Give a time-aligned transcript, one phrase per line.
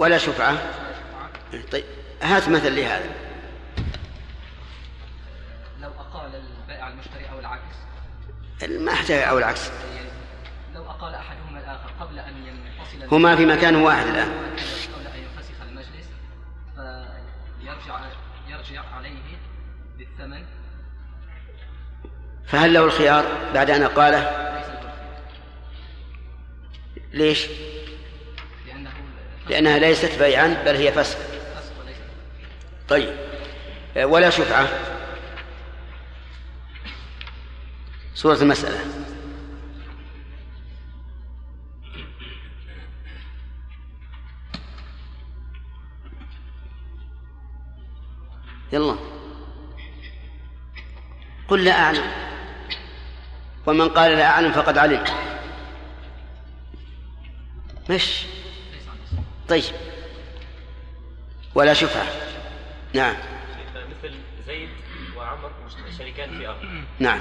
[0.00, 0.58] ولا شفعة.
[1.72, 1.84] طيب
[2.22, 3.10] هات مثل لهذا.
[5.80, 7.76] لو أقال البائع المشتري أو العكس؟
[8.68, 9.70] ما أحتاج أو العكس.
[10.74, 14.28] لو أقال أحدهما الآخر قبل أن ينفصل هما في مكان واحد الآن.
[14.94, 16.06] قبل أن ينفسخ المجلس
[16.76, 18.00] فيرجع
[18.48, 19.38] يرجع عليه
[19.98, 20.44] بالثمن.
[22.46, 23.24] فهل له الخيار
[23.54, 25.00] بعد أن قاله ليس له الخيار.
[27.12, 27.46] ليش؟
[29.50, 31.18] لأنها ليست بيعا بل هي فسق
[32.88, 33.14] طيب
[33.96, 34.68] ولا شفعة.
[38.14, 38.80] سورة المسألة.
[48.72, 48.96] يلا.
[51.48, 52.12] قل لا أعلم.
[53.66, 55.04] ومن قال لا أعلم فقد علم.
[57.90, 58.24] مش.
[59.50, 59.74] طيب.
[61.54, 62.06] ولا شفعة
[62.94, 63.16] نعم.
[63.74, 64.14] مثل
[64.46, 64.68] زيد
[65.16, 65.50] وعمر
[65.98, 66.58] شريكان في أرض
[66.98, 67.20] نعم.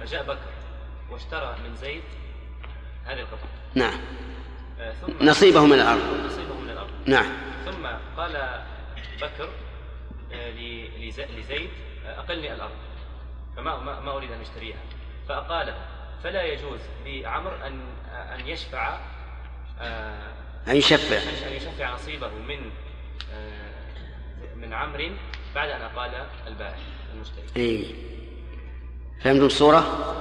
[0.00, 0.52] فجاء بكر
[1.10, 2.02] واشترى من زيد
[3.04, 3.48] هذه القطعة.
[3.74, 4.00] نعم.
[4.80, 6.26] آه، ثم نصيبه من الأرض.
[6.26, 6.90] نصيبه من الأرض.
[7.06, 7.32] نعم.
[7.64, 8.62] ثم قال
[9.22, 9.48] بكر
[10.32, 10.50] آه،
[11.38, 11.70] لزيد
[12.06, 12.76] آه، أقلني الأرض.
[13.56, 14.78] فما ما, أريد أن أشتريها.
[15.28, 15.76] فأقاله
[16.24, 17.80] فلا يجوز لعمر أن
[18.12, 18.98] أن يشفع
[20.68, 21.16] أن يشفع.
[21.16, 22.70] أن يشفع نصيبه من
[23.34, 25.10] آه، من عمرو
[25.54, 26.10] بعد أن أقال
[26.46, 26.76] البائع
[27.14, 27.84] المشتري إيه.
[29.24, 30.14] فهمتم الصورة؟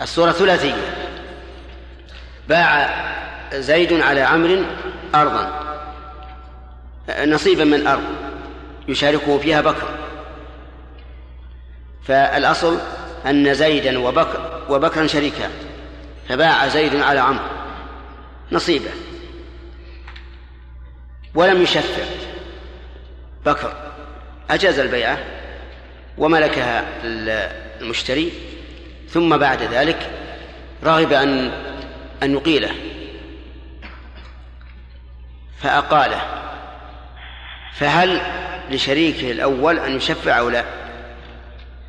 [0.00, 0.74] الصورة ثلاثية.
[2.48, 2.90] باع
[3.54, 4.64] زيد على عمرو
[5.14, 5.66] أرضا.
[7.26, 8.04] نصيبا من أرض
[8.88, 9.88] يشاركه فيها بكر.
[12.02, 12.78] فالأصل
[13.26, 15.50] أن زيدا وبكر وبكرا شريكان
[16.28, 17.44] فباع زيد على عمرو.
[18.52, 18.90] نصيبه.
[21.36, 22.02] ولم يشفع.
[23.46, 23.72] بكر
[24.50, 25.18] أجاز البيعة
[26.18, 26.84] وملكها
[27.80, 28.32] المشتري
[29.10, 30.10] ثم بعد ذلك
[30.84, 31.50] رغب أن
[32.22, 32.70] أن يقيله.
[35.62, 36.20] فأقاله.
[37.74, 38.20] فهل
[38.70, 40.64] لشريكه الأول أن يشفع أو لا؟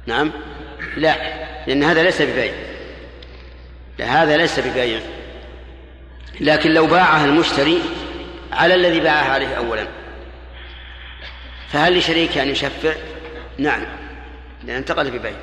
[0.05, 0.31] نعم.
[0.97, 1.15] لا
[1.67, 2.53] لأن هذا ليس ببيع.
[3.99, 4.99] هذا ليس ببيع.
[6.39, 7.81] لكن لو باعها المشتري
[8.51, 9.87] على الذي باعها عليه أولا.
[11.69, 12.93] فهل لشريكه أن يشفع؟
[13.57, 13.85] نعم.
[14.63, 15.33] لأن انتقل ببيع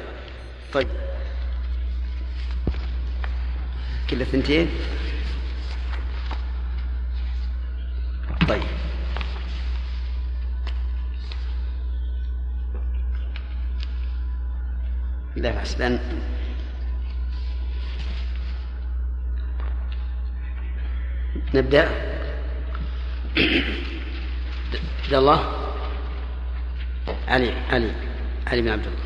[0.72, 0.88] طيب.
[4.10, 4.70] كل الثنتين
[8.48, 8.62] طيب.
[15.36, 15.78] لا بأس.
[15.78, 15.98] لأن
[21.54, 22.13] نبدأ.
[23.37, 25.53] عبد الله.
[27.28, 27.93] علي علي
[28.47, 28.99] علي بن عبد الله.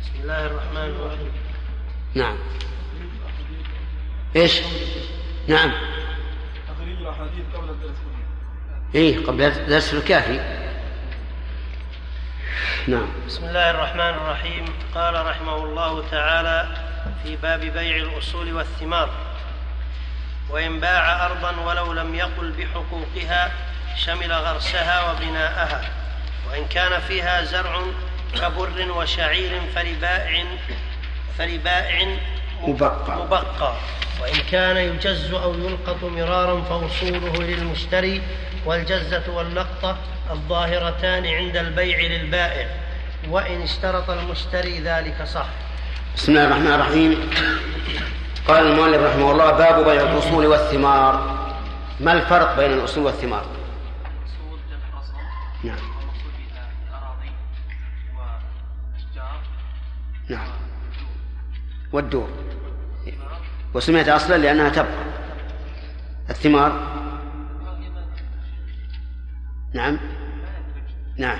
[0.00, 1.32] بسم الله الرحمن الرحيم.
[2.14, 2.36] نعم.
[4.36, 4.60] إيش؟
[5.48, 5.72] نعم.
[6.68, 7.96] تخريج الأحاديث قبل الدرس
[8.94, 10.68] إيه قبل درس الكافي.
[12.88, 13.08] نعم.
[13.26, 14.64] بسم الله الرحمن الرحيم.
[14.94, 16.76] قال رحمه الله تعالى
[17.22, 19.27] في باب بيع الأصول والثمار.
[20.50, 23.52] وإن باع أرضا ولو لم يقل بحقوقها
[23.96, 25.90] شمل غرسها وبناءها.
[26.50, 27.82] وإن كان فيها زرع
[28.40, 30.44] كبر وشعير فلبائع
[31.38, 32.16] فلبائع
[32.62, 33.16] مبقى.
[33.16, 33.74] مبقى.
[34.20, 38.22] وإن كان يجز أو يلقط مرارا فوصوله للمشتري
[38.64, 39.96] والجزة واللقطة
[40.30, 42.66] الظاهرتان عند البيع للبائع.
[43.28, 45.46] وإن اشترط المشتري ذلك صح.
[46.16, 47.30] بسم الله الرحمن الرحيم.
[48.48, 51.38] قال المؤلف رحمه الله باب بيع الأصول والثمار.
[52.00, 55.12] ما الفرق بين الأصول والثمار؟ أصول جمع أصل
[55.64, 55.78] نعم.
[60.28, 60.48] نعم.
[61.92, 62.28] والدور.
[63.74, 65.04] وسميت أصلا لأنها تبقى.
[66.30, 66.72] الثمار.
[69.74, 69.98] نعم.
[71.16, 71.38] نعم.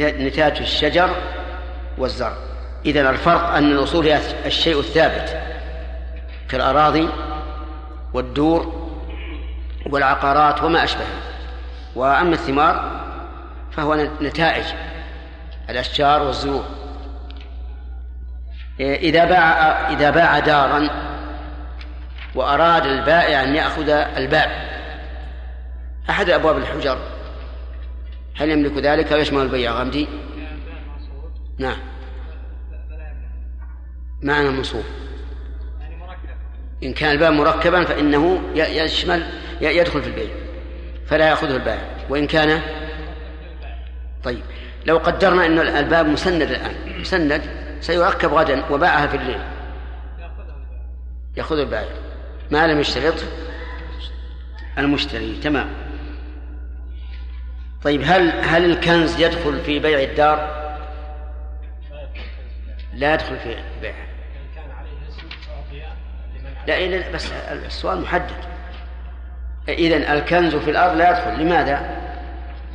[0.00, 1.10] نتاج الشجر
[1.98, 2.36] والزرع.
[2.86, 5.53] إذا الفرق أن الأصول هي الشيء الثابت.
[6.48, 7.08] كالأراضي
[8.12, 8.84] والدور
[9.86, 11.06] والعقارات وما أشبه
[11.94, 13.04] وأما الثمار
[13.70, 14.64] فهو نتائج
[15.70, 16.64] الأشجار والزهور
[18.80, 20.90] إذا باع إذا باع دارا
[22.34, 24.50] وأراد البائع أن يأخذ الباب
[26.10, 26.98] أحد أبواب الحجر
[28.36, 30.08] هل يملك ذلك أو يشمل البيع؟ غامدي؟
[31.58, 31.76] نعم.
[34.22, 34.84] معنى منصوب
[36.82, 39.26] إن كان الباب مركبا فإنه يشمل
[39.60, 40.28] يدخل في البيع
[41.06, 41.82] فلا يأخذه البائع.
[42.08, 42.60] وإن كان
[44.24, 44.42] طيب.
[44.86, 47.42] لو قدرنا أن الباب مسند الآن مسند
[47.80, 49.40] سيركب غدا وباعها في الليل.
[51.36, 51.88] يأخذ البائع.
[52.50, 53.14] ما لم يشترط؟
[54.78, 55.40] المشتري.
[55.42, 55.68] تمام.
[57.82, 60.64] طيب هل هل الكنز يدخل في بيع الدار؟
[62.94, 64.03] لا يدخل في بيعها
[66.66, 67.32] لا إذا بس
[67.66, 68.44] السؤال محدد.
[69.68, 72.04] إذا الكنز في الأرض لا يدخل لماذا؟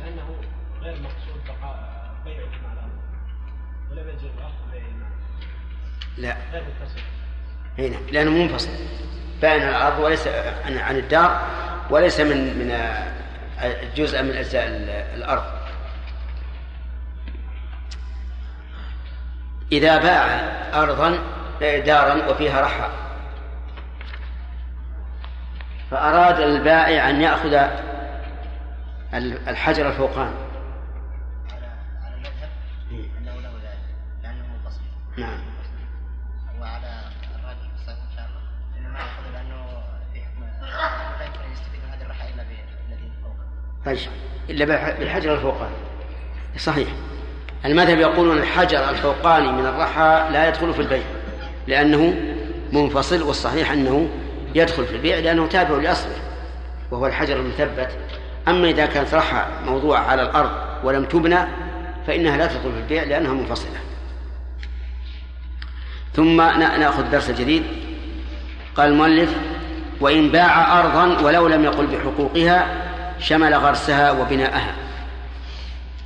[0.04, 0.36] لأنه
[0.82, 2.90] غير مقصود بقاء بيعه مع الأرض
[3.90, 4.08] ولم
[4.38, 4.52] الأرض
[6.16, 6.36] لا.
[6.52, 7.00] غير متصل
[7.78, 8.70] هنا لأنه منفصل.
[9.40, 10.28] بين الأرض وليس
[10.66, 11.40] عن عن الدار
[11.90, 12.94] وليس من من
[13.96, 14.66] جزء من أجزاء
[15.14, 15.44] الأرض.
[19.72, 20.24] إذا باع
[20.82, 21.18] أرضا
[21.60, 22.88] دارا وفيها رحى.
[25.90, 27.68] فأراد البائع أن يأخذ
[29.48, 30.34] الحجر الفوقاني
[31.52, 31.66] على
[32.04, 32.50] على المذهب
[33.18, 34.80] انه له ذلك لأنه منفصل
[35.16, 35.40] نعم.
[36.60, 37.00] وعلى
[37.34, 38.40] الراجح في الصحيح ان شاء الله
[38.78, 39.66] انه ما ياخذ لأنه
[41.18, 42.44] لا يمكن يستفيد من هذه إلا
[43.86, 43.98] طيب
[44.50, 44.64] إلا
[44.98, 45.74] بالحجر الفوقاني
[46.58, 46.88] صحيح.
[47.64, 51.04] المذهب يقولون الحجر الفوقاني من الرحى لا يدخل في البيع
[51.66, 52.14] لأنه
[52.72, 54.08] منفصل والصحيح أنه
[54.54, 56.16] يدخل في البيع لأنه تابع لأصله
[56.90, 57.90] وهو الحجر المثبت.
[58.48, 60.50] أما إذا كانت رحى موضوعة على الأرض
[60.84, 61.38] ولم تبنى
[62.06, 63.78] فإنها لا تدخل في البيع لأنها منفصلة.
[66.14, 67.62] ثم نأخذ درس جديد.
[68.76, 69.34] قال المؤلف
[70.00, 72.66] وإن باع أرضا ولو لم يقل بحقوقها
[73.18, 74.74] شمل غرسها وبناءها.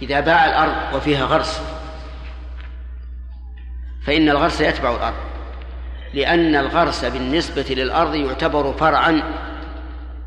[0.03, 1.63] إذا باع الأرض وفيها غرس
[4.07, 5.34] فإن الغرس يتبع الأرض.
[6.15, 9.23] لأن الغرس بالنسبة للأرض يعتبر فرعا.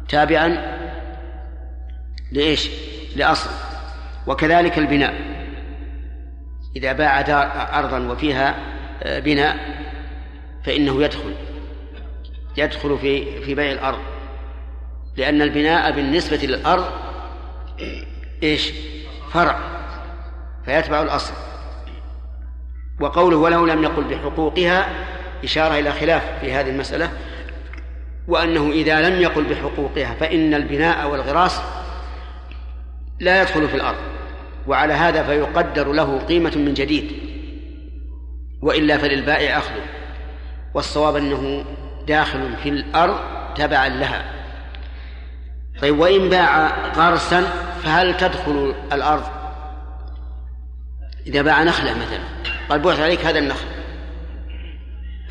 [0.10, 0.78] تابعا
[2.32, 2.70] لإيش؟
[3.16, 3.50] لأصل.
[4.28, 5.14] وكذلك البناء.
[6.76, 8.56] إذا باع دار أرضا وفيها
[9.04, 9.58] آه، بناء
[10.64, 11.34] فإنه يدخل.
[12.58, 14.00] يدخل في في بيع الأرض.
[15.18, 16.86] لأن البناء بالنسبة للأرض
[18.44, 18.72] إيش؟
[19.32, 19.60] فرع.
[20.66, 21.34] فيتبع الأصل.
[23.00, 24.90] وقوله ولو لم يقل بحقوقها
[25.44, 27.10] إشارة إلى خلاف في هذه المسألة
[28.28, 31.62] وأنه إذا لم يقل بحقوقها فإن البناء والغراس
[33.20, 33.98] لا يدخل في الأرض
[34.68, 37.12] وعلى هذا فيقدر له قيمة من جديد
[38.62, 39.84] وإلا فللبائع أخذه
[40.74, 41.66] والصواب أنه
[42.08, 43.20] داخل في الأرض
[43.56, 44.26] تبعا لها.
[45.82, 47.42] طيب وإن باع غرسا
[47.84, 49.24] فهل تدخل الأرض؟
[51.28, 52.20] إذا باع نخلة مثلا
[52.70, 53.77] قال بعث عليك هذا النخل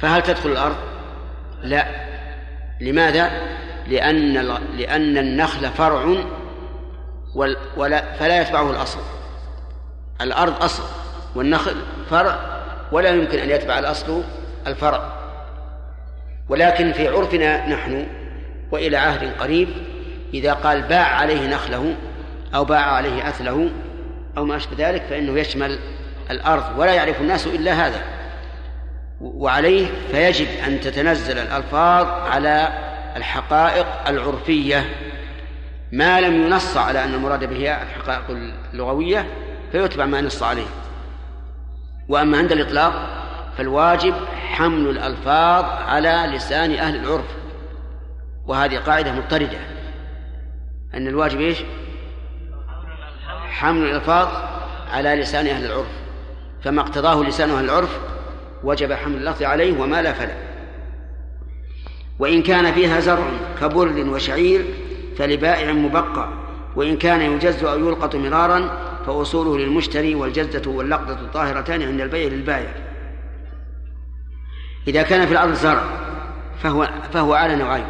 [0.01, 0.77] فهل تدخل الأرض؟
[1.63, 1.87] لا.
[2.81, 3.31] لماذا؟
[3.89, 4.33] لأن
[4.77, 6.25] لأن النخل فرع
[7.77, 8.99] ولا فلا يتبعه الأصل.
[10.21, 10.83] الأرض أصل
[11.35, 11.77] والنخل
[12.11, 12.63] فرع
[12.93, 14.23] ولا يمكن أن يتبع الأصل
[14.67, 15.13] الفرع.
[16.49, 18.07] ولكن في عرفنا نحن
[18.71, 19.69] وإلى عهد قريب
[20.35, 21.95] إذا قال باع عليه نخله
[22.55, 23.71] أو باع عليه أثله
[24.39, 25.79] أو ما أشبه ذلك فإنه يشمل
[26.31, 26.79] الأرض.
[26.79, 28.16] ولا يعرف الناس إلا هذا.
[29.21, 32.69] وعليه فيجب أن تتنزل الألفاظ على
[33.17, 34.85] الحقائق العرفية.
[35.93, 38.25] ما لم ينص على أن المراد به الحقائق
[38.73, 39.27] اللغوية
[39.73, 40.67] فيتبع ما نص عليه.
[42.09, 42.93] وأما عند الإطلاق
[43.59, 44.15] فالواجب
[44.49, 47.37] حمل الألفاظ على لسان أهل العرف.
[48.47, 49.59] وهذه قاعدة مضطردة.
[50.95, 51.59] أن الواجب إيش؟
[53.49, 54.29] حمل الألفاظ
[54.93, 55.89] على لسان أهل العرف.
[56.63, 57.99] فما اقتضاه لسان أهل العرف
[58.65, 60.37] وجب حمل اللفظ عليه وما لا فلا.
[62.19, 64.65] وإن كان فيها زرع كبر وشعير
[65.17, 66.29] فلبائع مبقى
[66.77, 72.75] وإن كان يجز أو يلقط مرارا فأصوله للمشتري والجزة واللقطة طاهرتان عند البيع للبائع.
[74.89, 75.83] إذا كان في الأرض زرع
[76.59, 77.87] فهو فهو على نوعين.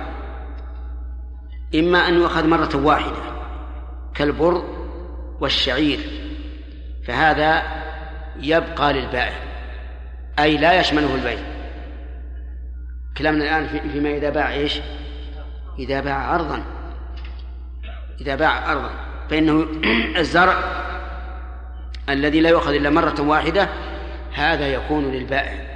[1.74, 3.22] إما أن يؤخذ مرة واحدة
[4.14, 4.62] كالبر
[5.40, 6.00] والشعير
[7.06, 7.62] فهذا
[8.40, 9.55] يبقى للبائع.
[10.38, 11.56] أي لا يشمله البيع
[13.18, 14.80] كلامنا الآن فيما إذا باع إيش؟
[15.78, 16.62] إذا باع أرضا.
[18.20, 18.90] إذا باع أرضا.
[19.30, 19.66] فإنه
[20.20, 20.58] الزرع
[22.08, 23.68] الذي لا يؤخذ إلا مرة واحدة
[24.34, 25.66] هذا يكون للبائع.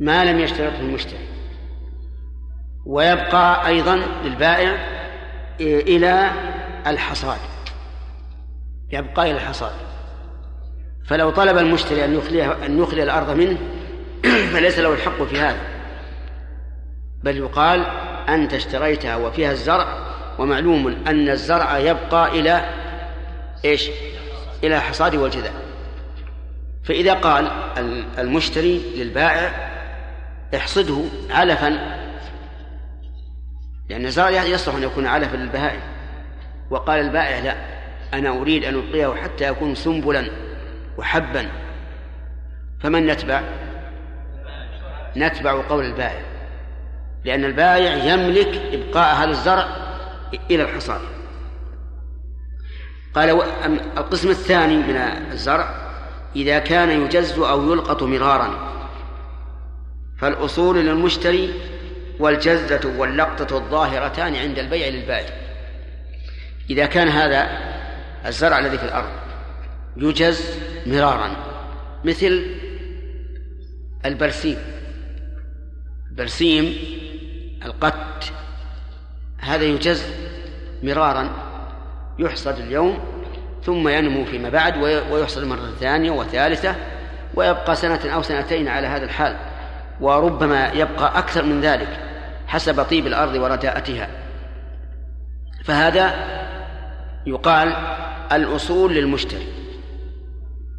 [0.00, 1.28] ما لم يشترطه المشتري.
[2.86, 4.76] ويبقى أيضا للبائع
[5.60, 6.30] إلى
[6.86, 7.38] الحصاد.
[8.92, 9.72] يبقى إلى الحصاد.
[11.06, 13.58] فلو طلب المشتري أن يخلي أن يخلي الأرض منه
[14.52, 15.60] فليس له الحق في هذا.
[17.24, 17.86] بل يقال
[18.28, 19.86] أنت اشتريتها وفيها الزرع
[20.38, 22.64] ومعلوم أن الزرع يبقى إلى
[23.64, 23.90] إيش؟
[24.64, 25.50] إلى الحصاد والجذع.
[26.84, 27.50] فإذا قال
[28.18, 29.70] المشتري للبائع
[30.56, 31.96] احصده علفا
[33.88, 35.80] لأن الزرع يصلح أن يكون علفا للبهائم.
[36.70, 37.56] وقال البائع لا
[38.14, 40.45] أنا أريد أن أبقيه حتى يكون سنبلا.
[40.98, 41.48] وحبا
[42.80, 43.42] فمن نتبع؟
[45.16, 46.22] نتبع قول البائع
[47.24, 49.66] لأن البائع يملك إبقاء هذا الزرع
[50.50, 51.00] إلى الحصاد.
[53.14, 53.30] قال
[53.96, 54.96] القسم الثاني من
[55.32, 55.74] الزرع
[56.36, 58.72] إذا كان يجز أو يلقط مرارا
[60.18, 61.54] فالأصول للمشتري
[62.18, 65.34] والجزة واللقطة الظاهرتان عند البيع للبائع.
[66.70, 67.48] إذا كان هذا
[68.26, 69.25] الزرع الذي في الأرض
[69.96, 71.36] يجز مرارا
[72.04, 72.46] مثل
[74.04, 74.58] البرسيم.
[76.10, 76.74] البرسيم
[77.64, 78.32] القت
[79.38, 80.04] هذا يجز
[80.82, 81.30] مرارا
[82.18, 82.98] يحصد اليوم
[83.62, 84.76] ثم ينمو فيما بعد
[85.10, 86.74] ويحصد مرة ثانية وثالثة
[87.34, 89.36] ويبقى سنة أو سنتين على هذا الحال.
[90.00, 91.88] وربما يبقى أكثر من ذلك
[92.46, 94.08] حسب طيب الأرض ورداءتها.
[95.64, 96.14] فهذا
[97.26, 97.76] يقال
[98.32, 99.46] الأصول للمشتري.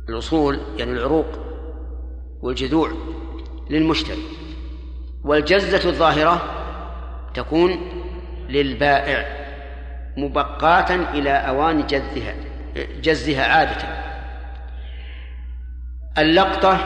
[0.10, 1.26] الأصول يعني العروق
[2.42, 2.92] والجذوع
[3.70, 4.24] للمشتري.
[5.24, 6.42] والجزة الظاهرة
[7.34, 7.72] تكون
[8.50, 9.26] للبائع
[10.18, 12.36] مبقاة إلى أوان جزها
[13.02, 14.08] جزها عادة.
[16.18, 16.78] اللقطة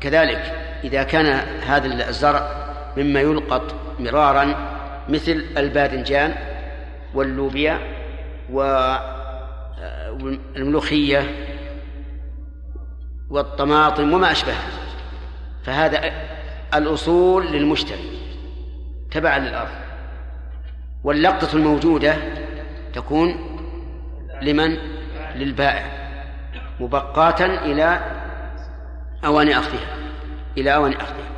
[0.00, 1.26] كذلك إذا كان
[1.66, 4.54] هذا الزرع مما يلقط مرارا
[5.08, 6.34] مثل الباذنجان
[7.14, 7.78] واللوبيا
[10.10, 11.26] والملوخية
[13.30, 14.68] والطماطم وما أشبهها.
[15.64, 16.12] فهذا
[16.74, 18.20] الأصول للمشتري
[19.10, 19.74] تبعا للأرض.
[21.04, 22.16] واللقطة الموجودة
[22.94, 23.58] تكون
[24.42, 24.78] لمن؟
[25.34, 25.86] للبائع
[26.80, 28.00] مبقاة إلى
[29.24, 29.96] أوان أخذها
[30.58, 31.28] إلى أوان أخذها.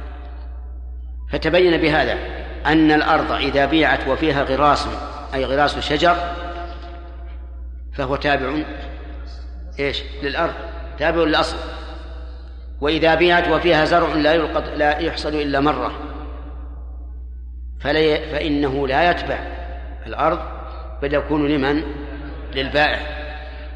[1.31, 2.19] فتبين بهذا
[2.67, 4.89] أن الأرض إذا بيعت وفيها غراس
[5.35, 6.17] أي غراس شجر
[7.95, 8.63] فهو تابع
[9.79, 10.55] إيش؟ للأرض
[10.99, 11.57] تابع للأصل.
[12.81, 15.93] وإذا بيعت وفيها زرع لا يلقط لا يحصد إلا مرة.
[17.81, 19.39] فلا فإنه لا يتبع
[20.07, 20.39] الأرض
[21.03, 21.83] بل يكون لمن؟
[22.55, 23.01] للبائع.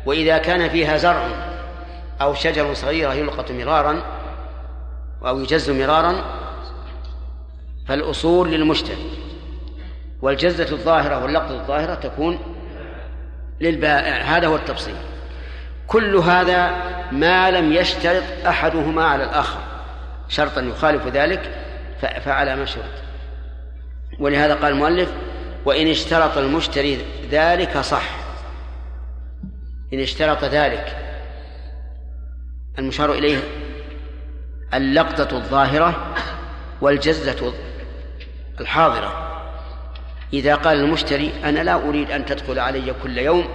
[0.06, 1.28] وإذا كان فيها زرع
[2.20, 4.02] أو شجر صغيرة يلقط مرارا
[5.26, 6.24] أو يجز مرارا
[7.88, 9.10] فالأصول للمشتري
[10.22, 12.38] والجزة الظاهرة واللقطة الظاهرة تكون
[13.60, 14.16] للبائع.
[14.16, 14.94] هذا هو التفصيل.
[15.86, 16.70] كل هذا
[17.12, 19.60] ما لم يشترط أحدهما على الآخر
[20.28, 21.54] شرطا يخالف ذلك
[22.00, 22.84] فعلى ما شرط.
[24.18, 25.12] ولهذا قال المؤلف
[25.64, 26.98] وإن اشترط المشتري
[27.30, 28.10] ذلك صح.
[29.92, 30.96] إن اشترط ذلك
[32.78, 33.38] المشار إليه
[34.74, 36.14] اللقطة الظاهرة
[36.80, 37.52] والجزة
[38.60, 39.30] الحاضرة.
[40.32, 43.48] إذا قال المشتري أنا لا أريد أن تدخل علي كل يوم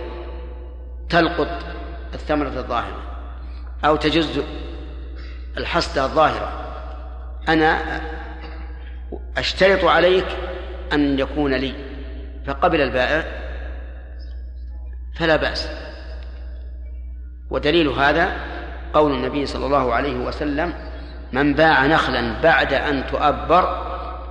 [1.10, 1.79] تلقط
[2.14, 3.02] الثمرة الظاهرة
[3.86, 4.42] أو تجز
[5.58, 6.52] الحصدة الظاهرة.
[7.50, 8.02] أنا
[9.38, 10.26] أشترط عليك
[10.94, 11.74] أن يكون لي
[12.48, 13.24] فقبل البائع
[15.16, 15.70] فلا بأس.
[17.50, 18.34] ودليل هذا
[18.94, 20.74] قول النبي صلى الله عليه وسلم
[21.34, 23.86] من باع نخلا بعد أن تؤبر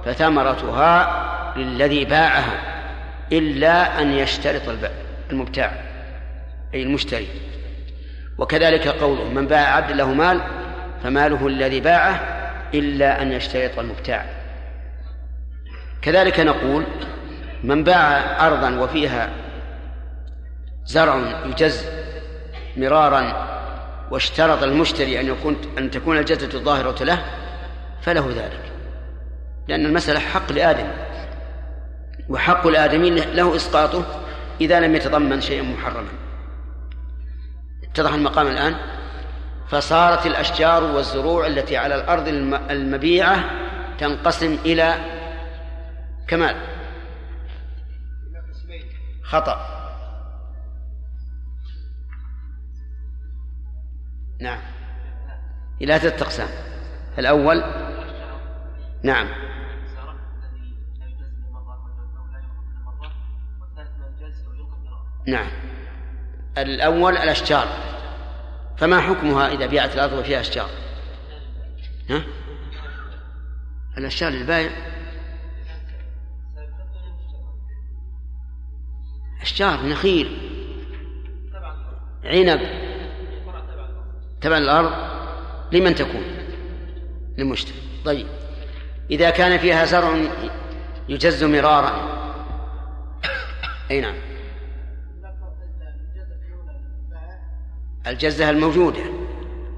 [0.04, 1.18] فثمرتها
[1.56, 2.60] للذي باعها
[3.32, 4.62] إلا أن يشترط
[5.30, 5.72] المبتاع
[6.74, 7.28] أي المشتري.
[8.38, 10.40] وكذلك قوله من باع عبد له مال
[11.02, 12.20] فماله الذي باعه
[12.74, 14.24] إلا أن يشترط المبتاع.
[16.02, 16.84] كذلك نقول
[17.64, 19.30] من باع أرضا وفيها
[20.84, 21.86] زرع يجز
[22.76, 23.48] مرارا
[24.10, 27.22] واشترط المشتري أن يكون أن تكون الجزة الظاهرة له
[28.02, 28.72] فله ذلك.
[29.68, 30.86] لأن المسألة حق لآدم
[32.28, 34.04] وحق الآدمي له إسقاطه
[34.60, 36.27] إذا لم يتضمن شيئا محرما.
[37.90, 38.74] اتضح المقام الآن.
[39.68, 42.28] فصارت الأشجار والزروع التي على الأرض
[42.70, 43.44] المبيعة
[43.98, 44.94] تنقسم إلى
[46.28, 46.56] كمال.
[49.22, 49.78] خطأ.
[54.40, 54.60] نعم.
[55.82, 56.48] إلى ثلاثة أقسام
[57.18, 57.62] الأول
[59.02, 59.28] نعم.
[65.26, 65.67] نعم.
[66.62, 67.68] الأول الأشجار.
[68.76, 70.70] فما حكمها إذا بيعت الأرض وفيها أشجار؟
[72.10, 72.22] ها؟
[73.98, 74.70] الأشجار للبايع
[79.42, 80.38] أشجار نخيل.
[82.24, 82.60] عنب.
[84.40, 84.92] تبع الأرض.
[85.72, 86.24] لمن تكون؟
[87.38, 88.26] للمشتري طيب.
[89.10, 90.16] إذا كان فيها زرع
[91.08, 92.18] يجز مرارا.
[93.90, 94.14] أي نعم.
[98.08, 99.00] الجزة الموجودة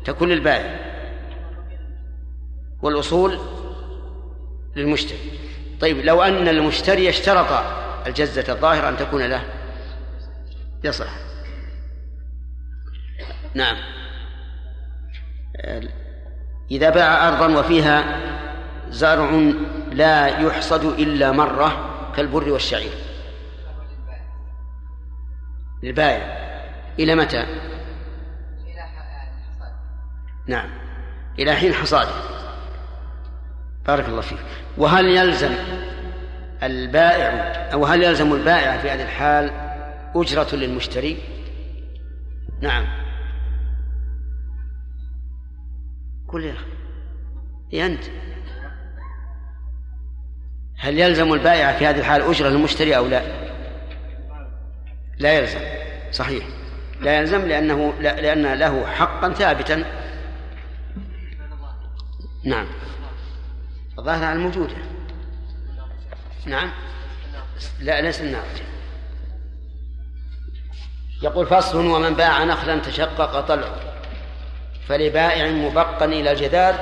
[0.05, 0.81] تكون للبائع
[2.83, 3.39] والأصول
[4.77, 5.19] للمشتري.
[5.81, 7.65] طيب لو أن المشتري اشترط
[8.07, 9.43] الجزة الظاهرة أن تكون له.
[10.85, 11.11] يصح.
[13.55, 13.77] نعم.
[16.71, 18.21] إذا باع أرضا وفيها
[18.89, 19.53] زرع
[19.93, 22.93] لا يحصد إلا مرة كالبر والشعير.
[25.83, 26.41] للبائع
[26.99, 27.47] إلى متى؟
[30.47, 30.71] نعم.
[31.39, 32.13] إلى حين حصاده.
[33.87, 34.39] بارك الله فيك.
[34.79, 35.55] وهل يلزم
[36.63, 37.31] البائع
[37.73, 39.51] أو هل يلزم البائع في هذه الحال
[40.17, 41.19] أجرة للمشتري؟
[42.61, 42.87] نعم.
[46.29, 47.87] قل يا أخي.
[47.87, 48.05] أنت.
[50.79, 53.23] هل يلزم البائع في هذه الحال أجرة للمشتري أو لا؟
[55.19, 55.61] لا يلزم.
[56.13, 56.45] صحيح.
[57.01, 60.00] لا يلزم لأنه لأن له حقا ثابتا
[62.45, 62.67] نعم.
[63.99, 64.77] الظاهر على الموجودة.
[66.47, 66.71] نعم.
[67.81, 68.61] لا ليس الناضج
[71.23, 73.77] يقول فصل ومن باع نخلا تشقق طلعه.
[74.89, 76.75] فلبائع مبقا إلى الجدار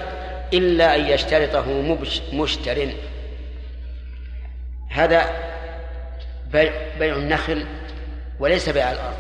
[0.53, 1.97] إلا أن يشترطه
[2.33, 2.89] مشتر.
[4.91, 5.27] هذا
[6.53, 7.67] بيع, بيع النخل
[8.41, 9.17] وليس بيع الأرض.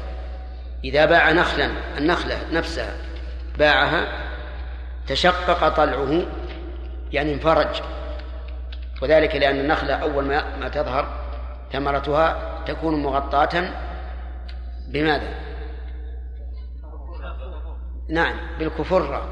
[0.84, 2.96] إذا باع نخلا النخلة نفسها
[3.58, 4.27] باعها
[5.08, 6.22] تشقق طلعه
[7.12, 7.82] يعني انفرج.
[9.02, 11.08] وذلك لأن النخلة أول ما ما تظهر
[11.72, 13.70] ثمرتها تكون مغطاة
[14.88, 15.34] بماذا؟
[18.08, 19.28] نعم بالكفرة.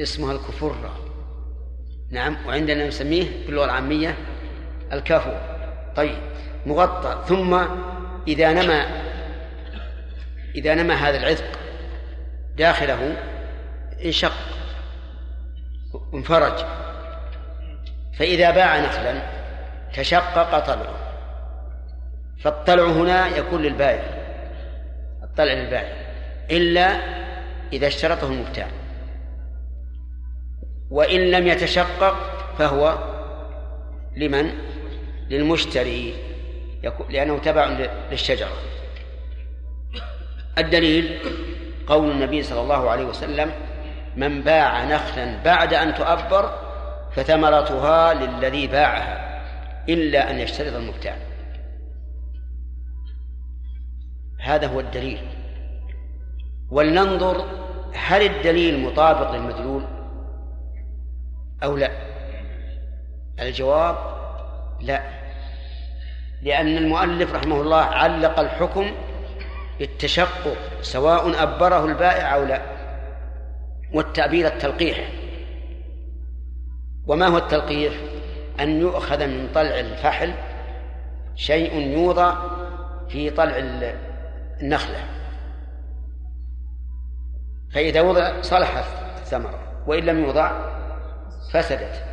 [0.00, 0.92] اسمها الكفرة.
[2.10, 4.14] نعم وعندنا نسميه باللغة العامية
[4.92, 5.32] الكافو
[5.96, 6.18] طيب
[6.66, 7.24] مغطى.
[7.26, 7.64] ثم
[8.28, 8.86] إذا نما
[10.54, 11.58] إذا نما هذا العذق
[12.56, 13.16] داخله
[14.04, 14.32] انشق
[16.14, 16.64] انفرج.
[18.18, 19.22] فإذا باع نخلا
[19.94, 20.96] تشقق طلعه.
[22.40, 24.20] فالطلع هنا يكون للبائع
[25.22, 25.96] الطلع للبائع
[26.50, 26.86] إلا
[27.72, 28.68] إذا اشترطه المبتاع.
[30.90, 32.16] وإن لم يتشقق
[32.58, 32.98] فهو
[34.16, 34.52] لمن؟
[35.30, 36.14] للمشتري
[37.10, 37.66] لأنه تبع
[38.10, 38.52] للشجرة.
[40.58, 41.18] الدليل
[41.86, 43.52] قول النبي صلى الله عليه وسلم
[44.16, 46.52] من باع نخلا بعد أن تؤبر
[47.12, 49.42] فثمرتها للذي باعها
[49.88, 51.16] إلا أن يشترط المبتاع.
[54.40, 55.20] هذا هو الدليل.
[56.70, 57.44] ولننظر
[57.94, 59.84] هل الدليل مطابق للمدلول
[61.62, 61.90] أو لا.
[63.40, 63.96] الجواب
[64.80, 65.02] لا
[66.42, 68.90] لأن المؤلف رحمه الله علق الحكم
[69.78, 72.79] بالتشقق سواء أبره البائع أو لا.
[73.94, 75.12] والتعبير التلقيح.
[77.06, 77.92] وما هو التلقيح؟
[78.60, 80.34] أن يؤخذ من طلع الفحل
[81.34, 82.34] شيء يوضع
[83.08, 83.56] في طلع
[84.62, 85.04] النخلة.
[87.74, 88.84] فإذا وضع صلحت
[89.20, 90.52] الثمرة وإن لم يوضع
[91.52, 92.04] فسدت.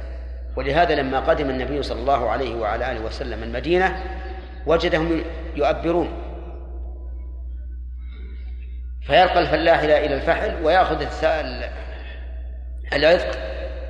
[0.55, 4.03] ولهذا لما قدم النبي صلى الله عليه وعلى آله وسلم المدينة
[4.65, 5.23] وجدهم
[5.55, 6.26] يؤبرون.
[9.07, 11.01] فيلقى الفلاح إلى الفحل ويأخذ
[12.93, 13.39] العذق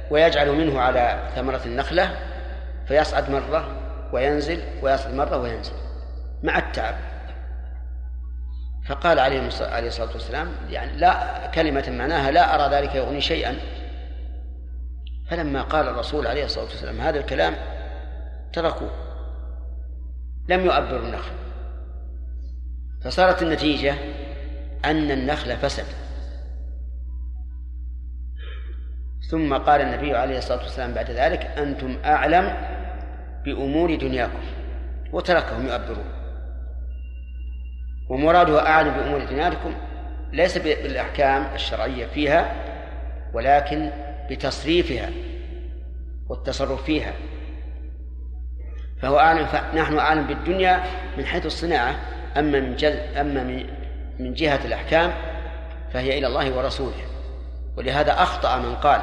[0.10, 2.12] ويجعل منه على ثمرة النخلة
[2.88, 3.72] فيصعد مرة
[4.14, 5.74] وينزل ويصعد مرة وينزل
[6.44, 6.96] مع التعب.
[8.88, 13.58] فقال عليه عليه الصلاة والسلام يعني لا كلمة معناها لا أرى ذلك يغني شيئا.
[15.30, 17.56] فلما قال الرسول عليه الصلاة والسلام هذا الكلام
[18.54, 18.92] تركوه.
[20.50, 21.32] لم يؤبروا النخل.
[23.04, 23.96] فصارت النتيجة
[24.92, 25.86] أن النخل فسد.
[29.32, 32.54] ثم قال النبي عليه الصلاة والسلام بعد ذلك أنتم أعلم
[33.46, 34.40] بأمور دنياكم
[35.12, 36.06] وتركهم يؤبرون.
[38.10, 39.74] ومراده أعلم بأمور دنياكم
[40.32, 42.56] ليس بالأحكام الشرعية فيها
[43.34, 43.90] ولكن
[44.30, 45.10] بتصريفها
[46.30, 47.14] والتصرف فيها.
[49.02, 50.84] فهو أعلم نحن أعلم بالدنيا
[51.18, 51.96] من حيث الصناعة
[52.38, 53.77] أما من جل أما من
[54.20, 55.14] من جهة الأحكام
[55.94, 57.06] فهي إلى الله ورسوله.
[57.78, 59.02] ولهذا أخطأ من قال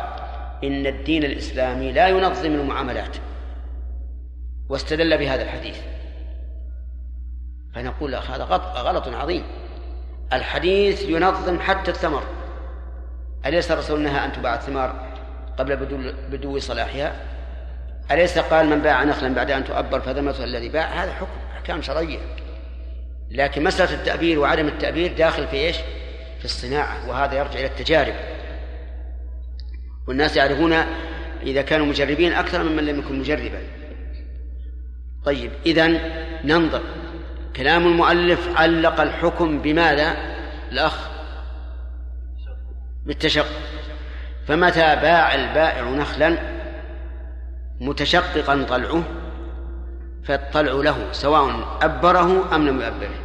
[0.65, 3.17] إن الدين الإسلامي لا ينظم المعاملات.
[4.69, 5.79] واستدل بهذا الحديث.
[7.75, 9.45] فنقول هذا غلط, عظيم.
[10.33, 12.23] الحديث ينظم حتى الثمر.
[13.47, 15.15] أليس الرسول نهى أن تباع الثمار
[15.59, 15.77] قبل
[16.31, 17.13] بدو صلاحها؟
[18.11, 22.19] أليس قال من باع نخلا بعد أن تؤبر فذمته الذي باع؟ هذا حكم أحكام شرعية.
[23.35, 25.77] لكن مسألة التأبير وعدم التأبير داخل في إيش؟
[26.39, 28.15] في الصناعة وهذا يرجع إلى التجارب.
[30.09, 30.73] والناس يعرفون
[31.43, 33.59] إذا كانوا مجربين أكثر ممن لم يكن مجربا.
[35.25, 35.87] طيب إذا
[36.45, 36.83] ننظر.
[37.57, 40.17] كلام المؤلف علق الحكم بماذا؟
[40.73, 41.09] الأخ.
[43.07, 43.61] بالتشقق.
[44.47, 46.39] فمتى باع البائع نخلا؟
[47.81, 49.03] متشققا طلعه
[50.25, 53.24] فالطلع له سواء أبره أم لم يؤبره.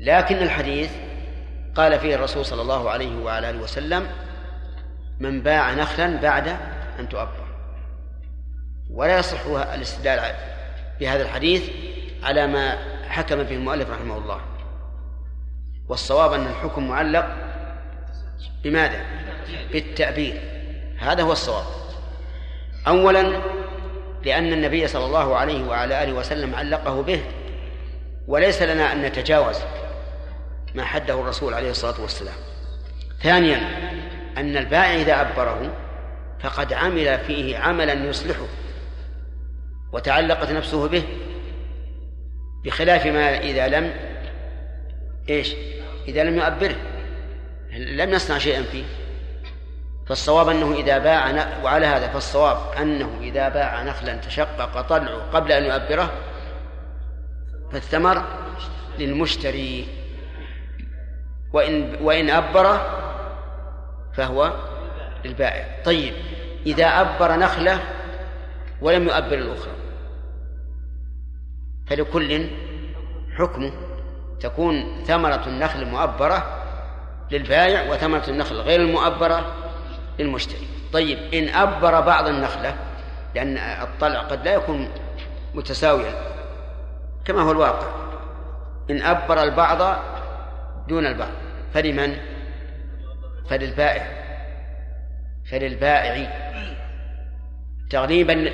[0.00, 0.90] لكن الحديث
[1.74, 4.06] قال فيه الرسول صلى الله عليه وعلى آله وسلم
[5.20, 6.48] من باع نخلا بعد
[6.98, 7.46] أن تؤبر.
[8.90, 10.34] ولا يصح الاستدلال
[11.00, 11.70] بهذا الحديث
[12.22, 14.40] على ما حكم به المؤلف رحمه الله.
[15.88, 17.36] والصواب أن الحكم معلق
[18.64, 19.04] بماذا؟
[19.72, 20.40] بالتأبير.
[20.98, 21.64] هذا هو الصواب.
[22.86, 23.40] أولا
[24.24, 27.20] لأن النبي صلى الله عليه وعلى آله وسلم علقه به
[28.26, 29.56] وليس لنا أن نتجاوز
[30.74, 32.34] ما حده الرسول عليه الصلاة والسلام.
[33.22, 33.58] ثانيا
[34.36, 35.76] أن البائع إذا أبره
[36.40, 38.46] فقد عمل فيه عملا يصلحه
[39.92, 41.02] وتعلقت نفسه به
[42.64, 43.94] بخلاف ما إذا لم
[45.28, 45.54] إيش؟
[46.08, 46.76] إذا لم يؤبره.
[47.72, 48.84] لم يصنع شيئا فيه.
[50.08, 55.64] فالصواب أنه إذا باع وعلى هذا فالصواب أنه إذا باع نخلا تشقق طلعه قبل أن
[55.64, 56.12] يؤبره
[57.72, 58.24] فالثمر
[58.98, 59.99] للمشتري.
[61.52, 62.80] وإن وإن أبره
[64.14, 64.52] فهو
[65.24, 65.82] للبائع.
[65.84, 66.14] طيب
[66.66, 67.80] إذا أبر نخلة
[68.80, 69.72] ولم يؤبر الأخرى
[71.86, 72.50] فلكل
[73.38, 73.72] حكمه
[74.40, 76.56] تكون ثمرة النخل المؤبرة
[77.30, 79.54] للبائع وثمرة النخل غير المؤبرة
[80.18, 80.68] للمشتري.
[80.92, 82.76] طيب إن أبر بعض النخلة
[83.34, 84.88] لأن الطلع قد لا يكون
[85.54, 86.14] متساويا
[87.24, 87.86] كما هو الواقع.
[88.90, 89.98] إن أبر البعض
[90.90, 91.30] دون البعض.
[91.74, 92.16] فلمن؟
[93.50, 94.06] فللبائع.
[95.50, 96.14] فللبائع.
[97.90, 98.50] تغليبا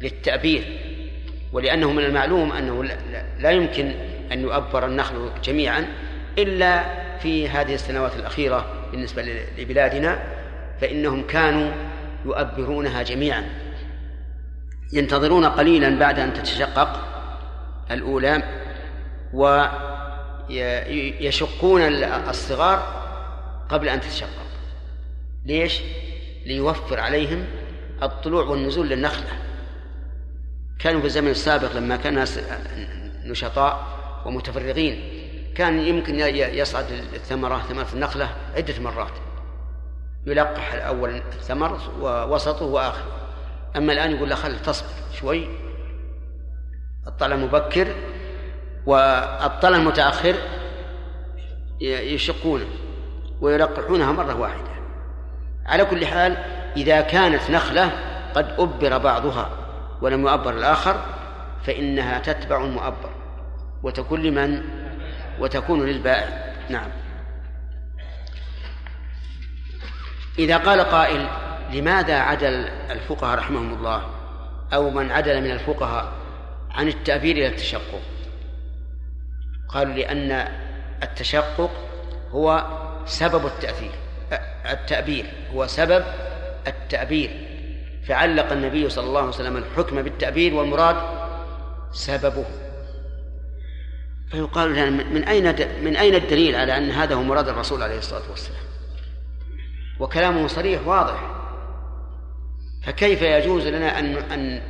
[0.00, 0.64] للتأبير.
[1.52, 2.84] ولأنه من المعلوم أنه
[3.38, 3.92] لا يمكن
[4.32, 5.86] أن يؤبر النخل جميعا
[6.38, 6.84] إلا
[7.18, 9.22] في هذه السنوات الأخيرة بالنسبة
[9.58, 10.18] لبلادنا
[10.80, 11.70] فإنهم كانوا
[12.24, 13.44] يؤبرونها جميعا.
[14.92, 17.00] ينتظرون قليلا بعد أن تتشقق
[17.90, 18.42] الأولى
[20.52, 23.02] ويشقون الصغار
[23.68, 24.28] قبل أن تتشقق.
[25.46, 25.80] ليش؟
[26.46, 27.44] ليوفر عليهم
[28.02, 29.32] الطلوع والنزول للنخلة.
[30.78, 32.40] كانوا في الزمن السابق لما كان الناس
[33.24, 33.86] نشطاء
[34.26, 35.22] ومتفرغين
[35.54, 36.84] كان يمكن يصعد
[37.14, 39.12] الثمرة ثمرة النخلة عدة مرات.
[40.26, 43.28] يلقح الأول الثمر ووسطه وآخره.
[43.76, 44.88] أما الآن يقول له خل تصبر
[45.20, 45.48] شوي.
[47.06, 47.94] الطلع مبكر
[48.86, 50.34] والطلع المتأخر
[51.80, 52.66] يشقونه
[53.40, 54.72] ويلقحونها مرة واحدة.
[55.66, 56.36] على كل حال
[56.76, 57.90] إذا كانت نخلة
[58.34, 59.50] قد أبر بعضها
[60.02, 61.04] ولم يؤبر الآخر
[61.66, 63.10] فإنها تتبع المؤبر
[63.82, 64.62] وتكون لمن؟
[65.40, 66.54] وتكون للبائع.
[66.70, 66.90] نعم.
[70.38, 71.26] إذا قال قائل
[71.72, 74.02] لماذا عدل الفقهاء رحمهم الله؟
[74.74, 76.12] أو من عدل من الفقهاء
[76.70, 78.00] عن التأبير إلى التشقق؟
[79.72, 80.48] قالوا لأن
[81.02, 81.70] التشقق
[82.30, 82.66] هو
[83.06, 83.90] سبب التأثير
[84.70, 86.04] التأبير هو سبب
[86.66, 87.30] التأبير.
[88.06, 90.96] فعلق النبي صلى الله عليه وسلم الحكم بالتأبير والمراد
[91.92, 92.44] سببه.
[94.30, 95.44] فيقال لنا من أين
[95.84, 98.62] من أين الدليل على أن هذا هو مراد الرسول عليه الصلاة والسلام؟
[100.00, 101.30] وكلامه صريح واضح.
[102.82, 104.62] فكيف يجوز لنا أن أن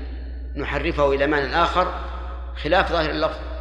[0.56, 1.94] نحرفه إلى معنى آخر
[2.62, 3.51] خلاف ظاهر اللفظ؟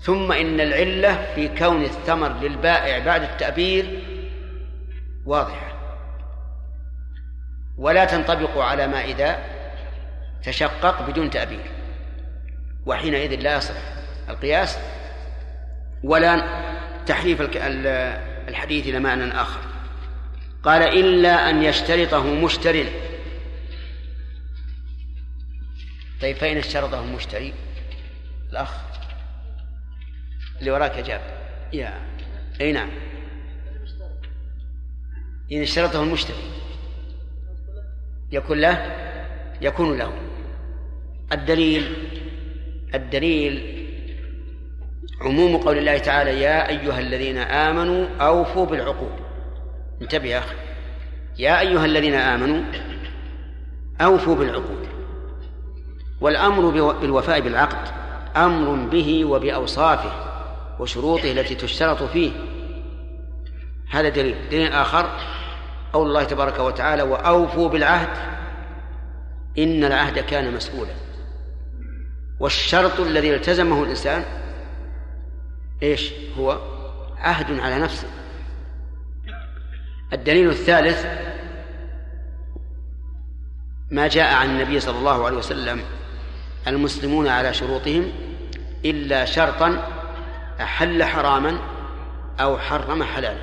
[0.00, 4.02] ثم إن العلة في كون الثمر للبائع بعد التأبير
[5.26, 5.68] واضحة.
[7.78, 9.38] ولا تنطبق على ما إذا
[10.42, 11.70] تشقق بدون تأبير.
[12.86, 13.74] وحينئذ لا يصح
[14.28, 14.78] القياس.
[16.02, 16.42] ولا
[17.06, 17.40] تحريف
[18.48, 19.60] الحديث إلى معنى آخر.
[20.62, 22.84] قال إلا أن يشترطه مشتر
[26.20, 27.54] طيب فإن اشترطه المشتري
[28.50, 28.87] الأخ
[30.60, 31.20] اللي وراك يا جاب
[31.72, 31.94] يا.
[32.60, 32.88] أي نعم.
[35.52, 36.36] إن اشترطه المشتري.
[38.32, 38.96] يكون له
[39.60, 40.12] يكون له.
[41.32, 41.96] الدليل
[42.94, 43.78] الدليل
[45.20, 49.12] عموم قول الله تعالى يا أيها الذين آمنوا أوفوا بالعقود.
[50.02, 50.56] انتبه يا أخي.
[51.38, 52.64] يا أيها الذين آمنوا
[54.00, 54.88] أوفوا بالعقود.
[56.20, 57.88] والأمر بالوفاء بالعقد
[58.36, 60.27] أمر به وبأوصافه.
[60.80, 62.32] وشروطه التي تشترط فيه.
[63.90, 64.48] هذا دليل.
[64.50, 65.10] دليل آخر
[65.92, 68.08] قول الله تبارك وتعالى وأوفوا بالعهد
[69.58, 70.94] إن العهد كان مسؤولا.
[72.40, 74.24] والشرط الذي التزمه الإنسان
[75.82, 76.58] إيش؟ هو
[77.18, 78.08] عهد على نفسه.
[80.12, 81.06] الدليل الثالث
[83.90, 85.80] ما جاء عن النبي صلى الله عليه وسلم
[86.66, 88.12] المسلمون على شروطهم
[88.84, 89.97] إلا شرطا
[90.60, 91.58] أحل حراما
[92.40, 93.42] أو حرم حلالا.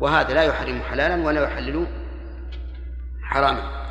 [0.00, 1.86] وهذا لا يحرم حلالا ولا يحلل
[3.22, 3.84] حراما.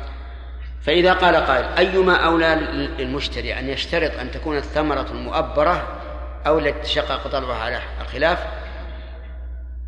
[0.82, 2.54] فإذا قال قائل أيما أولى
[2.98, 6.00] للمشتري أن يشترط أن تكون الثمرة المؤبرة
[6.46, 8.46] أو التي تشقق طلبها على الخلاف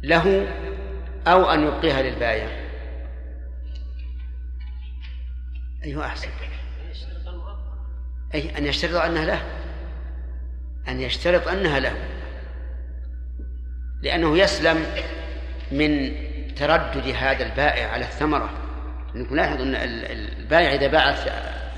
[0.02, 0.46] له
[1.26, 2.48] أو أن يبقيها للبائع.
[5.84, 6.28] أيها أحسن.
[8.34, 9.42] أي أن يشترط أنها له.
[10.88, 12.15] أن يشترط أنها له.
[14.06, 14.86] لأنه يسلم
[15.72, 16.12] من
[16.56, 18.50] تردد هذا البائع على الثمرة.
[19.14, 21.16] نحن لاحظ أن البائع إذا باع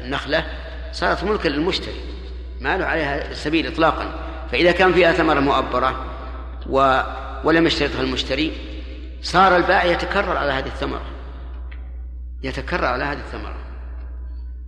[0.04, 0.44] النخلة
[0.92, 2.00] صارت ملكا للمشتري.
[2.60, 4.14] ما له عليها سبيل إطلاقا.
[4.52, 6.04] فإذا كان فيها ثمرة مؤبرة
[6.66, 7.00] و
[7.44, 8.52] ولم يشترطها المشتري
[9.22, 11.04] صار البائع يتكرر على هذه الثمرة.
[12.42, 13.56] يتكرر على هذه الثمرة.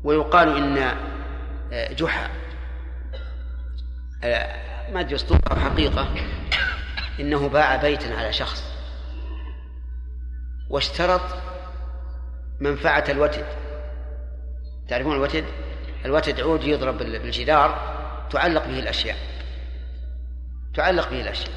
[0.04, 0.94] ويقال إن
[1.72, 2.28] آه، جحا.
[4.24, 6.08] آه، ما أدري أسطورة أو حقيقة.
[7.20, 8.64] إنه باع بيتا على شخص
[10.70, 11.20] واشترط
[12.60, 13.46] منفعة الوتد.
[14.88, 15.44] تعرفون الوتد؟
[16.04, 17.90] الوتد عود يضرب بالجدار
[18.30, 19.16] تعلق به الأشياء.
[20.74, 21.56] تعلق به الأشياء.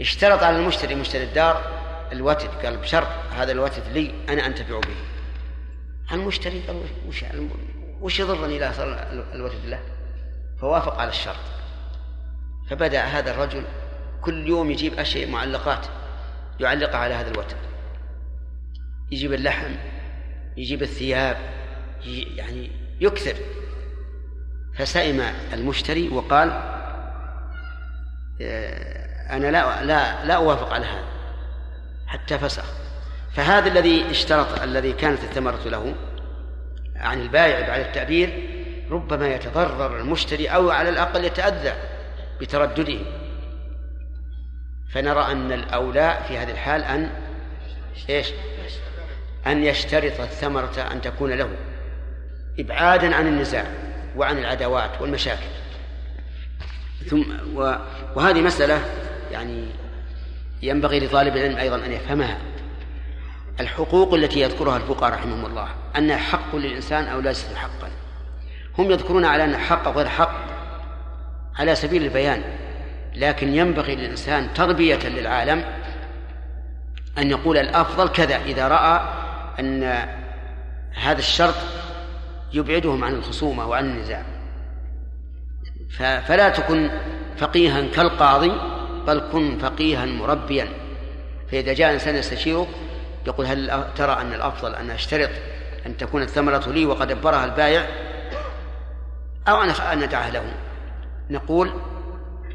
[0.00, 2.48] اشترط على المشتري مشتري الدار الوتد.
[2.64, 4.96] قال بشرط هذا الوتد لي أنا أنتفع به.
[6.12, 7.24] المشتري قال وش
[8.00, 9.80] وش يضرني إذا صار الوتد له؟
[10.60, 11.36] فوافق على الشرط.
[12.70, 13.64] فبدأ هذا الرجل
[14.22, 15.86] كل يوم يجيب أشياء معلقات
[16.60, 17.56] يعلقها على هذا الوتد
[19.10, 19.74] يجيب اللحم
[20.56, 21.36] يجيب الثياب
[22.36, 23.34] يعني يكثر.
[24.76, 25.20] فسئم
[25.52, 26.50] المشتري وقال
[28.42, 31.04] آه، أنا لا لا لا أوافق على هذا.
[32.06, 32.64] حتى فسخ.
[33.32, 35.94] فهذا الذي اشترط الذي كانت الثمرة له
[36.96, 38.48] عن البائع بعد التعبير
[38.90, 41.72] ربما يتضرر المشتري أو على الأقل يتأذى
[42.40, 42.98] بتردده.
[44.92, 47.10] فنرى أن الأولى في هذه الحال أن
[48.10, 48.26] إيش؟
[49.46, 51.48] أن يشترط الثمرة أن تكون له
[52.58, 53.64] إبعادا عن النزاع
[54.16, 55.46] وعن العداوات والمشاكل.
[57.06, 57.24] ثم
[58.16, 58.84] وهذه مسألة
[59.30, 59.66] يعني
[60.62, 62.38] ينبغي لطالب العلم أيضا أن يفهمها.
[63.60, 67.90] الحقوق التي يذكرها الفقهاء رحمهم الله أنها حق للإنسان أو ليست حقا.
[68.78, 70.34] هم يذكرون على أن حق غير حق
[71.58, 72.42] على سبيل البيان.
[73.14, 75.64] لكن ينبغي للإنسان تربية للعالم
[77.18, 79.00] أن يقول الأفضل كذا إذا رأى
[79.60, 79.82] أن
[80.94, 81.54] هذا الشرط
[82.52, 84.22] يبعدهم عن الخصومة وعن النزاع.
[85.98, 86.90] فلا تكن
[87.36, 88.52] فقيها كالقاضي
[89.06, 90.68] بل كن فقيها مربيا.
[91.50, 92.68] فإذا جاء إنسان يستشيرك
[93.26, 95.30] يقول هل ترى أن الأفضل أن أشترط
[95.86, 97.86] أن تكون الثمرة لي وقد أبرها البائع؟
[99.48, 100.42] أو أن ندعها له.
[101.30, 101.72] نقول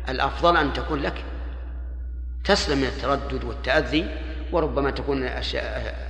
[0.10, 1.24] الأفضل أن تكون لك
[2.44, 4.06] تسلم من التردد والتأذي
[4.52, 5.30] وربما تكون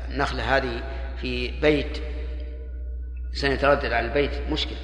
[0.09, 0.83] النخلة هذه
[1.21, 1.97] في بيت
[3.33, 4.77] سنتردد على البيت مشكلة.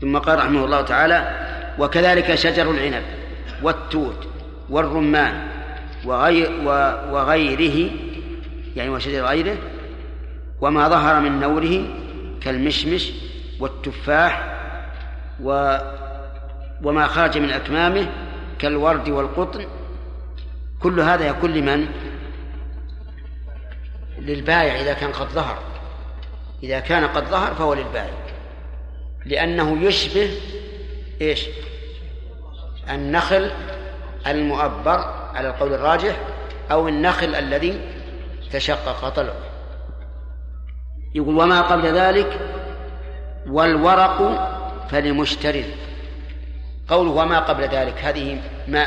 [0.00, 1.48] ثم قال رحمه الله تعالى
[1.78, 3.02] وكذلك شجر العنب
[3.62, 4.28] والتوت
[4.70, 5.48] والرمان
[6.04, 6.52] وغير
[7.12, 7.90] وغيره
[8.76, 9.56] يعني وشجر غيره
[10.60, 11.84] وما ظهر من نوره
[12.40, 13.12] كالمشمش
[13.60, 14.58] والتفاح
[15.42, 15.78] و
[16.82, 18.08] وما خرج من أكمامه
[18.58, 19.66] كالورد والقطن
[20.82, 21.86] كل هذا يكون لمن؟
[24.18, 25.58] للبائع إذا كان قد ظهر.
[26.62, 28.14] إذا كان قد ظهر فهو للبائع.
[29.26, 30.30] لأنه يشبه
[31.20, 31.46] إيش؟
[32.90, 33.50] النخل
[34.26, 34.98] المؤبر
[35.34, 36.16] على القول الراجح
[36.70, 37.80] أو النخل الذي
[38.52, 39.48] تشقق طلعه.
[41.14, 42.38] يقول وما قبل ذلك
[43.46, 44.48] والورق
[44.90, 45.64] فلمشتر
[46.88, 48.86] قوله وما قبل ذلك هذه ما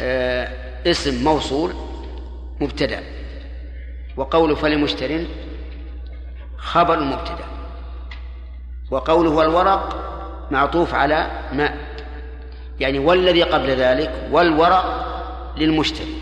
[0.00, 0.48] آه
[0.86, 1.74] اسم موصول
[2.60, 3.02] مبتدأ.
[4.16, 5.24] وقوله فلمشتر
[6.56, 7.44] خبر مبتدأ.
[8.90, 9.96] وقوله والورق
[10.50, 11.74] معطوف على ما
[12.80, 15.06] يعني والذي قبل ذلك والورق
[15.56, 16.16] للمشتري.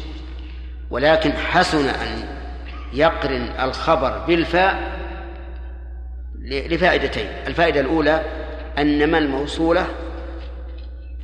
[0.90, 2.28] ولكن حسن أن
[2.92, 4.98] يقرن الخبر بالفاء
[6.44, 7.28] لفائدتين.
[7.46, 8.22] الفائدة الأولى
[8.78, 9.86] أن ما الموصولة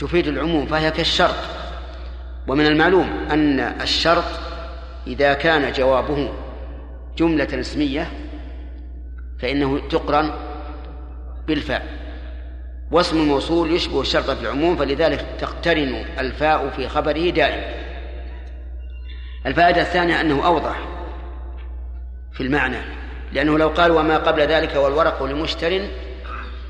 [0.05, 1.35] تفيد العموم فهي كالشرط.
[2.49, 4.25] ومن المعلوم أن الشرط
[5.07, 6.33] إذا كان جوابه
[7.19, 8.11] جملة اسمية
[9.41, 10.31] فإنه تقرن
[11.47, 11.87] بالفاء.
[12.91, 17.65] واسم الموصول يشبه الشرط في العموم فلذلك تقترن الفاء في خبره دائما
[19.47, 20.79] الفائدة الثانية أنه أوضح
[22.33, 22.79] في المعنى
[23.33, 25.81] لأنه لو قال وما قبل ذلك والورق لمشتر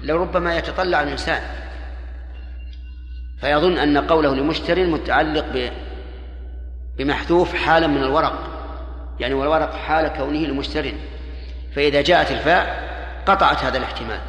[0.02, 1.63] لربما يتطلع الإنسان.
[3.40, 5.72] فيظن أن قوله لمشتر متعلق
[6.98, 8.38] بمحذوف حالا من الورق
[9.20, 10.92] يعني والورق حال كونه لمشتر.
[11.76, 12.84] فإذا جاءت الفاء
[13.26, 14.20] قطعت هذا الاحتمال.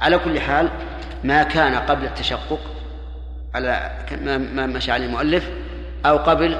[0.00, 0.68] على كل حال
[1.24, 2.60] ما كان قبل التشقق
[3.54, 3.90] على
[4.54, 5.50] ما مشى عليه المؤلف
[6.06, 6.58] أو قبل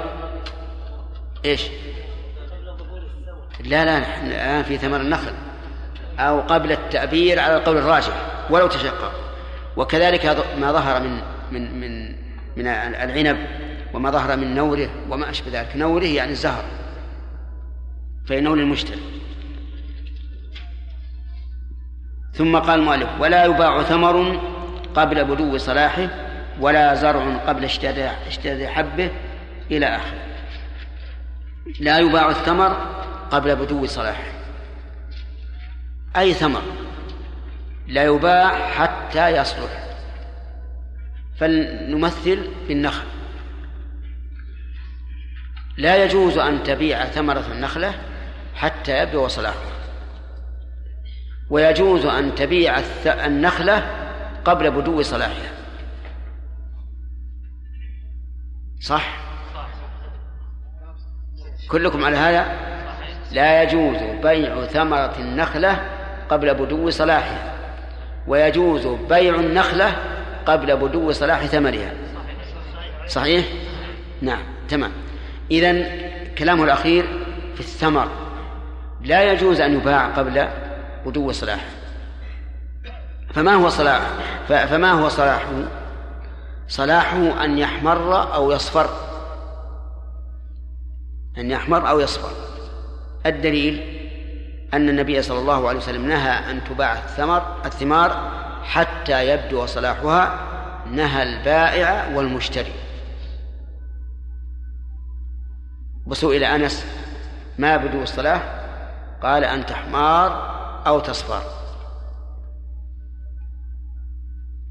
[1.45, 1.61] إيش؟
[3.63, 5.31] لا لا نحن الآن في ثمر النخل.
[6.19, 8.13] أو قبل التأبير على القول الراجح
[8.49, 9.11] ولو تشقق.
[9.77, 10.25] وكذلك
[10.59, 12.15] ما ظهر من من من
[12.57, 13.37] من العنب
[13.93, 15.75] وما ظهر من نوره وما أشبه ذلك.
[15.75, 16.63] نوره يعني الزهر
[18.27, 19.01] فإنه للمشتري.
[22.33, 24.39] ثم قال المؤلف ولا يباع ثمر
[24.95, 26.07] قبل بدو صلاحه
[26.59, 29.09] ولا زرع قبل اشتداد حبه
[29.71, 30.21] إلى آخره.
[31.79, 32.73] لا يباع الثمر
[33.31, 34.23] قبل بدو صلاحه
[36.17, 36.61] أي ثمر؟
[37.87, 39.90] لا يباع حتى يصلح.
[41.41, 43.03] فلنمثل بالنخل
[45.77, 47.93] لا يجوز أن تبيع ثمرة النخلة
[48.55, 49.71] حتى يبدو صلاحها
[51.49, 53.87] ويجوز أن تبيع النخلة
[54.45, 55.51] قبل بدو صلاحها.
[58.81, 59.17] صح؟
[61.69, 62.45] كلكم على هذا؟
[63.31, 65.89] لا يجوز بيع ثمرة النخلة
[66.29, 67.55] قبل بدو صلاحها.
[68.27, 71.93] ويجوز بيع النخلة قبل بدو صلاح ثمرها
[73.07, 73.45] صحيح؟
[74.21, 74.91] نعم تمام.
[75.51, 75.85] إذن
[76.37, 77.05] كلامه الأخير
[77.53, 78.07] في الثمر.
[79.01, 80.47] لا يجوز أن يباع قبل
[81.05, 81.69] بدو صلاحه.
[83.33, 84.01] فما هو صلاح؟
[84.47, 85.51] فما هو صلاحه؟
[86.67, 88.89] صلاحه أن يحمر أو يصفر.
[91.37, 92.31] أن يحمر أو يصفر.
[93.25, 94.01] الدليل
[94.73, 100.39] أن النبي صلى الله عليه وسلم نهى أن تباع الثمر الثمار حتى يبدو صلاحها
[100.85, 102.73] نهى البائع والمشتري.
[106.05, 106.85] وسئل أنس
[107.57, 108.43] ما بدو الصلاح؟
[109.21, 110.51] قال أن تحمار
[110.87, 111.41] أو تصفر.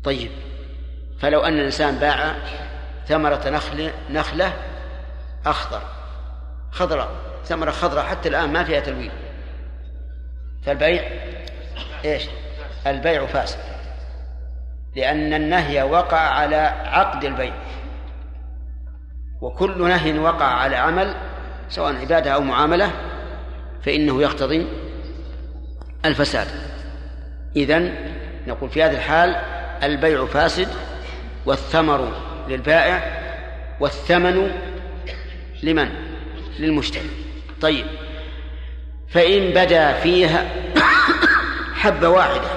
[0.04, 0.30] طيب
[1.18, 2.36] فلو أن الإنسان باع
[3.06, 4.52] ثمرة نخل نخلة
[5.46, 5.82] أخضر
[6.70, 7.10] خضراء
[7.44, 9.10] ثمرة خضراء حتى الآن ما فيها تلوين.
[10.62, 11.02] فالبيع
[12.04, 12.28] إيش؟
[12.86, 13.79] البيع فاسد.
[14.96, 17.54] لأن النهي وقع على عقد البيع.
[19.40, 21.14] وكل نهي وقع على عمل
[21.68, 22.90] سواء عبادة أو معاملة
[23.82, 24.66] فإنه يقتضي
[26.04, 26.46] الفساد.
[27.56, 27.94] إذن
[28.46, 29.36] نقول في هذه الحال
[29.82, 30.68] البيع فاسد
[31.46, 32.12] والثمر
[32.48, 33.20] للبائع
[33.80, 34.50] والثمن
[35.62, 35.88] لمن؟
[36.58, 37.10] للمشتري.
[37.60, 37.86] طيب
[39.08, 40.46] فإن بدا فيها
[41.82, 42.48] حبة واحدة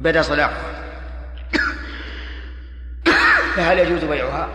[0.00, 0.81] بدا صلاحها.
[3.56, 4.48] فهل يجوز بيعها؟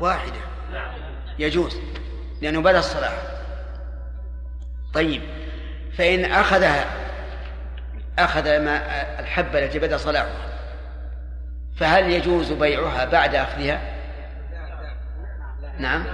[0.00, 0.40] واحدة.
[1.38, 1.80] يجوز
[2.42, 3.12] لأنه بدأ الصلاح
[4.94, 5.22] طيب
[5.98, 6.84] فإن أخذها
[8.18, 8.80] أخذ ما
[9.20, 10.52] الحبة التي بدأ صلاحها
[11.76, 13.80] فهل يجوز بيعها بعد أخذها؟
[15.78, 16.04] نعم.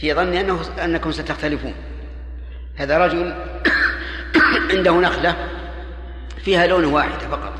[0.00, 1.74] في ظني أنه أنكم ستختلفون.
[2.76, 3.34] هذا رجل
[4.72, 5.57] عنده نخلة.
[6.48, 7.52] فيها لون واحد فقط.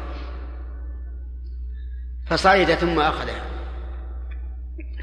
[2.27, 3.41] فصعد ثم أخذها.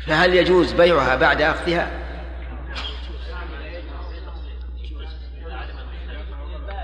[0.07, 1.91] فهل يجوز بيعها بعد أخذها؟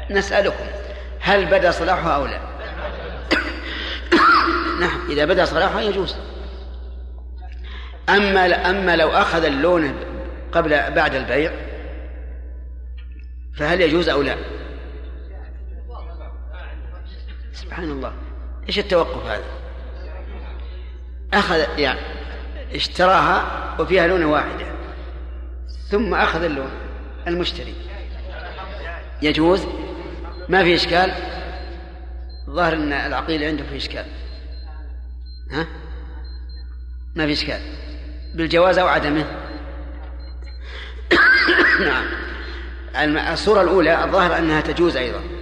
[0.09, 0.65] نسألكم
[1.19, 2.39] هل بدا صلاحها أو لا؟
[4.79, 6.15] نعم إذا بدا صلاحها يجوز.
[8.09, 9.95] أما أما لو أخذ اللون
[10.51, 11.51] قبل بعد البيع
[13.57, 14.60] فهل يجوز أو لا؟
[17.53, 18.13] سبحان الله
[18.67, 19.43] إيش التوقف هذا؟
[21.33, 21.99] أخذ يعني
[22.73, 24.65] اشتراها وفيها لون واحدة.
[25.89, 26.71] ثم أخذ اللون
[27.27, 27.75] المشتري.
[29.21, 29.67] يجوز؟
[30.49, 31.13] ما في إشكال؟
[32.47, 34.05] الظاهر إن العقيل عنده في إشكال.
[35.51, 35.67] ها؟
[37.15, 37.61] ما في إشكال.
[38.35, 39.25] بالجواز أو عدمه؟
[41.85, 43.17] نعم.
[43.33, 45.40] الصورة الأولى الظاهر أنها تجوز أيضا.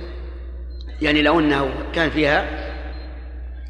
[1.01, 2.45] يعني لو أنه كان فيها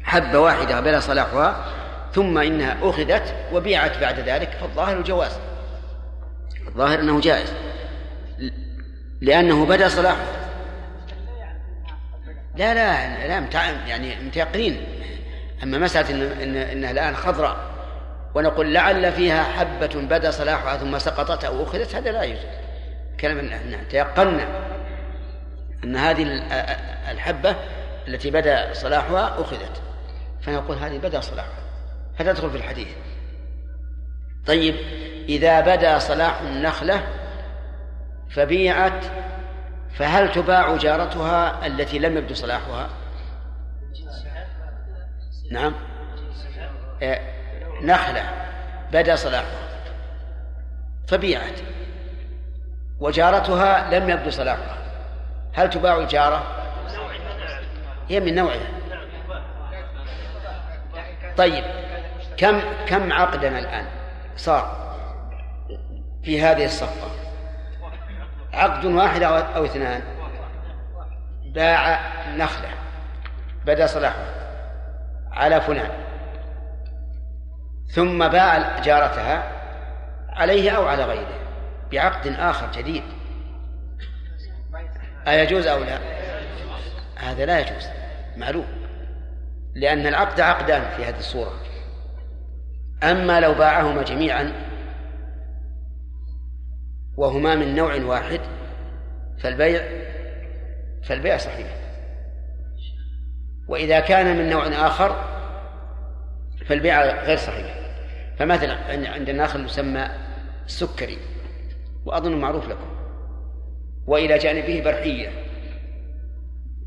[0.04, 1.64] حبة واحدة بلا صلاحها
[2.12, 5.38] ثم إنها أخذت وبيعت بعد ذلك فالظاهر الجواز
[6.68, 7.52] الظاهر أنه جائز.
[9.20, 10.24] لأنه بدأ صلاحه.
[12.56, 13.48] لا لا لا.
[13.86, 14.86] يعني متيقنين.
[15.62, 16.22] أما مسألة إن...
[16.42, 16.56] إن...
[16.56, 17.56] إنها الآن خضراء
[18.34, 22.40] ونقول لعل فيها حبة بدأ صلاحها ثم سقطت أو أخذت هذا لا يجوز.
[23.20, 24.46] كلام نعم تيقنا.
[25.84, 26.22] أن هذه
[27.10, 27.56] الحبة
[28.08, 29.82] التي بدا صلاحها أخذت.
[30.42, 31.60] فنقول هذه بدا صلاحها.
[32.18, 32.88] فتدخل في الحديث؟
[34.46, 34.74] طيب
[35.28, 37.02] إذا بدا صلاح النخلة
[38.30, 39.04] فبيعت
[39.94, 42.88] فهل تباع جارتها التي لم يبدو صلاحها؟
[45.50, 45.74] نعم.
[47.82, 48.24] نخلة
[48.92, 49.68] بدا صلاحها
[51.08, 51.60] فبيعت
[53.00, 54.79] وجارتها لم يبدو صلاحها.
[55.54, 56.42] هل تباع الجارة؟
[58.08, 58.70] هي من نوعها.
[61.36, 61.64] طيب
[62.36, 63.86] كم كم عقدنا الآن؟
[64.36, 64.96] صار
[66.22, 67.10] في هذه الصفقة.
[68.52, 70.02] عقد واحد أو اثنان.
[71.44, 72.00] باع
[72.36, 72.68] نخلة.
[73.66, 74.26] بدا صلاحها
[75.32, 75.90] على فلان.
[77.86, 79.42] ثم باع جارتها
[80.28, 81.38] عليه أو على غيره.
[81.92, 83.02] بعقد آخر جديد.
[85.28, 85.98] أيجوز أو لا؟
[87.16, 87.88] هذا لا يجوز
[88.36, 88.66] معلوم
[89.74, 91.52] لأن العقد عقدان في هذه الصورة.
[93.02, 94.52] أما لو باعهما جميعا
[97.16, 98.40] وهما من نوع واحد
[99.38, 99.82] فالبيع
[101.02, 101.76] فالبيع صحيح.
[103.68, 105.24] وإذا كان من نوع آخر
[106.66, 107.76] فالبيع غير صحيح.
[108.38, 108.74] فمثلا
[109.12, 110.08] عندنا آخر يسمى
[110.66, 111.18] السكري
[112.04, 112.99] وأظن معروف لكم.
[114.10, 115.28] وإلى جانبه برحية.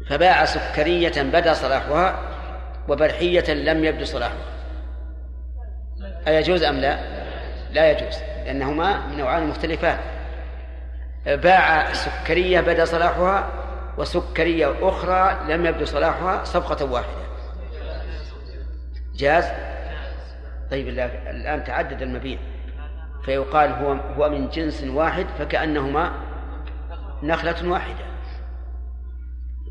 [0.09, 2.19] فباع سكرية بدا صلاحها
[2.87, 4.45] وبرحية لم يبدو صلاحها.
[6.27, 6.99] أيجوز أم لا؟
[7.71, 9.97] لا يجوز لأنهما نوعان مختلفان.
[11.25, 13.49] باع سكرية بدا صلاحها
[13.97, 17.23] وسكرية أخرى لم يبدو صلاحها صفقة واحدة.
[19.15, 19.45] جاز؟
[20.71, 22.37] طيب الآن تعدد المبيع.
[23.25, 26.22] فيقال هو هو من جنس واحد فكأنهما
[27.23, 28.05] نخلة واحدة.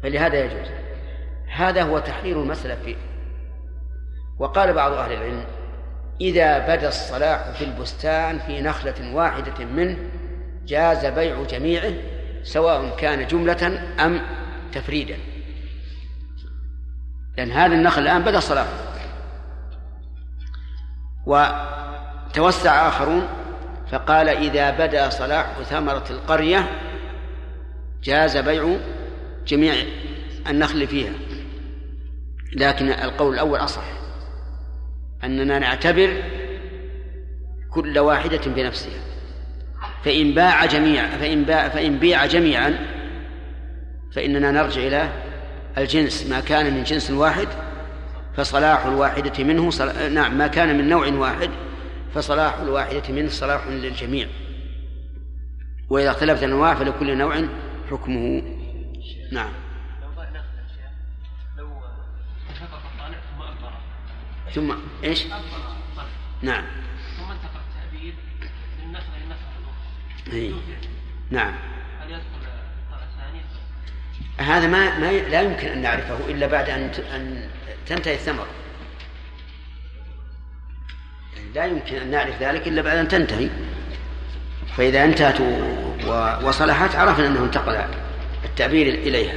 [0.03, 0.69] فلهذا يجوز.
[1.53, 2.97] هذا هو تحرير المسألة فيه
[4.39, 5.45] وقال بعض أهل العلم
[6.21, 9.97] إذا بدا الصلاح في البستان في نخلة واحدة منه
[10.67, 11.93] جاز بيع جميعه
[12.43, 14.21] سواء كان جملة أم
[14.73, 15.17] تفريدا.
[17.37, 18.69] لأن هذا النخل الآن بدا صلاحه
[21.27, 23.29] وتوسع آخرون
[23.91, 26.69] فقال إذا بدا صلاح ثمرة القرية
[28.03, 28.77] جاز بيع
[29.47, 29.75] جميع
[30.49, 31.13] النخل فيها.
[32.53, 33.85] لكن القول الأول أصح
[35.25, 36.23] أننا نعتبر
[37.71, 39.03] كل واحدة بنفسها.
[40.05, 42.79] فإن باع جميع فإن باع فإن بيع جميعا
[44.13, 45.09] فإننا نرجع إلى
[45.79, 46.27] الجنس.
[46.27, 47.49] ما كان من جنس واحد
[48.37, 49.71] فصلاح الواحدة منه
[50.09, 51.51] نعم ما كان من نوع واحد
[52.15, 54.27] فصلاح الواحدة منه صلاح للجميع.
[55.91, 57.45] وإذا اختلفت الأنواع فلكل نوع
[57.93, 58.43] حكمه
[59.33, 59.53] نعم
[61.59, 61.67] لو
[64.55, 64.75] ثم ثم
[65.05, 65.25] إيش؟
[66.43, 66.65] نعم
[67.17, 68.15] ثم انتقل التأبيد
[68.85, 70.55] من نخلة للنخلة الأخرى أي.
[71.31, 71.55] نعم
[72.01, 72.23] هل يدخل؟
[74.39, 77.51] هذا ما, ما لا يمكن أن نعرفه إلا بعد أن ت- أن
[77.87, 78.47] تنتهي الثمره
[81.37, 83.51] يعني لا يمكن أن نعرف ذلك إلا بعد أن تنتهي
[84.77, 85.41] فإذا انتهت
[86.45, 87.85] وصلحت عرفنا أنه انتقل
[88.45, 89.35] التعبير إليها.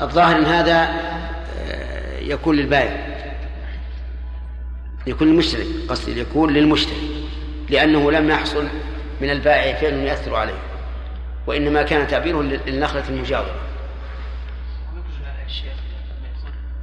[0.00, 0.88] الظاهر إن هذا
[1.58, 3.14] آه، يكون للبائع
[5.06, 7.26] يكون للمشتري قصدي يكون للمشتري
[7.70, 8.68] لأنه لم يحصل
[9.20, 10.58] من البائع فعل يؤثر عليه.
[11.46, 13.54] وإنما كان تعبيره للنخلة المجاورة.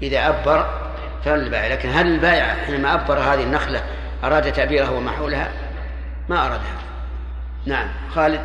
[0.02, 0.82] إذا أبر
[1.26, 3.84] فللبائع لكن هل البائع حينما أبر هذه النخلة
[4.24, 5.52] أراد تعبيرها وما حولها
[6.30, 6.82] ما أرادها
[7.66, 7.90] نعم.
[8.10, 8.40] خالد؟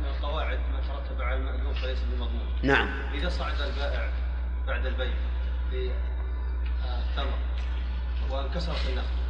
[0.00, 2.88] من القواعد ما ترتب على المأذون فليس بمضمون نعم.
[3.14, 4.08] إذا صعد البائع
[4.66, 5.14] بعد البيع
[5.70, 7.38] بالتمر
[8.30, 9.26] وانكسرت النخلة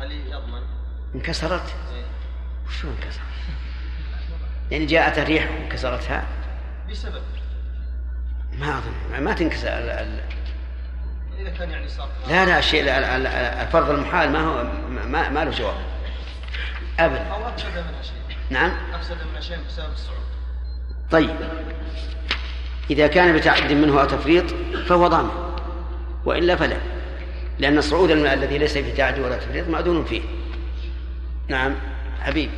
[0.00, 0.62] هل يضمن؟
[1.14, 2.04] انكسرت؟ إيه.
[2.70, 3.24] شو انكسرت
[4.70, 6.24] يعني جاءت الريح وكسرتها
[6.90, 7.22] بسبب.
[8.58, 9.22] ما أظن.
[9.24, 9.68] ما تنكسر
[11.40, 13.26] إذا كان يعني صار لا لا الشيء ال- ال-
[13.66, 14.64] الفرض المحال ما هو
[15.06, 15.74] ما, ما له جواب.
[17.00, 17.22] أبدا.
[17.22, 18.72] أو أفسد منها شيء نعم.
[18.94, 20.18] أفسد منها شيء بسبب الصعود.
[21.10, 21.30] طيب.
[22.90, 24.44] إذا كان بتعد منه أو تفريط
[24.88, 25.30] فهو ضامن.
[26.24, 26.76] وإلا فلا.
[27.58, 30.22] لأن الصعود الم- الذي ليس فيه تعد ولا تفريط مأذون فيه.
[31.48, 31.74] نعم.
[32.20, 32.50] حبيب.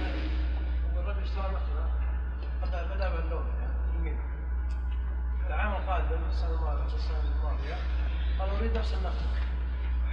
[8.70, 8.94] نفس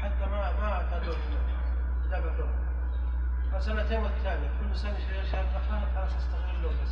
[0.04, 1.14] حتى ما ما اعتادوا
[3.54, 4.50] فسنتين والثانية.
[4.60, 4.89] كل سنة
[5.34, 6.89] النخلة خلاص أستغل اللون بس.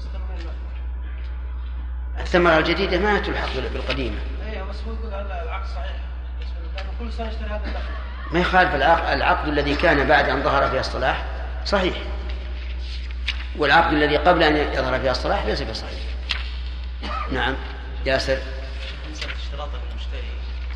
[0.00, 0.50] أستغل النخلة
[2.20, 4.18] الثمرة الجديدة ما تلحق بال- بالقديمة.
[4.46, 5.96] أيوه بس هو يقول العكس صحيح.
[6.40, 6.46] بس
[6.98, 7.90] كل سنة يشتري هذا النخل
[8.32, 11.24] ما يخالف العقد, العقد الذي كان بعد أن ظهر فيها الصلاح
[11.64, 11.94] صحيح.
[13.56, 16.00] والعقد الذي قبل أن يظهر فيها الصلاح ليس بصحيح.
[17.32, 17.54] نعم.
[18.06, 18.38] ياسر
[19.04, 20.22] بالنسبة اشتراط المشتري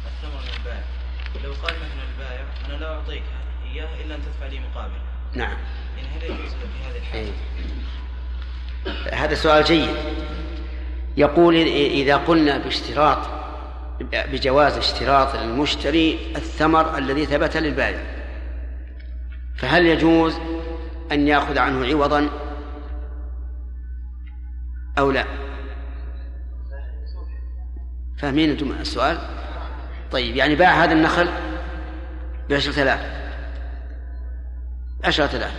[0.07, 0.81] الثمن من البائع
[1.45, 3.22] لو قال مثلا البائع أنا لا أعطيك
[3.72, 4.99] إياه إلا أن تدفع لي مقابل.
[5.34, 5.57] نعم.
[5.97, 7.32] يعني هل يجوز في هذه الحالة؟
[8.86, 9.24] إيه.
[9.24, 9.97] هذا سؤال جيد.
[11.16, 13.18] يقول إذا قلنا باشتراط
[14.01, 18.01] بجواز اشتراط المشتري الثمر الذي ثبت للبائع
[19.57, 20.39] فهل يجوز
[21.12, 22.28] أن يأخذ عنه عوضا؟
[24.99, 25.24] أو لا؟
[28.18, 29.38] فاهمين أنتم السؤال؟
[30.12, 31.28] طيب يعني باع هذا النخل
[32.50, 33.00] بعشرة آلاف
[35.04, 35.52] عشرة آلاف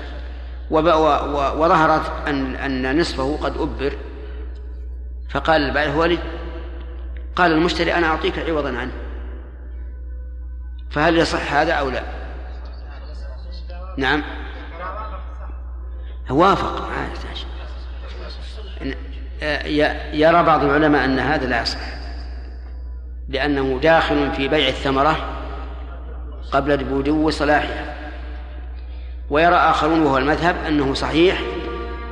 [1.59, 3.93] وظهرت أن أن نصفه قد أبر.
[5.29, 6.19] فقال البائع هو لي
[7.35, 8.91] قال المشتري أنا أعطيك عوضا عنه.
[10.91, 12.03] فهل يصح هذا أو لا؟
[13.97, 14.23] نعم.
[16.29, 16.89] وافق.
[19.41, 19.67] آه،
[20.13, 21.98] يرى بعض العلماء أن هذا لا يصح.
[23.29, 25.17] لأنه داخل في بيع الثمرة
[26.51, 27.95] قبل بدو صلاحها.
[29.29, 31.39] ويرى آخرون وهو المذهب أنه صحيح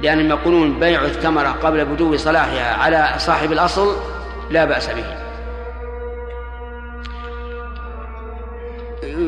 [0.02, 3.96] لأنهم يقولون بيع الثمرة قبل بدو صلاحها على صاحب الأصل
[4.50, 5.28] لا بأس به.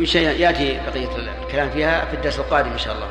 [0.04, 1.10] شيء يأتي بقية
[1.44, 3.08] الكلام فيها في الدرس القادم إن شاء الله.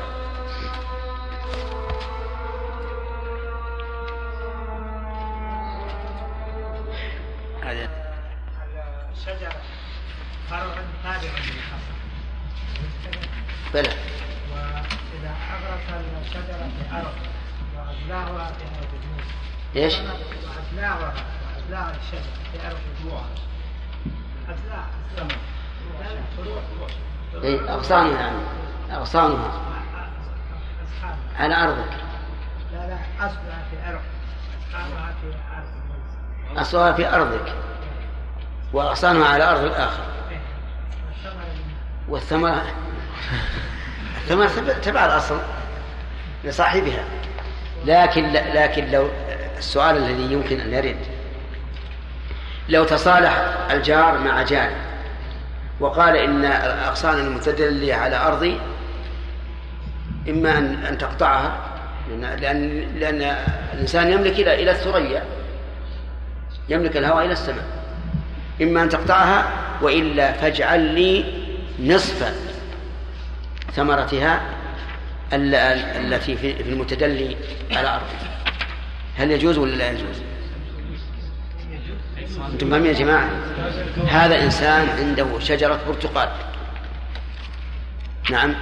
[7.61, 7.98] هذا
[9.19, 9.55] الشجرة
[10.49, 11.93] فرع تابع للأصل
[13.73, 13.89] بلى.
[14.51, 17.13] وإذا أغرق الشجرة في أرض
[17.75, 19.35] وأبلاغها في أرض موسى.
[19.75, 21.13] إيش؟ وأبلاغها
[21.57, 22.77] وأبلاغ الشجرة في أرض
[25.99, 26.61] لا لا فروع
[27.43, 28.19] إيه، أغصانها.
[28.19, 28.41] يعني
[28.91, 29.61] أغصانها.
[31.35, 31.97] على أرضك.
[32.71, 34.01] لا لا أصلها في أرض.
[34.69, 36.61] أصحابها في أرض موسى.
[36.61, 37.68] أصلها في أرضك.
[38.73, 40.03] وأغصانها على أرض الآخر.
[42.09, 42.63] والثمرة
[44.17, 45.39] الثمرة تبع- الأصل
[46.43, 47.03] لصاحبها.
[47.85, 49.09] لكن لكن لو
[49.57, 50.97] السؤال الذي يمكن أن يرد.
[52.69, 54.69] لو تصالح الجار مع جار
[55.79, 58.59] وقال إن الأغصان المتدلية على أرضي
[60.29, 61.57] إما أن أن تقطعها
[62.11, 63.21] لأن, لأن
[63.73, 65.23] الإنسان يملك إلى إلى الثريا.
[66.69, 67.78] يملك الهواء إلى السماء.
[68.61, 69.51] إما أن تقطعها
[69.81, 71.25] وإلا فاجعل لي
[71.79, 72.33] نصف
[73.75, 74.41] ثمرتها
[75.33, 77.37] ال- ال- التي في المتدلي
[77.71, 78.29] على أرضه
[79.17, 80.21] هل يجوز ولا لا يجوز؟
[82.53, 83.29] أنتم فاهمين يا جماعة؟
[84.07, 86.29] هذا إنسان عنده شجرة برتقال.
[88.31, 88.55] نعم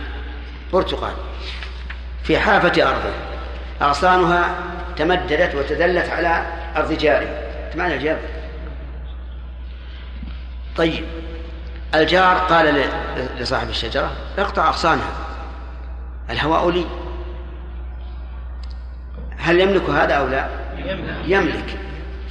[0.73, 1.13] برتقال.
[2.23, 3.13] في حافة أرضه.
[3.81, 4.55] أغصانها
[4.97, 6.45] تمددت وتدلت على
[6.75, 7.27] أرض جاره
[7.75, 8.17] معنى الجار
[10.77, 11.03] طيب.
[11.95, 12.89] الجار قال
[13.39, 15.11] لصاحب الشجرة اقطع أغصانها.
[16.29, 16.85] الهواء لي.
[19.37, 20.47] هل يملك هذا أو لا؟
[21.25, 21.79] يملك.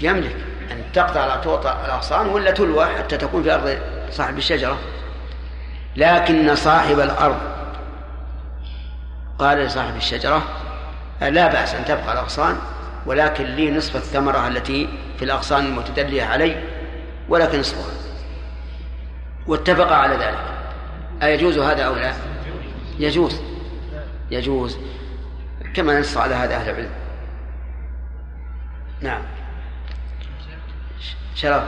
[0.01, 0.37] يملك.
[0.73, 3.79] أن تقطع تعطى الأغصان ولا تلوى حتى تكون في أرض
[4.11, 4.79] صاحب الشجرة.
[5.97, 7.39] لكن صاحب الأرض
[9.39, 10.43] قال لصاحب الشجرة
[11.21, 12.57] لا بأس أن تبقى الأغصان
[13.07, 14.89] ولكن لي نصف الثمرة التي
[15.19, 16.57] في الأغصان المتدلية علي
[17.29, 18.06] ولكن نصفها.
[19.49, 20.39] واتفق على ذلك
[21.23, 22.15] أيجوز هذا أو لا
[22.99, 23.41] يجوز
[24.31, 24.79] يجوز
[25.75, 26.91] كما نص على هذا أهل العلم
[29.01, 29.23] نعم
[31.35, 31.63] شرف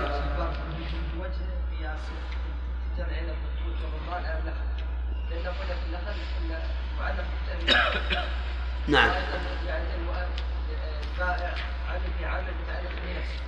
[8.89, 9.11] نعم
[9.66, 9.99] يعني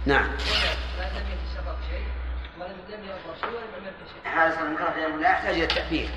[0.07, 0.29] نعم
[0.99, 2.07] ما لم يتشرط شيء
[2.61, 3.50] ولم لم ولم يعمل شيء
[4.37, 6.09] هذا صار المكره لأنه لا يحتاج إلى التعبير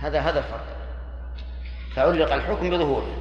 [0.00, 0.66] هذا هذا الفرق
[1.96, 3.16] فعلق الحكم بظهوره.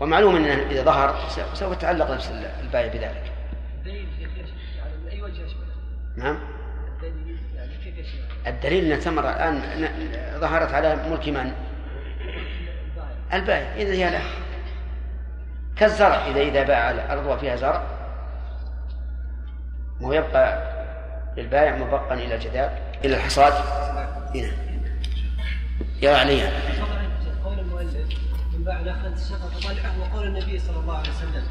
[0.00, 2.30] ومعلوم أنه إذا ظهر سوف تعلق نفس
[2.60, 3.32] البائع بذلك.
[5.12, 5.42] أي وجه؟
[6.16, 6.38] نعم.
[7.02, 9.62] الدليل يعني كيف يشمل؟ الدليل أن الثمرة الآن
[10.40, 11.52] ظهرت على ملك من؟
[13.32, 14.22] البائع إذا هي له
[15.76, 16.26] كالزرع.
[16.26, 17.82] إذا إذا باع الأرض وفيها زرع
[20.00, 20.71] وهو يبقى
[21.36, 22.70] للبائع مبقا إلى الجدال
[23.04, 23.52] إلى الحصاد.
[24.34, 24.52] هنا
[26.02, 27.02] يرى عليها طبعا
[27.44, 27.94] قول المؤلف
[28.52, 31.44] من باع نخلا تشقق طلعه وقول النبي صلى الله عليه وسلم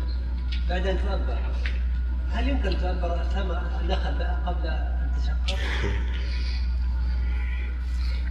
[0.70, 1.38] بعد أن تؤبر
[2.32, 5.60] هل يمكن تؤبر ثمر النخل قبل أن تشقق؟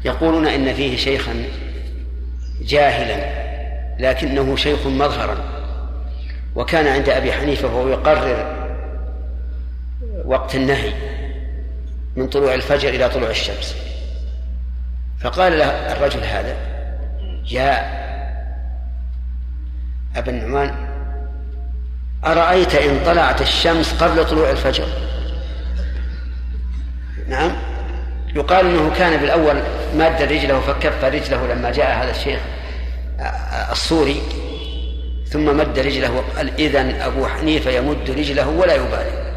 [0.04, 1.44] يقولون إن فيه شيخا
[2.60, 3.40] جاهلا
[3.98, 5.36] لكنه شيخ مظهرا
[6.54, 8.56] وكان عند أبي حنيفة وهو يقرر
[10.24, 11.09] وقت النهي.
[12.20, 13.76] من طلوع الفجر إلى طلوع الشمس.
[15.20, 16.56] فقال له الرجل هذا
[17.50, 18.00] يا
[20.16, 20.74] أبا النعمان
[22.24, 24.86] أرأيت إن طلعت الشمس قبل طلوع الفجر؟
[27.28, 27.52] نعم.
[28.34, 29.62] يقال إنه كان بالأول
[29.96, 32.40] ماد رجله فكف رجله لما جاء هذا الشيخ
[33.70, 34.22] الصوري
[35.28, 36.24] ثم مد رجله
[36.58, 39.29] اذا أبو حنيفة يمد رجله ولا يبالي.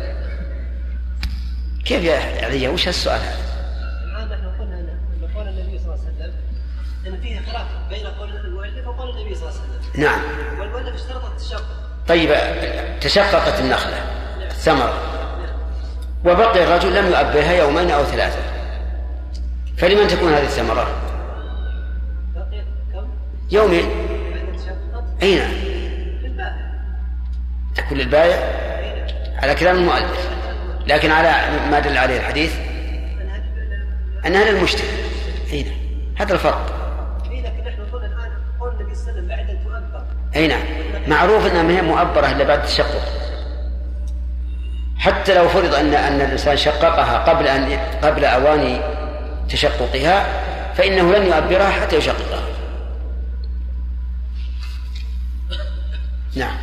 [1.86, 3.38] كيف يا علي وش هالسؤال هذا؟
[4.05, 4.89] الان نحن قلنا ان
[5.23, 6.34] أن قول النبي صلى الله عليه وسلم
[7.07, 10.03] إن فيه خلاف بين قول المؤلف وقول النبي صلى الله عليه وسلم.
[10.03, 10.21] نعم.
[10.59, 11.65] والمؤلف اشترط التشقق.
[12.07, 12.36] طيب
[13.01, 13.97] تشققت النخلة
[14.47, 14.93] الثمرة.
[16.25, 18.39] وبقي الرجل لم يؤبرها يومين أو ثلاثة.
[19.77, 20.88] فلمن تكون هذه الثمرة؟
[22.36, 22.63] بقي
[22.93, 23.07] كم؟
[23.51, 23.89] يومين.
[25.21, 25.51] اي نعم
[26.23, 26.71] للبائع
[27.75, 28.63] تكون للبائع؟
[29.38, 30.32] على كلام المؤلف.
[30.88, 31.31] لكن على
[31.71, 32.55] ما دل عليه الحديث
[34.25, 34.88] انها للمشتري
[35.51, 35.65] نعم.
[36.17, 36.84] هذا الفرق
[37.31, 40.05] لكن نحن قلنا الآن قول النبي صلى الله عليه وسلم بعد ان تؤبر
[40.36, 40.63] أي نعم.
[41.07, 43.01] معروف أنها ما هي مؤبرة إلا بعد التشقق.
[44.97, 48.81] حتى لو فرض ان أن الإنسان شققها قبل ان قبل أوان
[49.49, 50.25] تشققها
[50.73, 52.43] فإنه لن يؤبرها حتى يشققها.
[56.36, 56.55] نعم.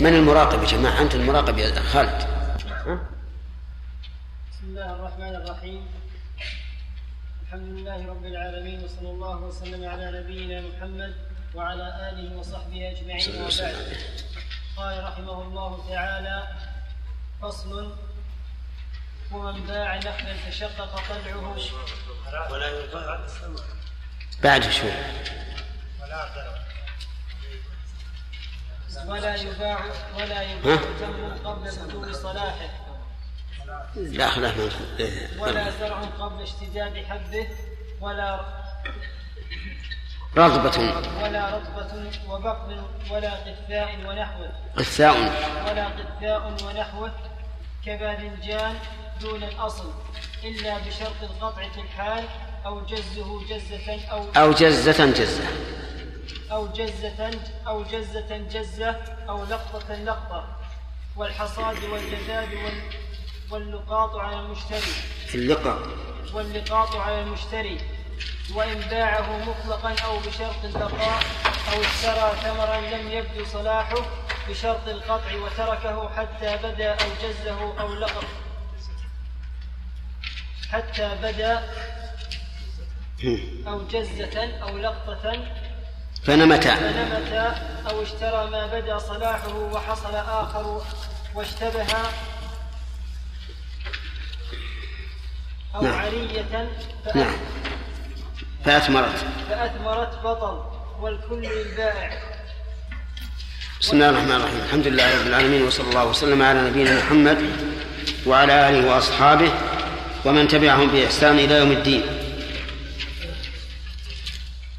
[0.00, 2.35] من المراقب يا جماعة؟ أنت المراقب يا خالد.
[2.86, 5.88] بسم الله الرحمن الرحيم.
[7.42, 11.14] الحمد لله رب العالمين وصلى الله وسلم على نبينا محمد
[11.54, 13.46] وعلى آله وصحبه الله وبعد.
[13.46, 13.98] وسلم.
[14.76, 16.38] قال رحمه الله تعالى
[17.42, 17.96] فصل
[19.32, 21.58] ومن باع نخلا تشقق طلعه
[22.52, 23.64] ولا يباع الثمر
[24.42, 24.94] بعد شوي.
[26.02, 26.22] ولا
[29.34, 29.78] يباع
[30.16, 32.70] ولا؟ يباع تمر قبل بدو صلاحه.
[33.96, 34.54] لا خلاف
[35.38, 37.46] ولا زرع قبل اشتداد حبه
[38.00, 38.40] ولا
[40.36, 40.78] رغبة.
[41.22, 44.52] ولا رطبة وبقل ولا قثاء ونحوه.
[44.76, 45.16] غثاء
[45.66, 47.12] ولا قثاء ونحوه
[47.86, 48.74] كباذنجان
[49.20, 49.92] دون الأصل
[50.44, 52.24] إلا بشرط القطع في الحال
[52.66, 55.48] أو جزه جزة أو أو جزة جزة.
[56.52, 57.30] أو جزة
[57.66, 58.90] أو جزة جزة
[59.28, 60.56] أو لقطة لقطة.
[61.16, 62.80] والحصاد والجذاب وال
[63.50, 64.92] واللقاط على المشتري.
[65.34, 65.78] اللقاء
[66.32, 67.78] واللقاط على المشتري.
[68.54, 71.22] وإن باعه مطلقا أو بشرط البقاء
[71.72, 73.96] أو اشترى ثمرا لم يبدو صلاحه
[74.48, 78.24] بشرط القطع وتركه حتى بدا أو جزه أو لقط.
[80.72, 81.62] حتى بدا
[83.68, 85.46] أو جزة أو لقطة
[86.26, 87.54] فنمتا فنمت
[87.90, 90.82] أو اشترى ما بدا صلاحه وحصل آخر
[91.34, 91.86] واشتبه
[95.74, 95.98] أو نعم.
[96.00, 96.44] عرية
[97.06, 97.36] فأ- نعم.
[98.64, 99.24] فأثمرت.
[99.50, 100.62] فأثمرت بطل
[101.00, 102.10] والكل للبائع
[103.80, 104.60] بسم الله الرحمن الرحيم.
[104.66, 107.38] الحمد لله رب العالمين وصلى الله وسلم على نبينا محمد
[108.26, 109.50] وعلى آله وأصحابه
[110.24, 112.02] ومن تبعهم بإحسان إلى يوم الدين.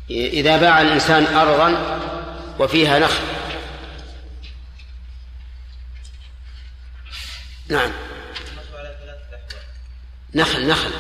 [0.10, 2.00] إذا باع الإنسان أرضا
[2.60, 3.24] وفيها نخل.
[7.70, 7.92] نعم.
[10.36, 10.92] نخل نخل.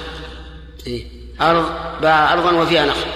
[0.87, 1.07] إيه؟
[1.41, 3.07] أرض باع أرضا وفيها نخل.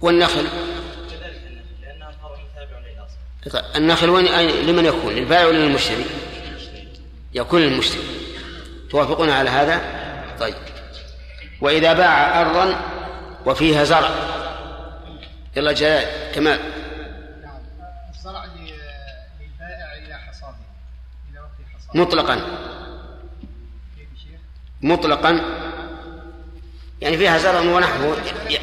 [0.00, 0.46] والنخل؟
[3.76, 4.26] النخل وين؟
[4.66, 6.04] لمن يكون؟ للبائع ولا للمشتري؟
[7.34, 8.02] يكون للمشتري.
[8.90, 9.80] توافقون على هذا؟
[10.40, 10.54] طيب.
[11.60, 12.95] وإذا باع أرضا
[13.46, 14.10] وفيها زرع.
[15.56, 16.60] يلا جلال كمال.
[17.42, 17.60] نعم
[18.14, 20.56] الزرع للبائع إلى حصاده
[21.30, 22.36] إلى وقت حصاده مطلقا.
[24.82, 25.30] مطلقا.
[27.00, 28.16] يعني فيها زرع ونحوه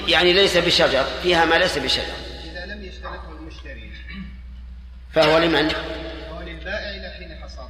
[0.08, 1.04] يعني ليس بشجر.
[1.04, 2.14] فيها ما ليس بشجر.
[2.44, 3.92] إذا لم يشترطه المشتري.
[5.14, 5.76] فهو لمن؟
[6.32, 7.70] هو للبائع إلى حين حصاده.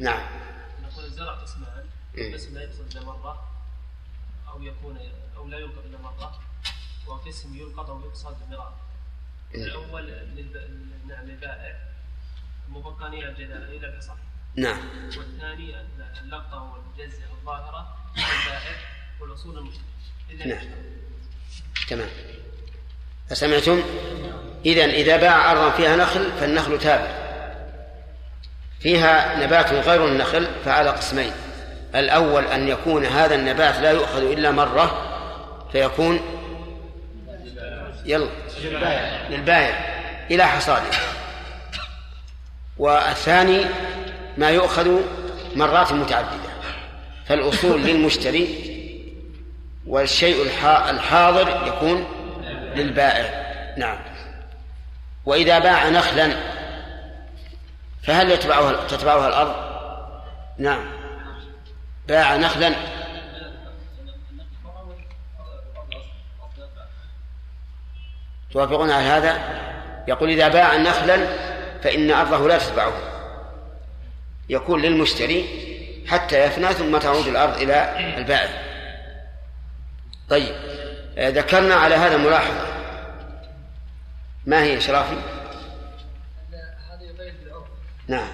[0.00, 0.26] نعم.
[0.82, 1.84] نقول الزرع قسمان
[2.18, 2.34] إيه.
[2.34, 3.48] قسم لا يقصد مرة
[4.48, 4.96] أو يكون
[7.24, 8.76] وقسم يلقط أو يقصد مرارا
[9.54, 9.64] إيه.
[9.64, 10.12] الأول.
[11.08, 11.76] نعم للبائع
[12.68, 14.16] مبقانية الجدال إلى الحصاد
[14.56, 14.78] نعم.
[15.04, 15.74] والثاني
[16.22, 18.76] اللقطة والجزء الظاهرة للبائع
[19.20, 19.84] والأصول المشتري
[20.30, 20.68] اذا نعم.
[21.88, 22.08] تمام.
[23.30, 23.82] فسمعتم
[24.66, 27.24] إذا إذا باع أرضا فيها نخل فالنخل تابع.
[28.80, 31.32] فيها نبات غير النخل فعلى قسمين.
[31.94, 35.10] الأول أن يكون هذا النبات لا يؤخذ إلا مرة
[35.72, 36.43] فيكون
[38.04, 38.28] يلا.
[39.30, 39.94] للبائع
[40.30, 40.90] إلى حصاده.
[42.78, 43.64] والثاني
[44.36, 45.00] ما يؤخذ
[45.56, 46.54] مرات متعددة.
[47.26, 48.74] فالأصول للمشتري
[49.86, 52.06] والشيء الحا- الحاضر يكون
[52.76, 53.44] للبائع.
[53.76, 53.98] نعم.
[55.26, 56.30] وإذا باع نخلا
[58.02, 59.54] فهل يتبعها تتبعها الأرض؟
[60.58, 60.84] نعم.
[62.08, 62.74] باع نخلا
[68.54, 69.38] توافقون على هذا؟
[70.08, 71.26] يقول إذا باع نخلا
[71.82, 72.92] فإن أرضه لا تتبعه.
[74.48, 75.44] يكون للمشتري
[76.08, 78.50] حتى يفنى ثم تعود الأرض إلى البائع.
[80.28, 80.54] طيب
[81.18, 82.66] آه، ذكرنا على هذا ملاحظة.
[84.46, 85.16] ما هي شرافي؟
[86.90, 87.66] هذا يبين بالعرف
[88.08, 88.28] نعم.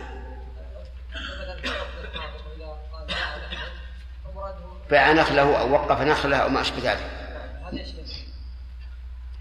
[4.90, 7.19] باع نخله أو وقف نخله أو ما أشبه ذلك.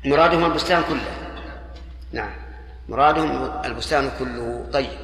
[0.06, 1.36] مرادهم البستان كله.
[2.12, 2.32] نعم.
[2.90, 5.00] مرادهم البستان كله طيب.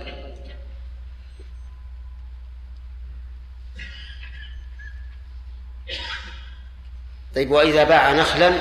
[7.36, 8.52] طيب وإذا باع نخلا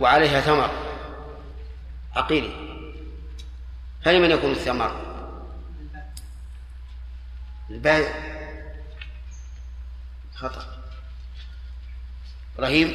[0.00, 0.70] وعليها ثمر.
[2.16, 2.64] عقيلي
[4.04, 5.14] فلمن يكون الثمر؟
[7.70, 8.34] البائع
[10.34, 10.84] خطأ.
[12.54, 12.88] إبراهيم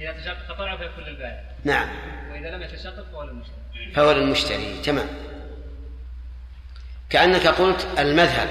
[0.00, 1.88] اذا تشقق طلعه فيكون للبائع نعم.
[2.32, 4.82] واذا لم يتشقق فهو للمشتري فهو للمشتري.
[4.82, 5.08] تمام.
[7.10, 8.48] كأنك قلت المذهب.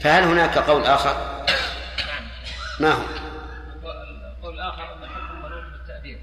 [0.00, 1.44] فهل هناك قول آخر؟
[2.80, 6.18] ما هو؟ القول الآخر أن الحكم منوط بالتأديب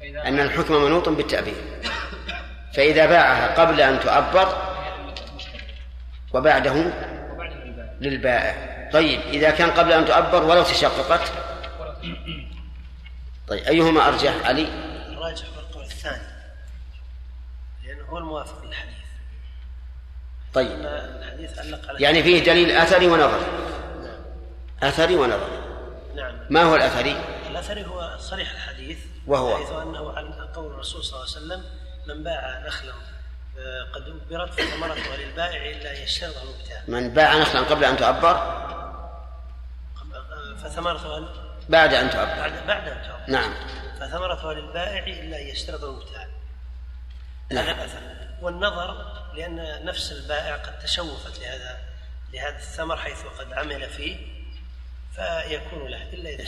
[0.00, 1.54] فإذا أن الحكم منوط بالتأبير
[2.74, 4.72] فإذا باعها قبل أن تعبر
[6.32, 7.94] وبعده وبعد للبائع.
[8.00, 11.32] للبائع طيب إذا كان قبل أن تعبر ولو تشققت.
[13.48, 14.68] طيب أيهما أرجح؟ علي؟
[15.08, 16.26] الراجح هو القول الثاني
[17.84, 18.91] لأنه هو الموافق للحديث.
[20.54, 21.00] طيب.
[21.98, 23.46] يعني فيه دليل أثري ونظري.
[24.82, 25.62] أثري ونظري.
[26.14, 26.34] نعم.
[26.50, 27.16] ما هو الأثري؟
[27.50, 31.64] الأثري هو صريح الحديث وهو؟ حيث أنه عن قول الرسول صلى الله عليه وسلم
[32.06, 32.92] من باع نخلا
[33.58, 36.82] آه، قد أبرت فثمرته للبائع إلا يشترط المبتاع.
[36.88, 38.94] من باع نخلا قبل أن تعبر آه،
[40.62, 41.28] فثمرته
[41.68, 43.54] بعد أن تعبر بعد بعد أن تعرف نعم.
[44.00, 46.22] فثمرته للبائع إلا أن يشترط المبتاع.
[46.22, 46.32] نعم.
[47.58, 48.00] هذا الأثر
[48.42, 51.78] والنظر لأن نفس البائع قد تشوفت لهذا
[52.32, 54.16] لهذا الثمر حيث قد عمل فيه
[55.14, 56.44] فيكون له إلا إذا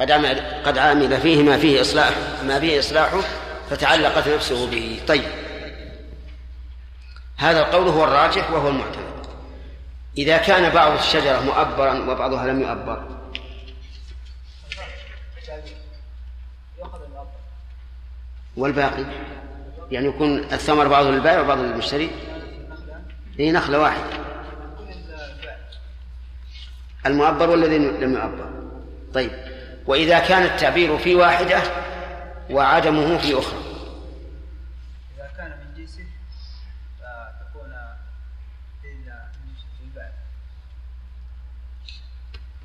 [0.00, 2.12] قد عمل قد عمل فيه ما فيه إصلاح
[2.44, 3.20] ما فيه إصلاحه
[3.70, 5.00] فتعلقت نفسه به.
[5.08, 5.30] طيب.
[7.36, 9.26] هذا القول هو الراجح وهو المعتمد.
[10.18, 13.08] إذا كان بعض الشجرة مؤبرا وبعضها لم يؤبر.
[18.56, 19.04] والباقي؟
[19.92, 22.10] يعني يكون الثمر بعضه للبائع وبعضه للمشتري.
[23.38, 24.22] هي نخلة واحدة.
[27.06, 28.50] المؤبر والذي لم يؤبر
[29.14, 29.30] طيب.
[29.86, 31.62] وإذا كان التعبير في واحدة
[32.50, 33.58] وعدمه في أخرى.
[35.16, 36.04] إذا كان من جنسه
[36.98, 37.72] فتكون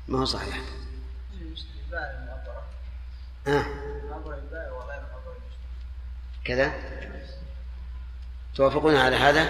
[0.08, 0.60] ما هو صحيح؟
[3.46, 3.64] آه.
[6.44, 6.72] كذا؟
[8.58, 9.48] توافقون على هذا؟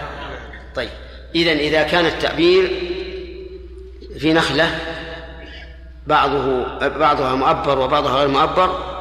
[0.74, 0.88] طيب.
[1.34, 2.80] إذا إذا كان التعبير
[4.18, 4.78] في نخلة
[6.06, 8.98] بعضه بعضها مؤبر وبعضها غير مؤبر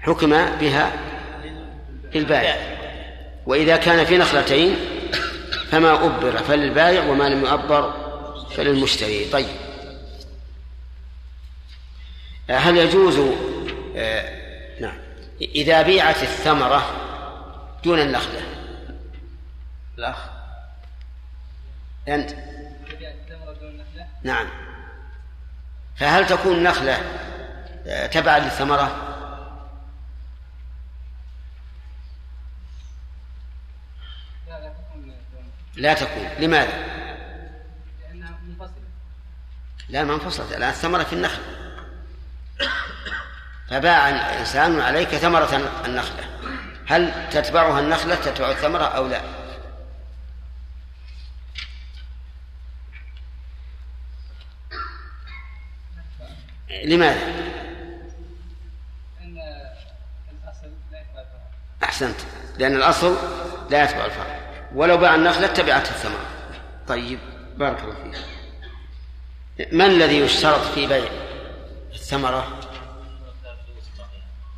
[0.00, 0.30] حكم
[0.60, 0.92] بها
[2.14, 2.56] للبائع
[3.46, 4.76] وإذا كان في نخلتين
[5.70, 7.92] فما أبر فللبائع وما لم يؤبر
[8.56, 9.24] فللمشتري.
[9.32, 9.46] طيب.
[12.50, 13.18] هل يجوز
[13.96, 14.40] آه
[14.80, 14.98] نعم.
[15.42, 16.82] إذا بيعت الثمرة
[17.84, 18.59] دون النخلة
[20.00, 20.16] الأخ.
[22.08, 22.30] أنت؟
[24.22, 24.46] نعم.
[25.96, 26.98] فهل تكون النخلة
[28.06, 29.06] تبعا للثمرة؟
[35.76, 36.28] لا تكون.
[36.38, 36.72] لماذا؟
[38.00, 38.70] لأنها منفصلة
[39.88, 40.52] لا ما انفصلت.
[40.52, 41.42] الآن الثمرة في النخل.
[43.70, 46.24] فباع إنسان عليك ثمرة النخلة.
[46.88, 49.39] هل تتبعها النخلة تتبع الثمرة أو لا؟
[56.70, 57.26] لماذا؟
[59.20, 59.38] أن
[60.44, 61.50] الأصل لا يتبع الفرع.
[61.82, 62.16] أحسنت.
[62.58, 63.16] لأن الأصل
[63.70, 64.40] لا يتبع الفرع.
[64.74, 66.26] ولو باع النخلة تبعت الثمرة.
[66.88, 67.18] طيب
[67.56, 68.14] بارك الله فيك.
[69.72, 71.10] ما الذي يشترط في بيع
[71.92, 72.60] الثمرة؟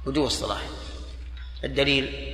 [0.06, 0.60] بدو الصلاح.
[1.64, 2.32] الدليل؟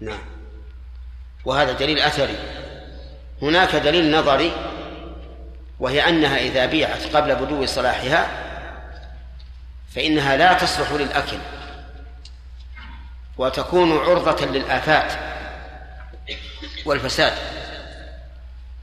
[0.00, 0.18] نعم.
[1.44, 2.36] وهذا دليل أثري.
[3.42, 4.73] هناك دليل نظري
[5.80, 8.28] وهي أنها إذا بيعت قبل بدو صلاحها
[9.94, 11.38] فإنها لا تصلح للأكل
[13.38, 15.12] وتكون عرضة للآفات
[16.86, 17.32] والفساد.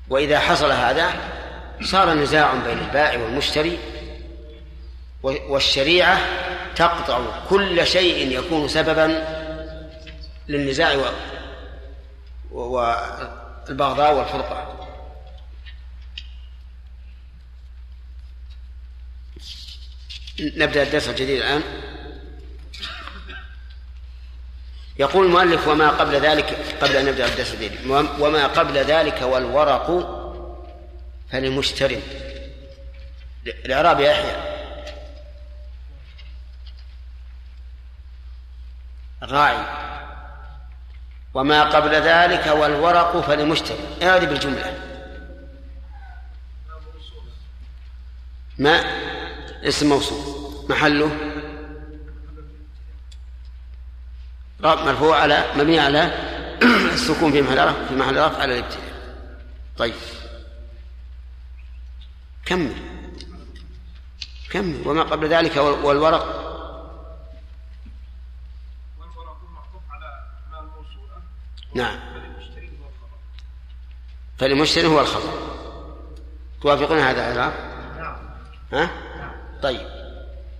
[0.09, 1.13] وإذا حصل هذا
[1.83, 3.79] صار نزاع بين البائع والمشتري
[5.23, 6.19] والشريعة
[6.75, 7.19] تقطع
[7.49, 9.25] كل شيء يكون سببا
[10.47, 10.95] للنزاع
[12.51, 14.80] والبغضاء والفرقة.
[20.39, 21.63] نبدأ الدرس الجديد الآن.
[24.99, 27.86] يقول المؤلف وما قبل ذلك قبل أن نبدأ الدرس الجديد
[28.19, 30.17] وما قبل ذلك والورق
[31.32, 31.99] فلمشتر
[33.47, 34.51] الإعراب يحيى.
[39.23, 39.65] الراعي
[41.34, 44.79] وما قبل ذلك والورق فلمشتري اعرب بالجملة؟
[48.57, 49.01] ما
[49.64, 51.18] اسم موصول محله.
[54.64, 55.99] مرفوع على مبني على
[56.93, 58.91] السكون في محل رفع في محل رفع على الابتداء.
[59.78, 59.93] طيب.
[62.45, 62.74] كمل.
[64.51, 64.82] كمل.
[64.86, 66.41] وما قبل ذلك وال- والورق.
[71.76, 71.99] نعم.
[74.39, 75.34] فالمشتري هو الخبر.
[76.62, 77.53] توافقون هذا الإعراب؟
[77.99, 78.16] نعم
[78.74, 78.89] ها؟
[79.64, 79.88] طيب.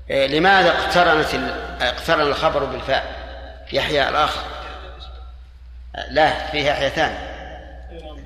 [0.10, 3.22] إيه، لماذا اقترنت ال- اقترن الخبر بالفاء؟
[3.74, 4.42] يحيى الآخر؟
[6.10, 7.32] لا فيه يحيى ثاني.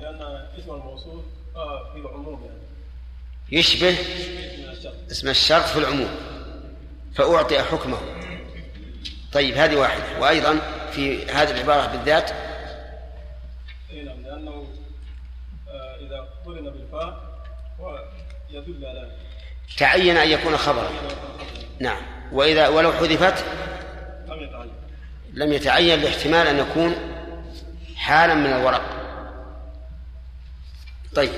[0.00, 1.22] لأن اسم الموصول
[1.56, 2.58] آه في العموم يعني.
[3.60, 3.96] يشبه
[5.10, 6.16] اسم الشرط في العموم.
[7.14, 7.98] فأعطي حكمه.
[9.32, 10.20] طيب هذه واحدة.
[10.20, 10.58] وأيضا
[10.92, 12.30] في هذه العبارة بالذات.
[13.92, 14.66] نعم لأنه
[15.68, 17.36] آه إذا قرن بالفاء
[18.50, 19.10] يدل على
[19.76, 20.90] تعين أن يكون خبرا.
[21.80, 22.02] نعم.
[22.32, 23.44] وإذا ولو حذفت
[24.28, 24.70] لم يتعين
[25.34, 26.94] لم يتعين لاحتمال أن يكون
[27.96, 28.82] حالا من الورق.
[31.14, 31.32] طيب.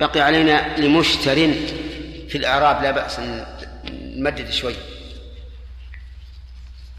[0.00, 1.34] بقي علينا لمشتر
[2.28, 3.20] في الإعراب لا بأس
[3.90, 4.74] نمدد شوي.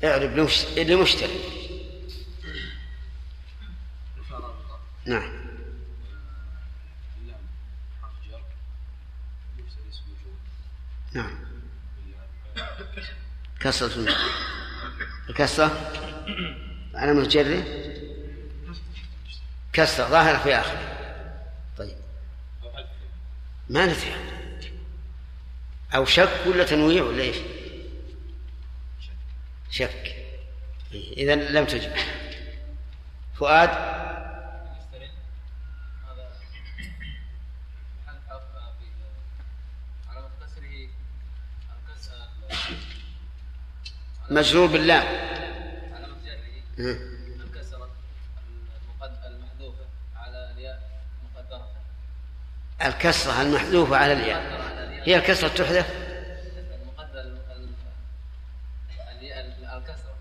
[0.04, 1.40] اعرب لمش- لمشتري
[5.06, 5.39] نعم.
[11.14, 11.40] نعم.
[13.60, 14.16] كسرة.
[15.30, 15.92] الكسرة؟
[16.96, 17.64] على متجري؟
[19.74, 20.78] كسرة ظاهرة في آخر.
[21.78, 21.98] طيب.
[23.70, 24.16] ما ندري
[25.96, 27.38] أو شك ولا تنويع ولا إيش؟
[29.72, 30.16] شك.
[30.94, 31.92] إذا لم تجب.
[33.36, 34.20] فؤاد هذا
[38.08, 38.42] محل حرف
[38.80, 38.86] في
[40.10, 40.90] علامة كسره
[41.90, 42.14] الكسر
[44.40, 45.04] مجرور باللام.
[46.80, 47.90] الكسرة
[49.28, 49.86] المحذوفة
[50.16, 50.80] على الياء.
[53.42, 54.42] المحذوفة على الياء
[55.04, 55.90] هي الكسرة تحذف؟
[59.20, 59.46] الياء
[59.78, 60.16] الكسرة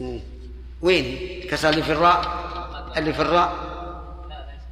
[0.00, 0.20] مم.
[0.82, 1.04] وين؟
[1.42, 2.20] الكسرة اللي في الراء؟
[2.98, 3.54] اللي في الراء؟
[4.28, 4.62] لا ليس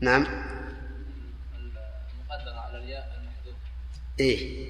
[0.00, 0.26] نعم
[4.20, 4.65] إيه.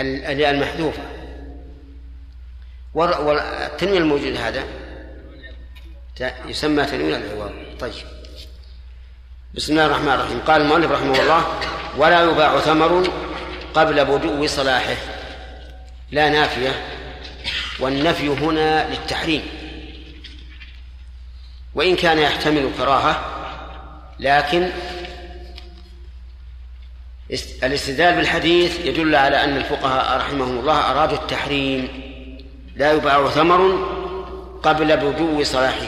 [0.00, 1.02] الياء المحذوفة.
[2.94, 4.64] والتنوين الموجود هذا
[6.46, 7.92] يسمى تنوين العوض طيب.
[9.54, 10.40] بسم الله الرحمن الرحيم.
[10.40, 11.44] قال المؤلف رحمه الله
[11.96, 13.08] ولا يباع ثمر
[13.74, 14.96] قبل بدو صلاحه.
[16.10, 16.72] لا نافية.
[17.80, 19.42] والنفي هنا للتحريم.
[21.74, 23.24] وإن كان يحتمل كراهة
[24.20, 24.70] لكن
[27.62, 31.88] الاستدلال بالحديث يدل على أن الفقهاء رحمهم الله أرادوا التحريم
[32.76, 33.88] لا يباع ثمر
[34.62, 35.86] قبل بدو صلاحه.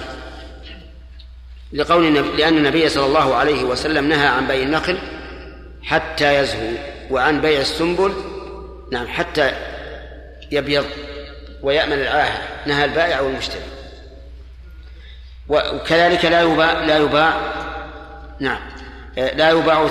[1.73, 4.99] لقول لأن النبي صلى الله عليه وسلم نهى عن بيع النخل
[5.83, 6.71] حتى يزهو
[7.11, 8.13] وعن بيع السنبل
[8.93, 9.53] نعم حتى
[10.53, 10.85] يبيض
[11.63, 13.63] ويأمن العاهة نهى البائع والمشتري.
[15.49, 17.41] وكذلك لا يباع لا يباع
[18.41, 18.61] نعم
[19.17, 19.89] لا يباع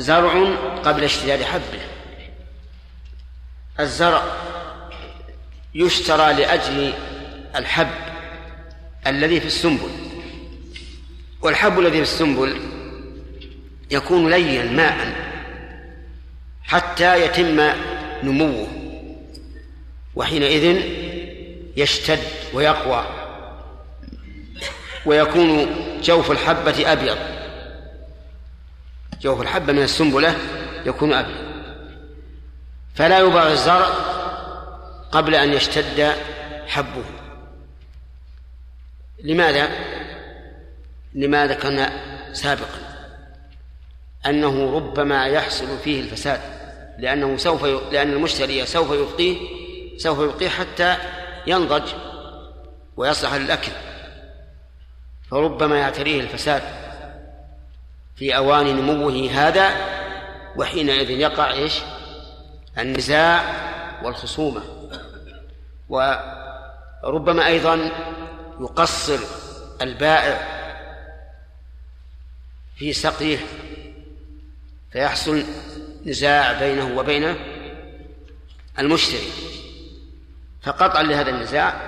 [0.00, 1.80] زرع قبل اشتداد حبه.
[3.80, 4.22] الزرع
[5.74, 6.92] يشترى لأجل
[7.56, 7.90] الحب
[9.06, 9.90] الذي في السنبل.
[11.42, 12.60] والحب الذي في السنبل
[13.90, 15.14] يكون ليا ماء
[16.62, 17.72] حتى يتم
[18.22, 18.68] نموه.
[20.14, 20.82] وحينئذ
[21.76, 22.20] يشتد
[22.52, 23.06] ويقوى.
[25.06, 25.66] ويكون
[26.02, 27.39] جوف الحبة أبيض.
[29.20, 30.36] جوف الحبة من السنبلة
[30.86, 31.50] يكون أبيض
[32.94, 33.88] فلا يباع الزرع
[35.12, 36.12] قبل أن يشتد
[36.66, 37.04] حبه.
[39.24, 39.68] لماذا؟
[41.14, 41.92] لما ذكرنا
[42.32, 42.78] سابقا؟
[44.26, 46.40] أنه ربما يحصل فيه الفساد
[46.98, 47.80] لأنه سوف ي...
[47.92, 49.36] لأن المشتري سوف يبقيه
[49.96, 50.96] سوف يبقيه حتى
[51.46, 51.92] ينضج
[52.96, 53.72] ويصلح للأكل
[55.30, 56.62] فربما يعتريه الفساد.
[58.20, 59.70] في أوان نموه هذا
[60.56, 61.74] وحينئذ يقع إيش؟
[62.78, 63.44] النزاع
[64.02, 64.62] والخصومة.
[65.88, 67.92] وربما أيضا
[68.60, 69.18] يقصر
[69.82, 70.38] البائع
[72.76, 73.38] في سقيه
[74.92, 75.44] فيحصل
[76.06, 77.36] نزاع بينه وبين
[78.78, 79.30] المشتري.
[80.62, 81.80] فقطعا لهذا النزاع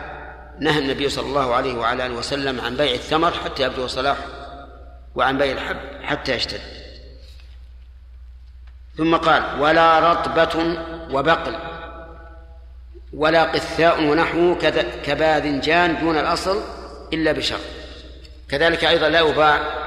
[0.60, 4.41] نهى النبي صلى الله عليه وعلى آله وسلم عن بيع الثمر حتى يبدو صلاحه.
[5.14, 6.60] وعن بيع الحب حتى يشتد
[8.96, 10.78] ثم قال ولا رطبة
[11.10, 11.58] وبقل
[13.12, 14.54] ولا قثاء ونحوه
[15.04, 16.62] كباذنجان دون الأصل
[17.12, 17.60] إلا بشرط
[18.48, 19.82] كذلك أيضا لا يباع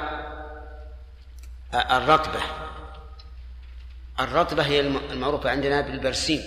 [1.74, 2.40] الرطبة.
[4.20, 4.80] الرطبة هي
[5.12, 6.42] المعروفة عندنا بالبرسيم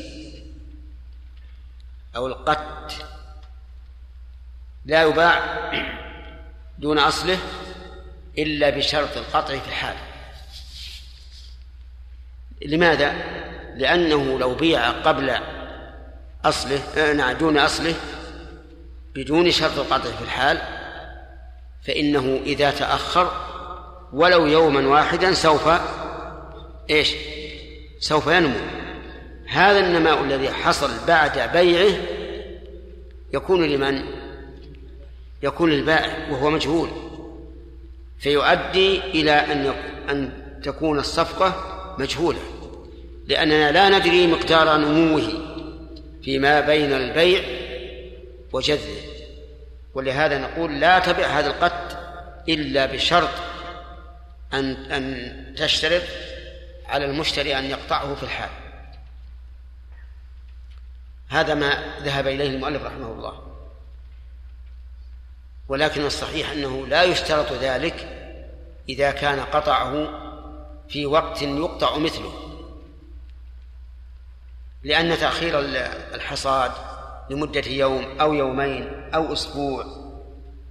[2.17, 2.93] أو القت
[4.85, 5.41] لا يباع
[6.79, 7.39] دون أصله
[8.39, 9.97] إلا بشرط القطع في الحال
[12.67, 13.15] لماذا؟
[13.77, 15.35] لأنه لو بيع قبل
[16.45, 17.95] أصله آه نعم دون أصله
[19.15, 20.59] بدون شرط القطع في الحال
[21.83, 23.33] فإنه إذا تأخر
[24.13, 25.69] ولو يوما واحدا سوف
[26.91, 27.15] إيش؟
[28.01, 28.59] سوف ينمو
[29.49, 31.97] هذا النماء الذي حصل بعد بيعه
[33.35, 34.03] يكون لمن؟
[35.43, 37.08] يكون للبائع وهو مجهول
[38.19, 39.75] فيؤدي إلى أن
[40.11, 41.55] أن تكون الصفقة
[41.99, 42.39] مجهولة
[43.27, 45.33] لأننا لا ندري مقدار نموه
[46.23, 47.43] فيما بين البيع
[48.53, 49.03] وجذبه
[49.95, 51.99] ولهذا نقول لا تبع هذا القط
[52.49, 53.31] إلا بشرط
[54.53, 56.03] أن أن تشترط
[56.87, 58.51] على المشتري أن يقطعه في الحال.
[61.29, 63.48] هذا ما ذهب إليه المؤلف رحمه الله.
[65.69, 68.19] ولكن الصحيح أنه لا يشترط ذلك
[68.89, 70.09] إذا كان قطعه
[70.89, 72.33] في وقت يقطع مثله.
[74.83, 75.61] لأن تأخير
[76.15, 76.73] الحصاد
[77.31, 79.85] لمدة يوم أو يومين أو أسبوع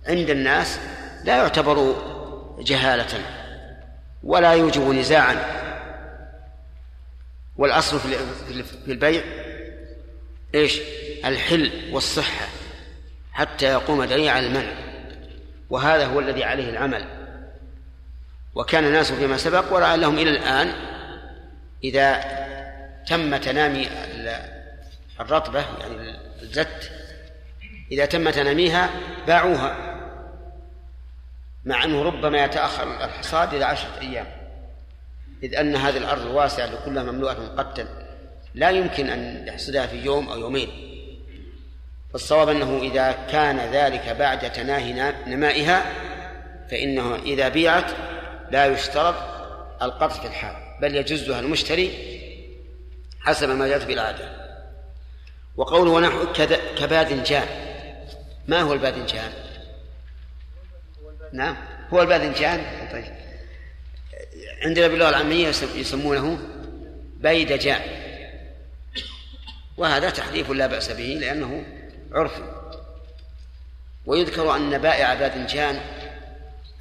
[0.07, 0.79] عند الناس
[1.23, 1.95] لا يعتبر
[2.59, 3.21] جهالة
[4.23, 5.57] ولا يوجب نزاعا.
[7.57, 7.99] والأصل
[8.85, 9.23] في البيع
[10.55, 10.79] إيش؟
[11.25, 12.47] الحل والصحة
[13.33, 14.86] حتى يقوم دليل على المنع.
[15.69, 17.05] وهذا هو الذي عليه العمل.
[18.55, 20.73] وكان الناس فيما سبق ولعلهم إلى الآن
[21.83, 22.23] إذا
[23.07, 23.87] تم تنامي
[25.19, 26.91] الرطبة يعني الزت
[27.91, 28.89] إذا تم تناميها
[29.27, 29.97] باعوها
[31.65, 34.27] مع أنه ربما يتأخر الحصاد إلى عشرة أيام.
[35.43, 37.87] إذ أن هذه الأرض الواسعة كلها مملوءة قتا
[38.55, 40.96] لا يمكن أن يحصدها في يوم أو يومين.
[42.17, 45.85] الصواب أنه إذا كان ذلك بعد تناهي نمائها
[46.71, 47.91] فإنه إذا بيعت
[48.51, 49.15] لا يشترط
[49.81, 51.91] القطع في الحال بل يجزها المشتري
[53.19, 54.29] حسب ما جاءت بالعادة.
[55.57, 56.33] وقوله ونحو
[56.77, 57.47] كباذنجان
[58.47, 59.31] ما هو الباذنجان؟
[61.33, 61.55] نعم
[61.93, 62.61] هو الباذنجان
[62.91, 63.13] طيب.
[64.63, 66.39] عندنا باللغة العامية يسمونه
[67.17, 67.81] بيدجان
[69.77, 71.76] وهذا تحريف لا بأس به لأنه
[72.11, 72.41] عرف.
[74.05, 75.81] ويذكر أن بائع باذنجان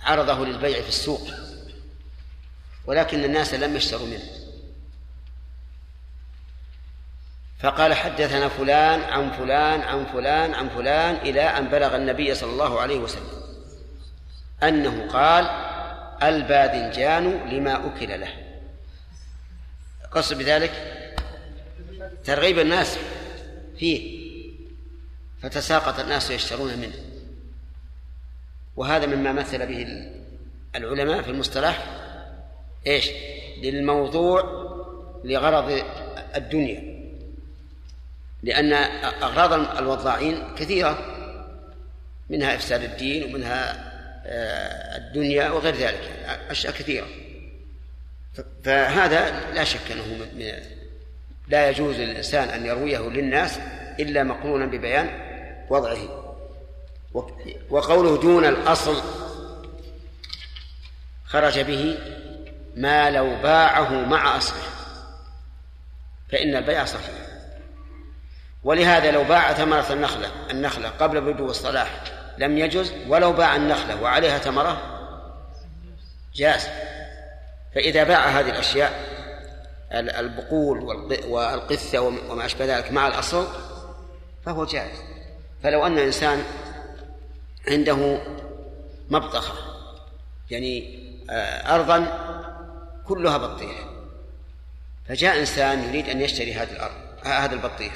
[0.02, 1.30] عرضه للبيع في السوق
[2.86, 4.22] ولكن الناس لم يشتروا منه.
[7.60, 12.80] فقال حدثنا فلان عن فلان عن فلان عن فلان إلى أن بلغ النبي صلى الله
[12.80, 13.42] عليه وسلم
[14.62, 15.44] أنه قال
[16.22, 18.28] الباذنجان لما أكل له.
[20.12, 20.72] قصد بذلك
[22.24, 22.98] ترغيب الناس
[23.78, 24.25] فيه.
[25.46, 26.94] فتساقط الناس يشترون منه.
[28.76, 30.08] وهذا مما مثل به
[30.76, 31.86] العلماء في المصطلح
[32.86, 33.10] إيش؟
[33.62, 34.42] للموضوع
[35.24, 35.82] لغرض
[36.36, 36.96] الدنيا.
[38.42, 38.72] لأن
[39.22, 40.98] أغراض الوضاعين كثيرة
[42.30, 43.86] منها إفساد الدين ومنها
[44.28, 46.10] آه، الدنيا وغير ذلك
[46.50, 47.06] أشياء كثيرة.
[48.64, 50.52] فهذا لا شك أنه من
[51.48, 53.58] لا يجوز للإنسان أن يرويه للناس
[54.00, 55.25] إلا مقرونا ببيان
[55.70, 56.22] وضعه.
[57.70, 59.02] وقوله دون الأصل
[61.24, 61.98] خرج به
[62.74, 64.62] ما لو باعه مع أصله.
[66.32, 67.26] فإن البيع صحيح.
[68.64, 72.02] ولهذا لو باع ثمرة النخلة النخلة قبل بدو الصلاح
[72.38, 74.82] لم يجز ولو باع النخلة وعليها ثمرة
[76.34, 76.68] جاز.
[77.74, 79.16] فإذا باع هذه الأشياء
[79.92, 80.78] البقول
[81.26, 83.46] والقثة وما أشبه ذلك مع الأصل
[84.44, 85.15] فهو جائز.
[85.62, 86.42] فلو أن إنسان
[87.68, 88.18] عنده
[89.10, 89.54] مبطخة
[90.50, 92.06] يعني آه، أرضا
[93.04, 93.76] كلها بطيخ
[95.08, 96.94] فجاء إنسان يريد أن يشتري هذه الأرض
[97.24, 97.92] هذا البطيخ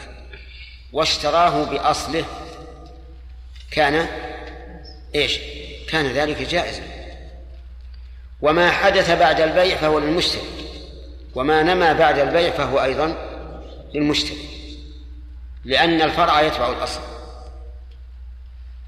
[0.93, 2.25] واشتراه بأصله
[3.71, 4.07] كان
[5.15, 5.39] إيش؟
[5.89, 6.83] كان ذلك جائزا
[8.43, 10.43] وما حدث بعد البيع فهو للمشتري
[11.35, 13.15] وما نما بعد البيع فهو أيضا
[13.95, 14.49] للمشتري
[15.65, 17.01] لأن الفرع يتبع الأصل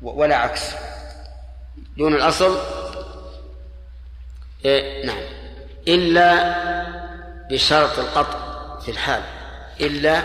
[0.02, 0.62] ولا عكس.
[1.96, 2.58] دون الأصل.
[4.64, 5.22] إيه نعم.
[5.88, 6.54] إلا
[7.50, 9.22] بشرط القطع في الحال.
[9.80, 10.22] إلا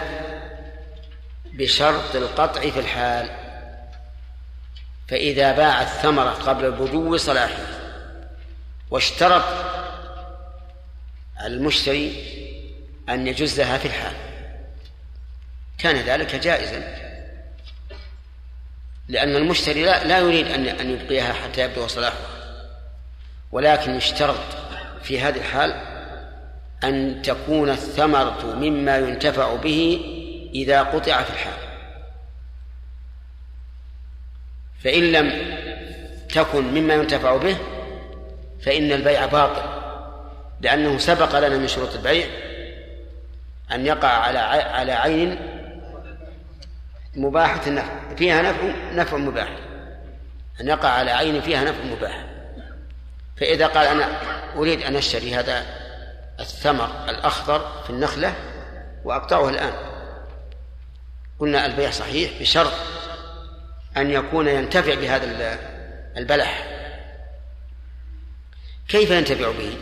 [1.54, 3.30] بشرط القطع في الحال.
[5.08, 7.64] فإذا باع الثمرة قبل بدو صلاحه.
[8.92, 9.44] واشترط
[11.46, 12.34] المشتري
[13.10, 14.14] أن يجزها في الحال.
[15.78, 17.07] كان ذلك جائزا.
[19.08, 22.28] لأن المشتري لا, لا يريد أن أن يبقيها حتى يبدو صلاحها
[23.52, 24.58] ولكن يشترط
[25.04, 25.74] في هذه الحال
[26.84, 30.02] أن تكون الثمرة مما ينتفع به
[30.54, 31.68] إذا قطع في الحال.
[34.84, 35.58] فإن لم
[36.30, 37.58] تكن مما ينتفع به
[38.62, 39.62] فإن البيع باطل
[40.62, 42.26] لأنه سبق لنا من شروط البيع
[43.72, 45.40] أن يقع على على عين
[47.18, 49.58] مباحة النفع فيها نفع نفع مباح.
[50.62, 52.26] أن يقع على عين فيها نفع مباح.
[53.38, 54.22] فإذا قال أنا
[54.56, 55.66] أريد أن أشتري هذا
[56.40, 58.36] الثمر الأخضر في النخلة
[59.04, 59.74] وأقطعه الآن.
[61.40, 62.74] قلنا البيع صحيح بشرط
[63.98, 65.58] أن يكون ينتفع بهذا
[66.18, 66.68] البلح.
[68.88, 69.78] كيف ينتفع به؟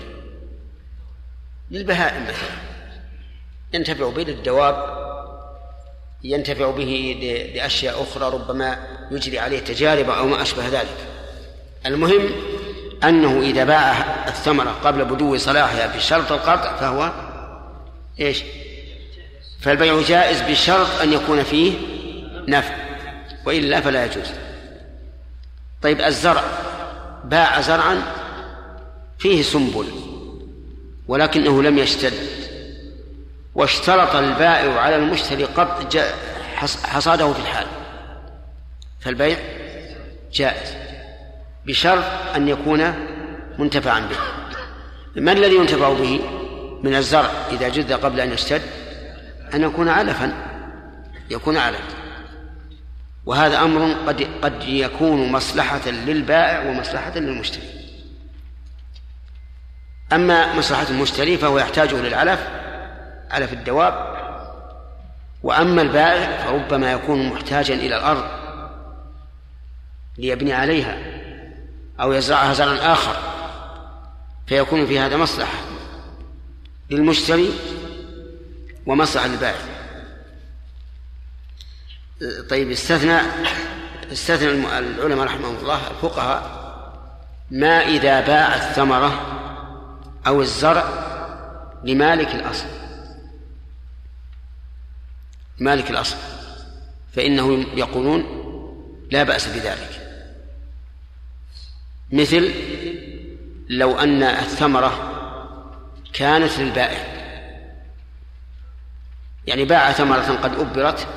[1.71, 2.57] للبهائم مثلا.
[3.73, 5.04] ينتفع به للدواب
[6.23, 7.17] ينتفع به
[7.55, 8.77] لأشياء أخرى ربما
[9.11, 10.97] يجري عليه تجارب أو ما أشبه ذلك.
[11.85, 12.29] المهم
[13.03, 17.11] أنه إذا باع الثمرة قبل بدو صلاحها بشرط القطع فهو
[18.19, 18.43] إيش؟
[19.61, 21.73] فالبيع جائز بشرط أن يكون فيه
[22.47, 22.75] نفع
[23.45, 24.31] وإلا فلا يجوز.
[25.81, 26.43] طيب الزرع
[27.23, 28.01] باع زرعا
[29.19, 29.87] فيه سنبل
[31.07, 32.13] ولكنه لم يشتد.
[33.55, 35.95] واشترط البائع على المشتري قط
[36.83, 37.67] حصاده في الحال.
[38.99, 39.37] فالبيع
[40.33, 40.73] جائز
[41.65, 42.03] بشرط
[42.35, 42.93] أن يكون
[43.59, 44.17] منتفعا به.
[45.21, 46.21] ما الذي ينتفع به
[46.83, 48.61] من الزرع إذا جد قبل أن يشتد؟
[49.53, 50.33] أن يكون علفا
[51.29, 51.83] يكون علفا
[53.25, 57.69] وهذا أمر قد قد يكون مصلحة للبائع ومصلحة للمشتري.
[60.13, 62.47] أما مصلحة المشتري فهو يحتاج للعلف
[63.31, 64.15] علف الدواب
[65.43, 68.25] وأما البائع فربما يكون محتاجا إلى الأرض
[70.17, 70.97] ليبني عليها
[71.99, 73.15] أو يزرعها زرعا آخر
[74.47, 75.57] فيكون في هذا مصلحة
[76.89, 77.53] للمشتري
[78.85, 79.61] ومصلحة للبائع.
[82.49, 83.19] طيب استثنى
[84.11, 84.49] استثنى
[84.79, 86.65] العلماء رحمهم الله الفقهاء
[87.51, 89.21] ما إذا باع الثمرة
[90.27, 90.85] أو الزرع
[91.83, 92.65] لمالك الأصل.
[95.59, 96.15] مالك الأصل.
[97.13, 98.25] فإنه يقولون
[99.11, 100.01] لا بأس بذلك.
[102.11, 102.53] مثل
[103.69, 105.11] لو أن الثمرة
[106.13, 107.15] كانت للبائع.
[109.47, 111.07] يعني باع ثمرة قد أبرت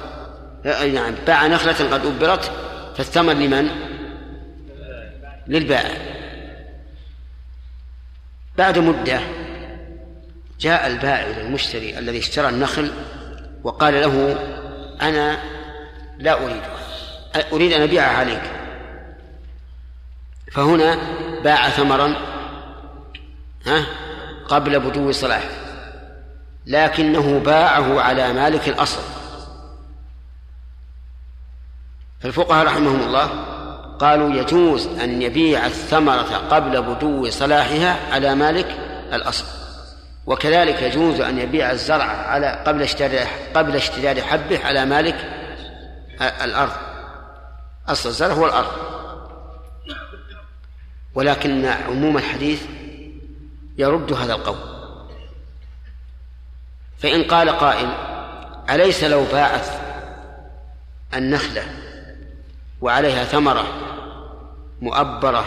[0.95, 2.53] نعم باع نخلة قد أبرت
[2.97, 3.69] فالثمر لمن؟
[5.47, 5.97] للبائع.
[8.59, 9.21] بعد مدة
[10.61, 12.93] جاء البائع المشتري الذي اشترى النخل
[13.65, 14.37] وقال له
[15.03, 15.39] أنا
[16.19, 16.79] لا أريدها
[17.53, 18.43] أريد أن أبيعها عليك.
[20.53, 20.99] فهنا
[21.45, 22.15] باع ثمرا
[23.67, 23.87] ها
[24.49, 25.49] قبل بدو صلاحه
[26.67, 29.01] لكنه باعه على مالك الأصل.
[32.21, 33.27] فالفقهاء رحمهم الله
[33.99, 38.67] قالوا يجوز أن يبيع الثمرة قبل بدو صلاحها على مالك
[39.13, 39.45] الأصل.
[40.29, 45.17] وكذلك يجوز أن يبيع الزرع على قبل اشتداد قبل اشتداد حبه على مالك
[46.21, 46.73] الأرض.
[47.89, 48.73] أصل الزرع هو الأرض.
[51.15, 52.63] ولكن عموم الحديث
[53.79, 54.59] يرد هذا القول.
[56.99, 57.89] فإن قال قائل
[58.71, 59.67] أليس لو باعت
[61.15, 61.63] النخلة
[62.81, 63.65] وعليها ثمرة
[64.81, 65.45] مؤبرة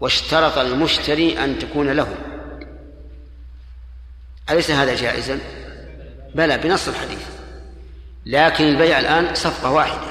[0.00, 2.29] واشترط المشتري أن تكون له؟
[4.50, 5.38] أليس هذا جائزا؟
[6.34, 7.26] بلى بنص الحديث.
[8.26, 10.10] لكن البيع الآن صفقة واحدة.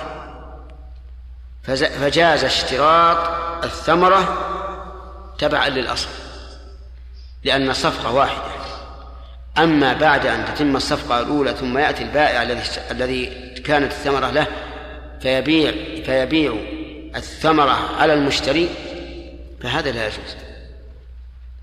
[1.74, 3.18] فجاز اشتراط
[3.64, 4.46] الثمرة
[5.38, 6.10] تبعا للأصل
[7.44, 8.60] لأن الصفقة واحدة.
[9.58, 12.62] أما بعد أن تتم الصفقة الأولى ثم يأتي البائع الذي
[12.92, 13.26] الذي
[13.66, 14.48] كانت الثمرة له
[15.22, 15.72] فيبيع
[16.06, 16.54] فيبيع
[17.16, 18.70] الثمرة على المشتري
[19.62, 20.36] فهذا لا يجوز.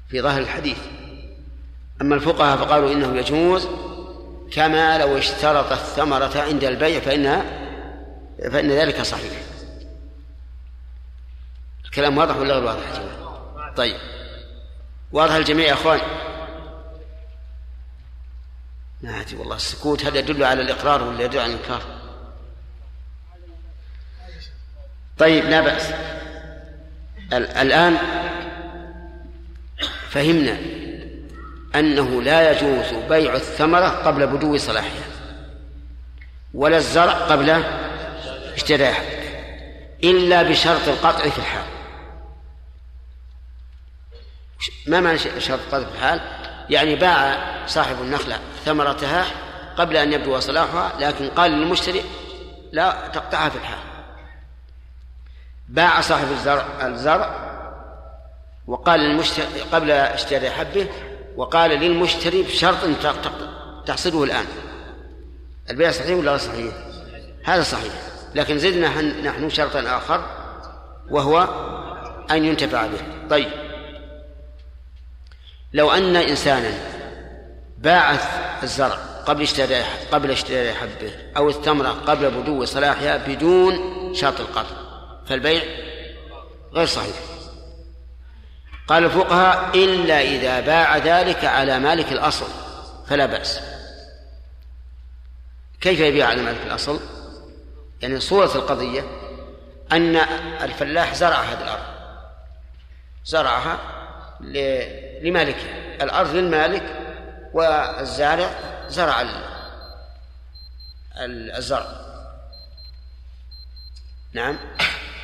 [0.08, 0.78] في ظاهر الحديث.
[2.01, 3.68] أما الفقهاء فقالوا إنه يجوز
[4.52, 7.44] كما لو اشترط الثمرة عند البيع فإنها
[8.39, 9.32] فإن ذلك صحيح.
[11.85, 12.82] الكلام واضح ولا غير واضح
[13.77, 13.97] طيب.
[15.12, 16.01] واضح الجميع يا إخوان؟
[19.02, 21.82] ناتي والله السكوت هذا يدل على الإقرار ولا يدل على الإنكار؟
[25.18, 25.93] طيب لا بأس.
[27.32, 27.97] الآن
[30.10, 30.75] فهمنا.
[31.78, 35.06] أنه لا يجوز بيع الثمرة قبل بدو صلاحها
[36.54, 37.62] ولا الزرع قبل
[38.54, 39.02] اشتراحه
[40.04, 41.64] إلا بشرط القطع في الحال.
[44.86, 46.20] ما معنى شرط قذف الحال؟
[46.70, 49.24] يعني باع صاحب النخلة ثمرتها
[49.76, 52.04] قبل أن يبدو صلاحها لكن قال للمشتري
[52.72, 53.78] لا تقطعها في الحال.
[55.68, 57.46] باع صاحب الزرع الزرع
[58.66, 60.88] وقال للمشتري قبل اشتراء حبه
[61.36, 62.94] وقال للمشتري بشرط أن
[63.86, 64.46] تحصده الآن.
[65.70, 66.74] البيع صحيح ولا صحيح؟
[67.44, 67.92] هذا صحيح.
[68.34, 70.24] لكن زدنا نحن شرطا آخر
[71.10, 71.48] وهو
[72.30, 73.28] أن ينتفع به.
[73.30, 73.48] طيب.
[75.72, 76.70] لو أن إنسانا
[77.78, 78.16] باع
[78.62, 83.74] الزرع قبل اشتراء قبل اشتراء حبه أو التمرة قبل بدو صلاحها بدون
[84.14, 84.76] شرط القطع
[85.26, 85.62] فالبيع
[86.74, 87.35] غير صحيح.
[88.88, 92.46] قال الفقهاء إلا إذا باع ذلك على مالك الأصل
[93.06, 93.60] فلا بأس.
[95.80, 97.00] كيف يبيع على مالك الأصل؟
[98.02, 99.04] يعني صورة القضية
[99.92, 100.16] أن
[100.62, 101.96] الفلاح زرع هذه الأرض
[103.24, 103.78] زرعها
[105.22, 106.98] لمالكها الأرض للمالك
[107.52, 108.50] والزارع
[108.88, 109.24] زرع
[111.56, 111.86] الزرع.
[114.32, 114.58] نعم.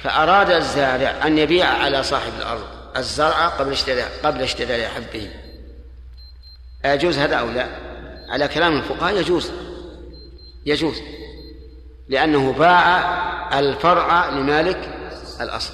[0.03, 2.82] فأراد الزارع أن يبيع على صاحب الأرض.
[2.97, 5.31] الزرع قبل اشتراء قبل اشتراء حبه.
[6.85, 7.69] أيجوز هذا أو لا؟
[8.29, 9.51] على كلام الفقهاء يجوز.
[10.67, 11.01] يجوز.
[12.09, 14.99] لأنه باع الفرع لمالك
[15.41, 15.73] الأصل.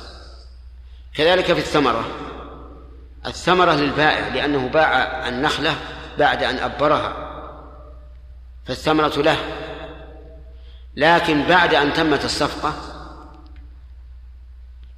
[1.15, 2.05] كذلك في الثمرة.
[3.27, 5.75] الثمرة للبائع لأنه باع النخلة
[6.19, 7.29] بعد أن أبرها.
[8.67, 9.39] فالثمرة له.
[10.97, 12.98] لكن بعد أن تمت الصفقة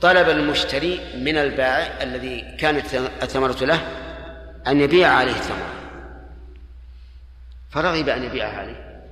[0.01, 3.81] طلب المشتري من البائع الذي كانت الثمرة له
[4.67, 5.75] أن يبيع عليه الثمرة.
[7.71, 9.03] فرغب أن يبيعها عليه.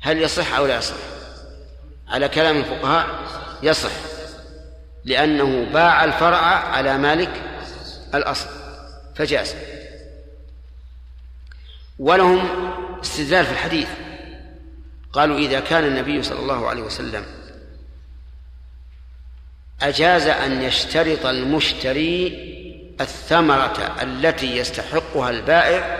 [0.00, 0.96] هل يصح أو لا يصح؟
[2.08, 3.06] على كلام الفقهاء
[3.62, 3.90] يصح
[5.04, 7.30] لأنه باع الفرع على مالك
[8.14, 8.48] الأصل
[9.14, 9.54] فجاز.
[11.98, 12.70] ولهم
[13.00, 13.88] استدلال في الحديث.
[15.12, 17.35] قالوا إذا كان النبي صلى الله عليه وسلم
[19.82, 22.46] أجاز أن يشترط المشتري
[23.00, 25.98] الثمرة التي يستحقها البائع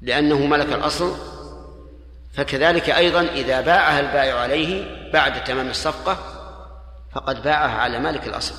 [0.00, 1.16] لأنه ملك الأصل
[2.34, 6.18] فكذلك أيضا إذا باعها البائع عليه بعد تمام الصفقة
[7.12, 8.54] فقد باعها على مالك الأصل.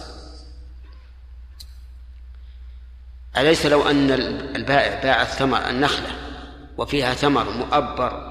[3.37, 4.11] أليس لو أن
[4.55, 6.09] البائع باع الثمر النخلة
[6.77, 8.28] وفيها ثمر مؤبر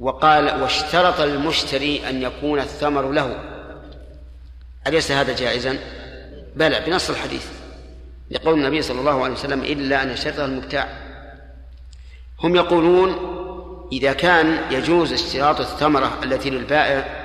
[0.00, 3.38] وقال واشترط المشتري أن يكون الثمر له.
[4.86, 5.78] أليس هذا جائزا؟
[6.56, 7.46] بلى بنص الحديث.
[8.30, 10.88] لقول النبي صلى الله عليه وسلم إلا أن يشترطها المبتاع.
[12.40, 13.34] هم يقولون
[13.92, 17.24] إذا كان يجوز اشتراط الثمرة التي للبائع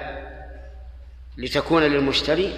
[1.37, 2.53] لتكون للمشتري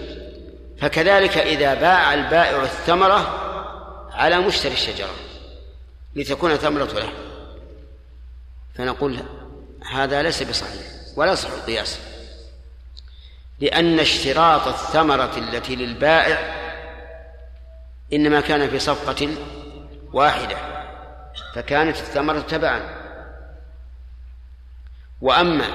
[0.80, 3.38] فكذلك إذا باع البائع الثمرة
[4.12, 5.10] على مشتري الشجرة
[6.16, 7.14] لتكون ثمرة له.
[8.76, 9.18] فنقول
[9.92, 10.86] هذا ليس بصحيح
[11.16, 12.00] ولا يصح القياس.
[13.60, 16.62] لأن اشتراط الثمرة التي للبائع
[18.14, 19.30] إنما كان في صفقة
[20.14, 20.58] واحدة
[21.56, 23.02] فكانت الثمرة تبعا.
[25.22, 25.66] وأما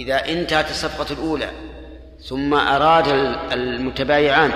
[0.00, 1.50] إذا انتهت الصفقة الأولى
[2.24, 3.08] ثم أراد
[3.52, 4.52] المتبايعان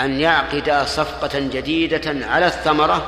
[0.00, 3.06] أن يعقدا صفقة جديدة على الثمرة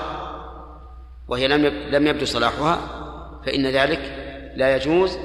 [1.29, 2.81] وهي لم لم يبدو صلاحها
[3.47, 4.26] فإن ذلك
[4.57, 5.19] لا يجوز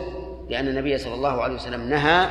[0.49, 2.29] لأن النبي صلى الله عليه وسلم نهى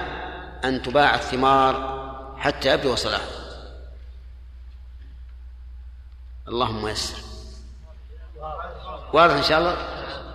[0.64, 2.00] أن تباع الثمار
[2.38, 3.40] حتى يبدو صلاحها
[6.48, 7.18] اللهم يسر.
[9.12, 9.76] واضح إن شاء الله؟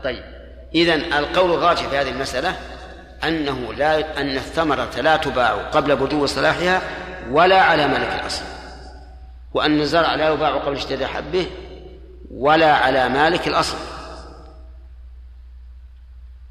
[0.03, 0.23] طيب.
[0.75, 2.57] إذن القول الراجح في هذه المسألة
[3.23, 6.81] أنه لا أن الثمرة لا تباع قبل بدو صلاحها
[7.29, 8.43] ولا على ملك الأصل
[9.53, 11.47] وأن الزرع لا يباع قبل اشتداد حبه
[12.31, 13.77] ولا على مالك الأصل.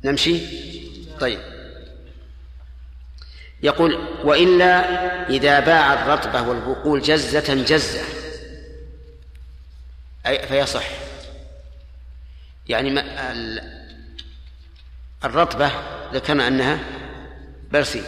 [0.05, 0.41] نمشي؟
[1.21, 1.41] طيب.
[3.63, 3.95] يقول
[4.25, 4.81] وإلا
[5.31, 8.05] إذا باع الرطبة والبقول جزة جزة.
[10.27, 10.85] أي فيصح.
[12.69, 13.03] يعني ما
[15.25, 15.71] الرطبة
[16.15, 16.79] ذكرنا أنها
[17.73, 18.03] برسي.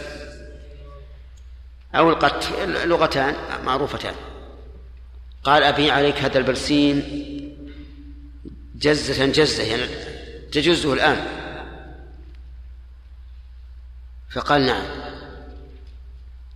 [1.95, 2.49] أو القت
[2.85, 4.15] لغتان معروفتان.
[5.43, 7.03] قال أبيع عليك هذا البرسين
[8.75, 9.83] جزة جزة يعني
[10.51, 11.36] تجزه الآن.
[14.37, 14.83] فقال نعم.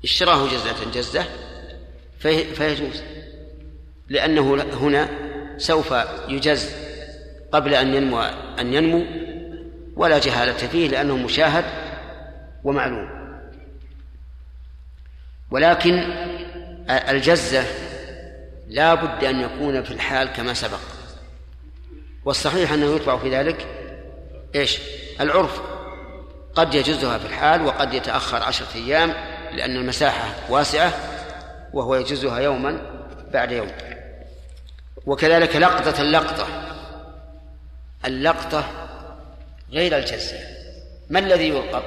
[0.03, 1.26] اشتراه جزة جزة
[2.53, 3.03] فيجوز.
[4.10, 5.10] لأنه هنا
[5.58, 5.94] سوف
[6.28, 6.70] يجز
[7.52, 8.22] قبل أن ينمو
[8.60, 9.06] أن ينمو
[9.95, 11.66] ولا جهالة فيه لأنه مشاهد
[12.64, 13.10] ومعلوم.
[15.52, 15.94] ولكن
[16.90, 17.66] الجزة
[18.68, 20.80] لا بد أن يكون في الحال كما سبق.
[22.26, 23.68] والصحيح أنه يتبع في ذلك
[24.56, 24.80] إيش؟
[25.20, 25.70] العرف.
[26.56, 29.14] قد يجزها في الحال وقد يتأخر عشرة أيام
[29.52, 30.94] لأن المساحة واسعة
[31.73, 32.82] وهو يجزها يوما
[33.34, 33.72] بعد يوم.
[35.06, 36.48] وكذلك لقطة اللقطة.
[38.06, 38.64] اللقطة
[39.72, 40.40] غير الجزة
[41.10, 41.84] ما الذي يلقط؟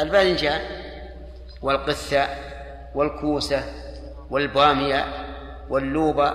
[0.00, 0.60] الباذنجان
[1.62, 2.28] والقثة
[2.94, 3.64] والكوسة
[4.30, 5.26] والبامية
[5.68, 6.34] واللوبة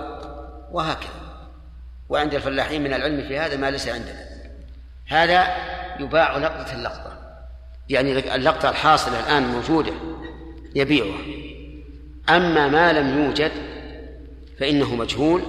[0.72, 1.10] وهكذا.
[2.10, 4.25] وعند الفلاحين من العلم في هذا ما ليس عندنا.
[5.08, 5.56] هذا
[6.00, 7.18] يباع لقطة اللقطة.
[7.90, 9.94] يعني اللقطة الحاصلة الآن موجودة
[10.76, 11.20] يبيعها.
[12.30, 13.52] أما ما لم يوجد
[14.60, 15.42] فإنه مجهول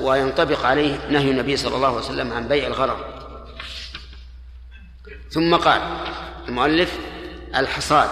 [0.00, 3.22] وينطبق عليه نهي النبي صلى الله عليه وسلم عن بيع الغرر.
[5.30, 5.82] ثم قال
[6.48, 6.98] المؤلف
[7.56, 8.08] الحصاد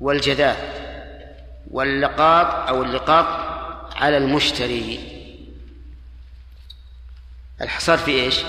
[0.00, 0.56] والجذاذ
[1.70, 3.26] واللقاط أو اللقاط
[3.96, 5.00] على المشتري.
[7.60, 8.40] الحصاد في إيش؟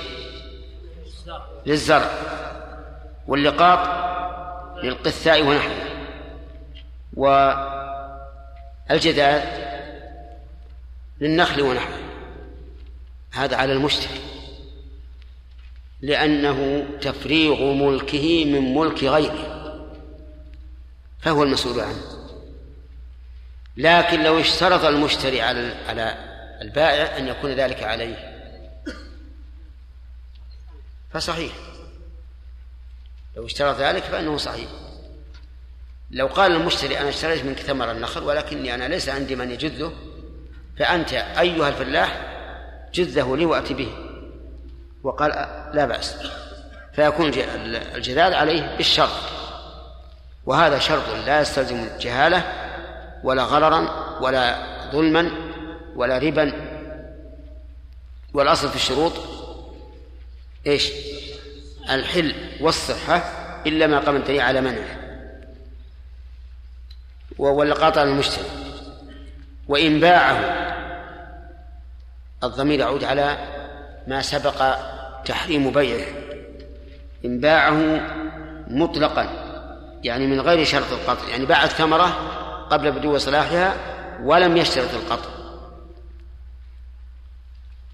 [1.65, 2.11] للزرع
[3.27, 4.09] واللقاط
[4.83, 5.89] للقثاء ونحوه.
[8.89, 9.43] والجذاذ
[11.21, 11.99] للنخل ونحوه.
[13.31, 14.19] هذا على المشتري.
[16.01, 19.55] لأنه تفريغ ملكه من ملك غيره.
[21.19, 22.01] فهو المسؤول عنه.
[23.77, 26.17] لكن لو اشترط المشتري على على
[26.61, 28.28] البائع أن يكون ذلك عليه.
[31.13, 31.53] فصحيح.
[33.35, 34.69] لو اشترط ذلك فإنه صحيح.
[36.11, 39.91] لو قال المشتري أنا اشتريت منك ثمر النخل ولكني أنا ليس عندي من يجده
[40.77, 42.21] فأنت أيها الفلاح
[42.93, 43.89] جذه لي وأتي به.
[45.03, 45.29] وقال
[45.73, 46.15] لا بأس.
[46.93, 47.31] فيكون
[47.95, 49.09] الجذاذ عليه بالشرط
[50.45, 52.53] وهذا شرط لا يستلزم الجهالة
[53.23, 53.89] ولا غررا
[54.21, 55.31] ولا ظلما
[55.95, 56.53] ولا ربا.
[58.33, 59.38] والأصل في الشروط
[60.67, 60.91] إيش؟
[61.89, 63.17] الحل والصحة
[63.67, 64.99] إلا ما قام الدليل على منعه.
[67.37, 68.45] والقاطع المشتري
[69.67, 70.39] وإن باعه
[72.43, 73.37] الضمير يعود على
[74.07, 74.75] ما سبق
[75.25, 76.07] تحريم بيعه.
[77.25, 78.01] إن باعه
[78.67, 79.49] مطلقا
[80.03, 82.05] يعني من غير شرط القطع يعني باع الثمرة
[82.69, 83.75] قبل بدو صلاحها
[84.23, 85.38] ولم يشترط القطع.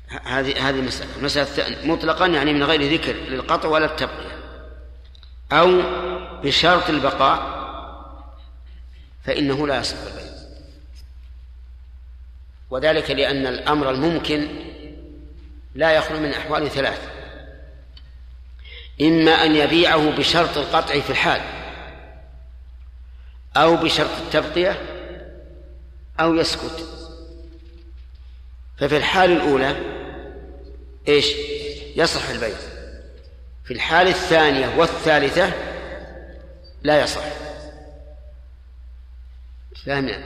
[0.10, 1.10] هذه هذه مسألة.
[1.18, 4.36] المسألة مطلقا يعني من غير ذكر للقطع ولا التبقية
[5.52, 5.82] أو
[6.44, 7.56] بشرط البقاء
[9.24, 10.26] فإنه لا يصح البيع
[12.70, 14.48] وذلك لأن الأمر الممكن
[15.76, 17.02] لا يخلو من أحوال ثلاث.
[19.02, 21.42] إما أن يبيعه بشرط القطع في الحال
[23.58, 24.82] أو بشرط التبقية
[26.20, 26.88] أو يسكت.
[28.78, 29.95] ففي الحال الأولى
[31.08, 31.26] إيش؟
[31.96, 32.56] يصح البيع.
[33.64, 35.54] في الحال الثانية والثالثة
[36.84, 37.24] لا يصح.
[39.86, 40.24] فهمنا؟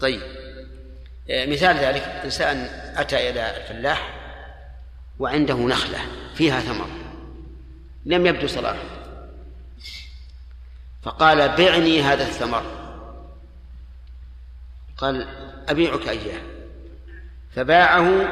[0.00, 0.22] طيب.
[1.30, 2.56] آه، مثال ذلك إنسان
[2.96, 4.14] أتى إلى الفلاح
[5.18, 5.98] وعنده نخلة
[6.34, 6.88] فيها ثمر
[8.06, 8.84] لم يبدو صلاحه
[11.02, 12.64] فقال بعني هذا الثمر.
[14.96, 15.28] قال
[15.68, 16.40] أبيعك إياه.
[17.54, 18.28] فباعه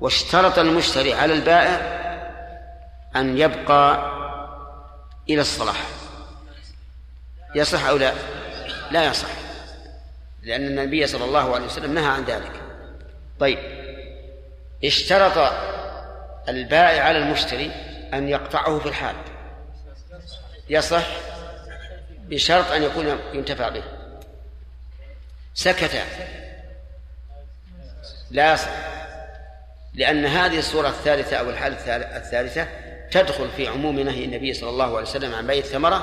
[0.00, 1.98] واشترط المشتري على البائع
[3.16, 4.12] أن يبقى
[5.28, 5.86] إلى الصلاح.
[7.54, 8.12] يصح أو لا؟
[8.90, 9.28] لا يصح
[10.42, 12.52] لأن النبي صلى الله عليه وسلم نهى عن ذلك.
[13.40, 13.58] طيب
[14.84, 15.52] اشترط
[16.48, 17.72] البائع على المشتري
[18.14, 19.16] أن يقطعه في الحال.
[20.70, 21.06] يصح
[22.18, 23.82] بشرط أن يكون ينتفع به.
[25.54, 26.02] سكت.
[28.30, 28.97] لا يصح.
[29.94, 31.76] لأن هذه الصورة الثالثة أو الحالة
[32.16, 32.68] الثالثة
[33.10, 35.98] تدخل في عموم نهي النبي صلى الله عليه وسلم عن بيع الثمرة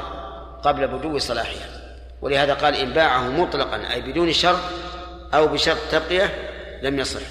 [0.64, 1.96] قبل بدو صلاحها.
[2.22, 4.60] ولهذا قال إن باعه مطلقا أي بدون شرط
[5.34, 6.52] أو بشرط تبقية
[6.82, 7.22] لم يصح.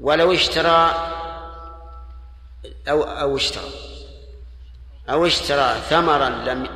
[0.00, 0.94] ولو اشترى
[2.88, 3.70] أو أو اشترى
[5.10, 6.68] أو اشترى ثمرا لم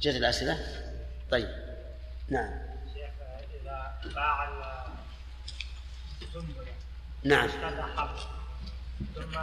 [0.00, 0.58] جت الأسئلة؟
[1.30, 1.48] طيب.
[2.28, 2.50] نعم
[3.54, 4.52] إذا باع
[7.24, 7.48] نعم.
[9.14, 9.38] ثم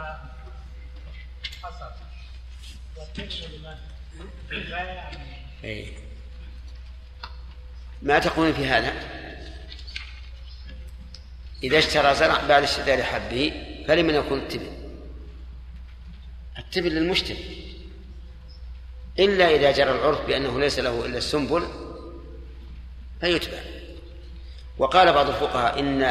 [5.64, 5.92] إيه.
[8.02, 8.92] ما تقولون في هذا؟
[11.62, 13.52] إذا اشترى زرع بعد اشتراء حبه
[13.88, 14.72] فلمن يكون التبن
[16.58, 17.76] التبن للمشتري.
[19.18, 21.68] إلا إذا جرى العرف بأنه ليس له إلا السنبل
[23.20, 23.58] فيتبع.
[24.78, 26.02] وقال بعض الفقهاء إن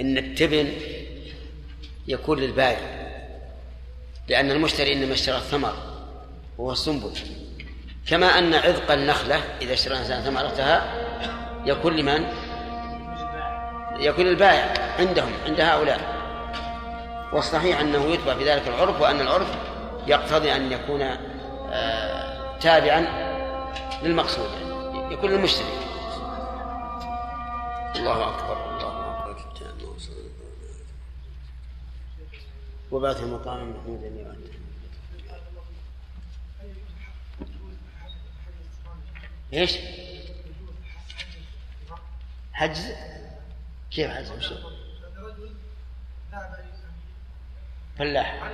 [0.00, 0.72] إن التبن
[2.08, 2.78] يكون للبائع
[4.28, 5.74] لأن المشتري إنما اشترى الثمر
[6.58, 7.12] وهو السنبل.
[8.06, 10.94] كما أن عذق النخلة إذا اشترى الإنسان ثمرتها
[11.66, 12.24] يكون لمن؟
[13.98, 16.20] يكون البائع عندهم عند هؤلاء.
[17.32, 19.48] والصحيح أنه يتبع في ذلك العرف وأن العرف
[20.06, 21.02] يقتضي أن يكون
[21.72, 23.06] آه تابعا
[24.02, 24.50] للمقصود
[24.94, 25.64] يعني يكون أكبر
[27.96, 28.69] الله أكبر.
[32.90, 34.60] وبات مقام محمود يؤدي
[39.52, 39.78] إيش؟
[42.52, 42.92] حجز؟
[43.90, 44.52] كيف حجز؟ وش؟
[47.98, 48.50] فلاح.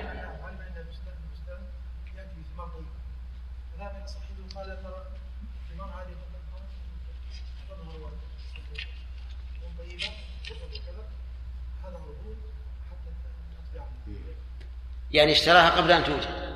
[15.11, 16.47] يعني اشتراها قبل أن توجد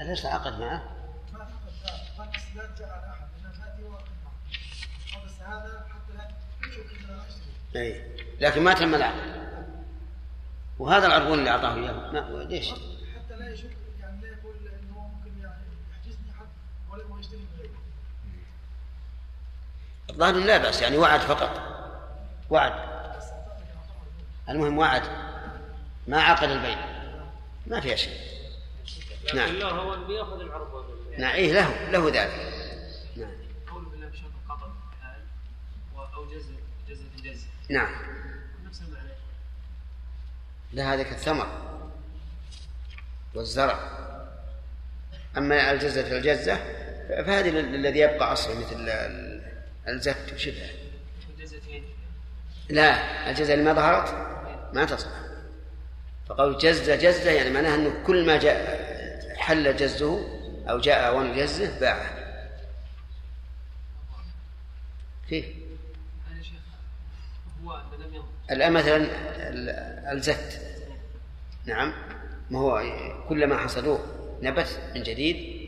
[0.00, 0.82] أليس عقد معه؟
[1.32, 2.64] ما لا
[3.10, 3.28] أحد
[5.88, 6.12] حتى
[7.74, 9.40] لا أي لكن ما تم العقد
[10.78, 15.62] وهذا العربون اللي أعطاه إياه ليش؟ حتى لا يشك يعني لا يقول إنه ممكن يعني
[15.90, 16.46] يحجزني حد
[16.90, 17.80] ولا يشتري من غيره
[20.10, 21.60] الظاهر لا بأس يعني وعد فقط.
[22.50, 22.72] وعد.
[24.48, 25.02] المهم وعد.
[26.08, 26.78] ما عقد البيع.
[27.66, 28.20] ما فيها شيء.
[29.34, 29.48] نعم.
[29.48, 30.84] لكن له هو اللي بيأخذ العرض.
[31.18, 32.30] نعم إيه له له ذلك.
[33.16, 33.32] نعم.
[33.72, 34.66] قول بالله بشرط القطع
[35.02, 35.20] حال
[36.14, 36.52] أو جزء
[36.88, 37.90] جزء جزء نعم.
[38.66, 39.12] نفس المعنى.
[40.72, 41.48] لا هذا كالثمر
[43.34, 43.78] والزرع.
[45.36, 46.56] أما الجزة الجزة
[47.08, 48.86] فهذه الذي يبقى أصله مثل
[49.88, 50.70] ال- الزت وشبهه
[52.68, 54.14] لا الجزة اللي ما ظهرت
[54.74, 55.20] ما تصلح.
[56.28, 58.80] فقول جزة جزة يعني معناها أنه كل ما جاء
[59.36, 60.26] حل جزه
[60.70, 62.10] أو جاء أوان جزه باعه.
[65.28, 65.44] كيف؟
[67.62, 69.70] ينضج الآن مثلا ال-
[70.16, 70.60] الزت
[71.66, 71.92] نعم.
[72.50, 72.82] ما هو
[73.28, 74.04] كلما حصدوه
[74.42, 75.60] نبت من جديد.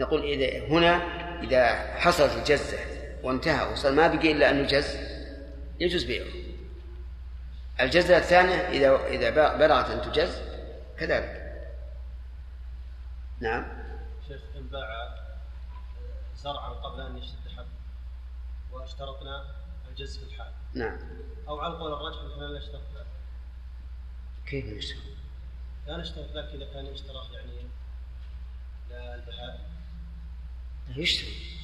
[0.00, 0.94] نقول إذا هنا
[1.42, 2.78] إذا حصلت الجزة
[3.22, 3.72] وانتهى.
[3.72, 4.96] وصار ما بقي إلا أنه جز
[5.80, 6.32] يجوز بيعه.
[7.80, 10.42] الجزة الثانية إذا إذا بلغت أن تجز
[10.98, 11.42] كذلك.
[13.40, 13.64] نعم.
[14.28, 15.14] شيخ إن باع
[16.36, 17.66] زرعا قبل أن يشتد حب
[18.72, 19.46] واشترطنا
[19.88, 20.52] الجز في الحال.
[20.74, 20.98] نعم.
[21.48, 23.06] أو على القول الراجح نحن لا نشترط ذلك.
[24.46, 25.16] كيف نشتري؟
[25.86, 27.52] لا نشترط ذلك إذا كان اشتراط يعني
[28.90, 29.60] للبهائم
[30.96, 31.61] يشتري يجز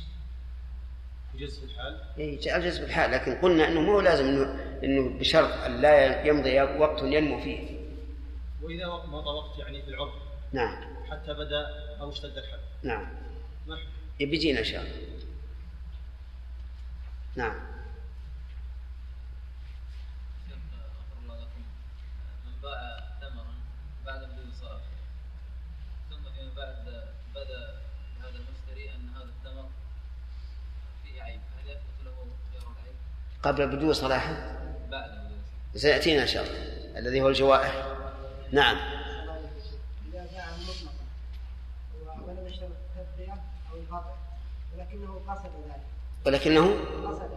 [1.36, 5.80] في الحال؟ إيه، جاء الجزء بالحال لكن قلنا إنه مو لازم انه إنه بشرط أن
[5.80, 7.78] لا يمضي وقت ينمو فيه.
[8.62, 10.14] وإذا وق- مضى وقت يعني في العرف.
[10.52, 10.76] نعم.
[11.10, 11.66] حتى بدأ
[12.00, 13.06] أو اشتد الحب نعم.
[13.66, 13.78] حكم؟
[14.18, 14.92] بيجينا إن شاء الله.
[17.36, 17.54] نعم.
[20.98, 21.62] غفر الله لكم
[22.46, 23.54] من باع ثمرا
[24.06, 24.80] بعد بدون صرف
[26.10, 27.80] ثم فيما بعد بدا
[28.20, 29.68] هذا المشتري ان هذا الثمر
[31.04, 32.14] فيه عيب هل يثبت له
[32.52, 32.96] خيار العيب
[33.42, 34.58] قبل بدو صلاحه؟
[35.74, 36.98] سيأتينا إن شاء الله.
[36.98, 37.86] الذي هو الجوائح.
[38.52, 38.76] نعم.
[44.76, 45.82] ولكنه قصد ذلك
[46.26, 47.30] ولكنه قصد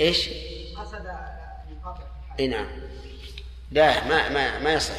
[0.00, 0.28] إيش؟
[0.76, 1.06] قصد
[1.70, 2.02] القطع
[2.40, 2.66] إي نعم.
[3.70, 4.94] لا ما ما ما يصح.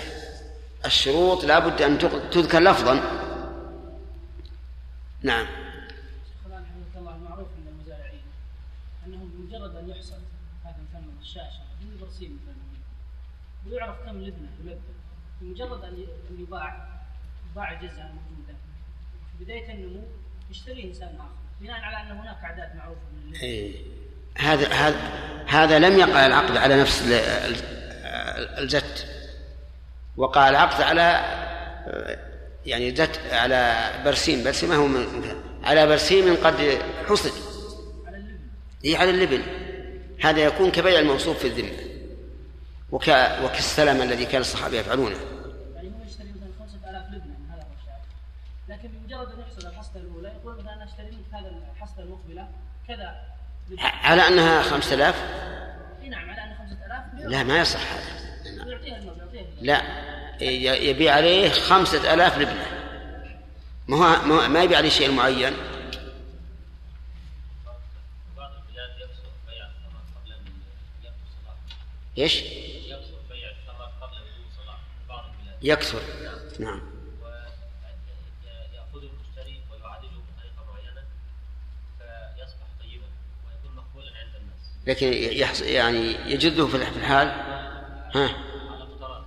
[0.85, 1.97] الشروط لابد أن
[2.31, 3.25] تذكر لفظا.
[5.25, 5.45] نعم
[6.27, 8.21] شيخنا حفظك الله المعروف عند المزارعين
[9.05, 10.21] انهم بمجرد ان يحصل
[10.63, 12.55] هذا مثلا الشاشه من برسيم مثلا
[13.71, 14.79] ويعرف كم لبنة يلبن
[15.41, 16.05] بمجرد أن
[16.39, 16.87] يباع
[17.51, 18.55] يباع الجزء الموجوده
[19.37, 20.03] في بداية النمو
[20.51, 21.29] يشتريه إنسان آخر.
[21.61, 23.75] بناء على أن هناك أعداد معروفة من اللبن إيه.
[24.37, 24.97] هذا هذا
[25.47, 29.07] هذا لم يقع العقد على نفس ال- ال- الجت
[30.17, 31.01] وقع العقد على
[32.65, 34.43] يعني جت على برسيم.
[34.43, 35.05] برسيم ما هو من
[35.63, 36.79] على برسيم قد
[37.09, 37.31] حصد.
[38.83, 39.41] هي على اللبن.
[40.21, 41.94] هذا يكون كبيع الموصوف في الذمة.
[42.91, 43.07] وك
[43.43, 45.15] وكالسلم الذي كان الصحابة يفعلونه.
[45.75, 48.01] يعني هو يشتري مثلا 5000 لبنه من هذا الرشاد
[48.69, 52.47] لكن بمجرد أن يحصل الحصده الأولى يقول مثلا أنا أشتري منك هذا الحصده المقبلة
[52.87, 53.15] كذا.
[53.69, 53.83] لبنة.
[53.83, 55.15] على أنها خمسة آلاف؟
[56.03, 58.71] إي نعم على أن 5000 لا ما يصح هذا.
[58.71, 58.99] يعطيها
[59.61, 59.81] لا
[60.41, 62.65] ي- يبيع عليه خمسة آلاف لبنة
[63.87, 65.53] ما هو ما يبيع عليه شيء معين.
[68.37, 68.51] بعض
[84.15, 84.87] عند الناس.
[84.87, 88.27] لكن يحص يعني يجده في في الحال؟ ها؟
[88.71, 89.25] على فترات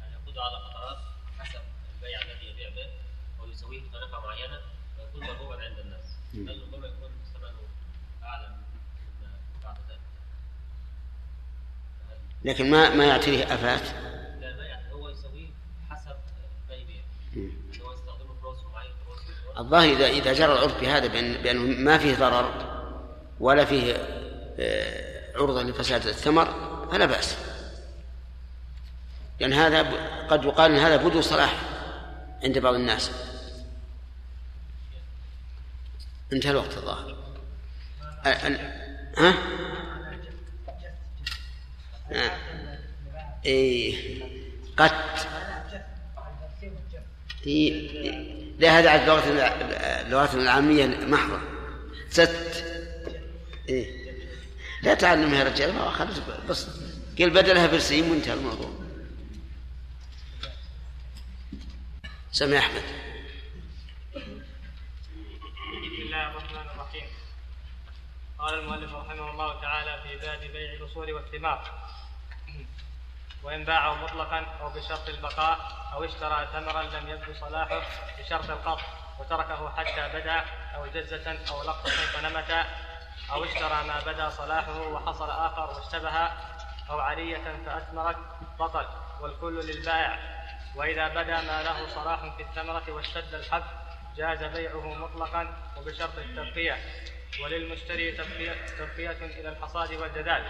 [0.00, 0.98] يعني على فترات
[1.38, 1.60] حسب
[1.96, 2.90] البيع الذي يبيع به
[3.44, 4.60] ويسويه بطريقة معينة
[4.98, 6.04] ويكون مرغوبا عند الناس.
[6.34, 7.58] بل ربما يكون ثمنه
[8.22, 8.48] أعلى
[9.22, 9.28] من
[9.62, 10.00] بعد ذلك.
[12.44, 13.82] لكن ما ما يعطيه آفات
[14.40, 15.48] لا ما يعني هو يسويه
[15.90, 16.16] حسب
[16.68, 17.02] ما يبيع
[17.36, 17.52] مم.
[17.72, 21.32] يعني هو يستخدمه في روسه معين في روسه الظاهر إذا إذا جرى العرف بهذا بأن
[21.42, 22.70] بأنه ما فيه ضرر
[23.40, 23.94] ولا فيه
[24.58, 26.46] آه، عرضة لفساد الثمر
[26.92, 27.36] فلا بأس.
[29.40, 29.82] لأن هذا
[30.28, 31.54] قد يقال أن هذا بدو صلاح
[32.44, 33.10] عند بعض الناس.
[36.32, 37.16] انتهى الوقت الظاهر.
[38.26, 38.80] ال- ال-
[39.18, 39.34] ها؟
[42.12, 42.36] آه.
[43.46, 44.20] إيه.
[44.76, 45.28] قت
[47.46, 48.10] إيه.
[48.58, 49.22] لا هذا على اللغة
[50.06, 51.40] اللغات العامية محضة.
[52.10, 52.64] ست.
[53.68, 54.00] إيه.
[54.82, 56.18] لا تعلم يا رجال ما خلص
[56.48, 56.66] بس
[57.18, 58.70] قل بدلها برسيم وانتهى الموضوع.
[62.32, 62.82] سمع أحمد.
[65.82, 67.06] بسم الله الرحمن الرحيم.
[68.38, 71.90] قال المؤلف رحمه الله تعالى في باب بيع الأصول والثمار.
[73.42, 75.58] وإن باعه مطلقا أو بشرط البقاء
[75.92, 77.82] أو اشترى ثمرا لم يبدو صلاحه
[78.18, 78.84] بشرط القطع
[79.18, 80.44] وتركه حتى بدأ
[80.74, 82.66] أو جزة أو لقطة فنمت
[83.32, 86.30] أو اشترى ما بدا صلاحه وحصل آخر واشتبه
[86.90, 88.16] أو عرية فأثمرت
[88.58, 88.86] بطل
[89.20, 90.18] والكل للبائع
[90.76, 93.62] وإذا بدا ما له صلاح في الثمرة واشتد الحب
[94.16, 96.78] جاز بيعه مطلقا وبشرط التبقية
[97.42, 100.44] وللمشتري تبقية, تبقية إلى الحصاد والجدال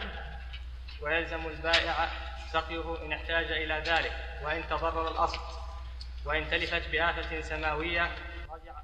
[1.03, 2.09] ويلزم البائع
[2.52, 4.12] سقيه إن احتاج إلى ذلك
[4.44, 5.40] وإن تضرر الأصل
[6.27, 8.10] وإن تلفت بآفة سماوية
[8.51, 8.74] رجع